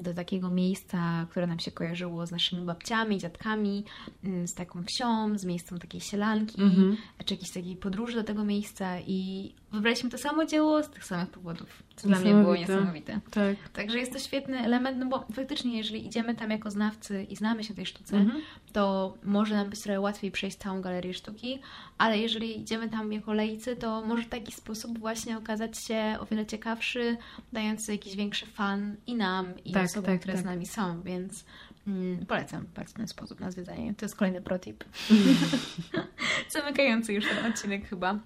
do 0.02 0.14
takiego 0.14 0.50
miejsca, 0.50 1.28
które 1.30 1.48
nam 1.48 1.60
się 1.60 1.72
kojarzyło 1.72 2.26
z 2.26 2.32
naszymi 2.32 2.66
babciami, 2.66 3.18
dziadkami, 3.18 3.86
mm, 4.24 4.48
z 4.48 4.54
taką 4.54 4.84
wsią, 4.84 5.38
z 5.38 5.46
miejscem 5.46 5.80
takiej 5.80 6.02
sielanki, 6.02 6.62
Mhm. 6.62 6.98
czy 7.26 7.34
jakiejś 7.34 7.52
takiej 7.52 7.76
podróży 7.76 8.16
do 8.16 8.24
tego 8.24 8.44
miejsca 8.44 9.00
i 9.00 9.52
wybraliśmy 9.74 10.10
to 10.10 10.18
samo 10.18 10.46
dzieło 10.46 10.84
z 10.84 10.90
tych 10.90 11.06
samych 11.06 11.30
powodów, 11.30 11.84
co 11.96 12.08
dla 12.08 12.20
mnie 12.20 12.34
było 12.34 12.56
Niesamowite. 12.56 13.20
Tak. 13.32 13.70
Także 13.74 13.98
jest 14.00 14.14
to 14.14 14.20
świetny 14.20 14.60
element, 14.60 14.98
no 14.98 15.06
bo 15.06 15.26
faktycznie, 15.34 15.78
jeżeli 15.78 16.06
idziemy 16.08 16.36
tam 16.36 16.52
jako 16.52 16.72
znawcy 16.72 17.24
i 17.24 17.36
znamy 17.36 17.64
się 17.64 17.74
tej 17.74 17.86
sztuce, 17.86 18.18
Mhm. 18.18 18.42
to 18.74 19.14
może 19.24 19.56
nam 19.56 19.70
być 19.70 19.80
trochę 19.82 20.00
łatwiej 20.00 20.32
przejść 20.32 20.58
całą 20.58 20.82
galerię 20.82 21.14
sztuki, 21.14 21.60
ale 21.98 22.20
jeżeli 22.20 22.60
idziemy 22.62 22.90
tam 22.90 23.14
jako 23.14 23.34
laicy, 23.34 23.76
to 23.76 24.02
może 24.06 24.24
taki 24.24 24.52
sposób 24.52 25.00
właśnie 25.00 25.38
okazać 25.38 25.78
się 25.78 26.18
o 26.20 26.26
wiele 26.26 26.46
ciekawszy, 26.46 27.18
dający 27.54 27.92
jakiś 27.92 28.16
większy 28.16 28.46
fan 28.46 28.96
i 29.08 29.16
nam, 29.16 29.46
i 29.66 29.72
Tak, 29.72 29.86
osobom, 29.86 30.06
tak, 30.06 30.20
które 30.20 30.34
tak. 30.34 30.42
z 30.42 30.46
nami 30.46 30.66
są, 30.66 31.02
więc 31.02 31.46
mm, 31.88 32.26
polecam 32.26 32.66
bardzo 32.76 32.94
ten 32.94 33.08
sposób 33.08 33.40
na 33.40 33.52
zwiedzanie. 33.52 33.94
To 33.94 34.06
jest 34.06 34.16
kolejny 34.16 34.42
protip. 34.42 34.84
Zamykający 36.50 37.14
już 37.14 37.26
ten 37.28 37.52
odcinek 37.52 37.90
chyba. 37.90 38.20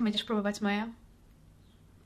Będziesz 0.00 0.24
próbować, 0.24 0.60
Maja? 0.60 0.88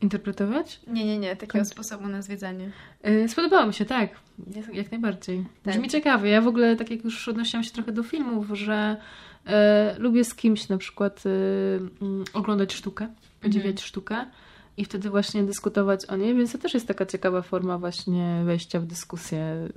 Interpretować? 0.00 0.80
Nie, 0.86 1.04
nie, 1.06 1.18
nie, 1.18 1.36
takiego 1.36 1.58
Tak. 1.64 1.66
sposobu 1.66 2.08
na 2.08 2.22
zwiedzanie. 2.22 2.70
Yy, 3.04 3.28
Spodobało 3.28 3.66
mi 3.66 3.74
się, 3.74 3.84
tak. 3.84 4.10
Jak, 4.56 4.74
jak 4.74 4.90
najbardziej. 4.90 5.44
Tak. 5.62 5.74
Brzmi 5.74 5.88
ciekawie. 5.88 6.30
Ja 6.30 6.40
w 6.40 6.46
ogóle, 6.46 6.76
tak 6.76 6.90
jak 6.90 7.04
już 7.04 7.28
odnosiłam 7.28 7.64
się 7.64 7.70
trochę 7.70 7.92
do 7.92 8.02
filmów, 8.02 8.46
że 8.52 8.96
e, 9.46 9.96
lubię 9.98 10.24
z 10.24 10.34
kimś 10.34 10.68
na 10.68 10.78
przykład 10.78 11.22
mm, 12.00 12.24
oglądać 12.32 12.74
sztukę, 12.74 13.08
podziwiać 13.40 13.66
Mhm. 13.70 13.86
sztukę 13.86 14.24
i 14.76 14.84
wtedy 14.84 15.10
właśnie 15.10 15.44
dyskutować 15.44 16.06
o 16.06 16.16
niej, 16.16 16.34
więc 16.34 16.52
to 16.52 16.58
też 16.58 16.74
jest 16.74 16.88
taka 16.88 17.06
ciekawa 17.06 17.42
forma 17.42 17.78
właśnie 17.78 18.42
wejścia 18.44 18.80
w 18.80 18.86
dyskusję, 18.86 19.68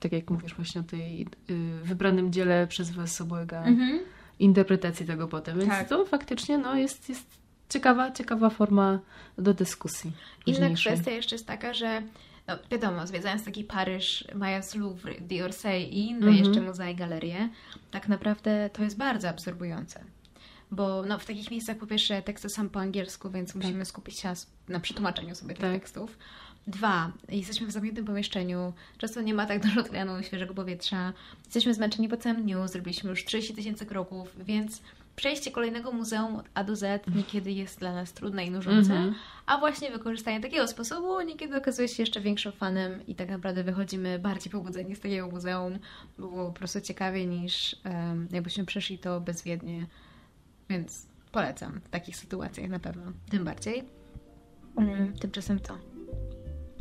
tak 0.00 0.12
jak 0.12 0.30
mówisz 0.30 0.54
właśnie 0.54 0.80
o 0.80 0.84
tej 0.84 1.22
y, 1.50 1.54
wybranym 1.84 2.32
dziele 2.32 2.66
przez 2.66 2.90
was 2.90 3.20
obojga, 3.20 3.64
Mhm. 3.64 3.98
Interpretacji 4.38 5.06
tego 5.06 5.28
potem, 5.28 5.58
więc 5.58 5.70
Tak. 5.70 5.88
to 5.88 6.04
faktycznie 6.04 6.58
no, 6.58 6.76
jest, 6.76 7.08
jest 7.08 7.26
ciekawa, 7.68 8.10
ciekawa 8.10 8.50
forma 8.50 8.98
do 9.38 9.54
dyskusji. 9.54 10.12
Inna 10.46 10.70
kwestia 10.74 11.10
jeszcze 11.10 11.34
jest 11.34 11.46
taka, 11.46 11.74
że 11.74 12.02
no 12.46 12.54
wiadomo, 12.70 13.06
zwiedzając 13.06 13.44
taki 13.44 13.64
Paryż, 13.64 14.24
mając 14.34 14.74
Louvre, 14.74 15.14
d'Orsay 15.20 15.80
i 15.80 15.98
inne 15.98 16.26
Mhm. 16.26 16.36
jeszcze 16.44 16.60
muzea 16.60 16.90
i 16.90 16.94
galerie, 16.96 17.48
tak 17.90 18.08
naprawdę 18.08 18.70
to 18.72 18.82
jest 18.82 18.96
bardzo 18.96 19.28
absorbujące. 19.28 20.04
Bo 20.70 21.02
no, 21.02 21.18
w 21.18 21.24
takich 21.24 21.50
miejscach 21.50 21.76
po 21.76 21.86
pierwsze 21.86 22.22
teksty 22.22 22.48
są 22.48 22.68
po 22.68 22.80
angielsku, 22.80 23.30
więc 23.30 23.54
musimy 23.54 23.84
skupić 23.84 24.18
się 24.20 24.32
na 24.68 24.80
przetłumaczeniu 24.80 25.34
sobie 25.34 25.54
tych 25.54 25.60
Tak. 25.62 25.72
tekstów. 25.72 26.18
Dwa, 26.66 27.12
jesteśmy 27.28 27.66
w 27.66 27.70
zamkniętym 27.70 28.04
pomieszczeniu, 28.04 28.72
często 28.98 29.20
nie 29.22 29.34
ma 29.34 29.46
tak 29.46 29.66
dużo 29.66 29.82
tlenu, 29.82 30.22
świeżego 30.22 30.54
powietrza. 30.54 31.12
Jesteśmy 31.44 31.74
zmęczeni 31.74 32.08
po 32.08 32.16
całym 32.16 32.42
dniu, 32.42 32.68
zrobiliśmy 32.68 33.10
już 33.10 33.24
30 33.24 33.54
tysięcy 33.54 33.86
kroków, 33.86 34.36
więc 34.44 34.82
przejście 35.16 35.50
kolejnego 35.50 35.92
muzeum 35.92 36.36
od 36.36 36.46
A 36.54 36.64
do 36.64 36.76
Z 36.76 37.06
niekiedy 37.14 37.52
jest 37.52 37.78
dla 37.78 37.92
nas 37.92 38.12
trudne 38.12 38.44
i 38.44 38.50
nużące. 38.50 38.92
Mhm. 38.94 39.14
A 39.46 39.58
właśnie 39.58 39.90
wykorzystanie 39.90 40.40
takiego 40.40 40.68
sposobu 40.68 41.20
niekiedy 41.20 41.56
okazuje 41.56 41.88
się 41.88 42.02
jeszcze 42.02 42.20
większym 42.20 42.52
fanem 42.52 43.06
i 43.06 43.14
tak 43.14 43.28
naprawdę 43.28 43.64
wychodzimy 43.64 44.18
bardziej 44.18 44.52
pobudzeni 44.52 44.96
z 44.96 45.00
takiego 45.00 45.28
muzeum. 45.28 45.78
Było 46.18 46.46
po 46.46 46.52
prostu 46.52 46.80
ciekawie 46.80 47.26
niż 47.26 47.76
em, 47.84 48.28
jakbyśmy 48.30 48.64
przeszli 48.64 48.98
to 48.98 49.20
bezwiednie. 49.20 49.86
Więc 50.70 51.06
polecam 51.32 51.80
w 51.80 51.88
takich 51.88 52.16
sytuacjach 52.16 52.70
na 52.70 52.78
pewno. 52.78 53.02
Tym 53.30 53.44
bardziej. 53.44 53.84
Mm, 54.76 55.12
Tymczasem 55.12 55.60
to. 55.60 55.78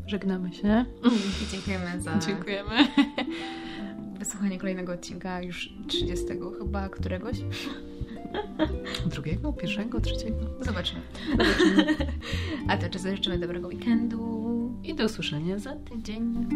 Żegnamy 0.08 0.53
się. 0.53 0.86
Dziękujemy 1.51 2.01
za 2.01 2.18
Dziękujemy. 2.18 2.70
wysłuchanie 4.20 4.58
kolejnego 4.58 4.93
odcinka, 4.93 5.41
już 5.41 5.74
30 5.88 6.26
chyba 6.60 6.89
któregoś. 6.89 7.38
Drugiego, 9.14 9.53
pierwszego, 9.53 10.01
trzeciego. 10.01 10.38
Zobaczymy. 10.62 11.01
A 12.68 12.78
to 12.78 12.89
czasem 12.89 13.16
życzymy 13.16 13.39
dobrego 13.39 13.68
weekendu. 13.68 14.47
I 14.84 14.95
do 14.95 15.05
usłyszenia 15.05 15.60
za 15.60 15.76
tydzień. 15.76 16.47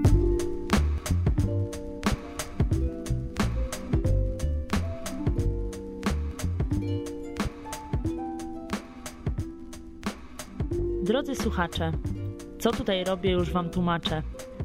Drodzy 11.03 11.35
słuchacze, 11.35 11.91
co 12.61 12.71
tutaj 12.71 13.03
robię, 13.03 13.31
już 13.31 13.49
Wam 13.51 13.69
tłumaczę. 13.69 14.21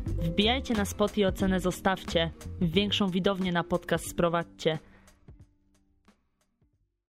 Wbijajcie 0.07 0.75
na 0.75 0.85
spot 0.85 1.19
i 1.19 1.25
ocenę 1.25 1.61
zostawcie. 1.61 2.31
Większą 2.61 3.09
widownię 3.09 3.53
na 3.53 3.65
podcast 3.65 4.11
sprowadźcie. 4.11 4.79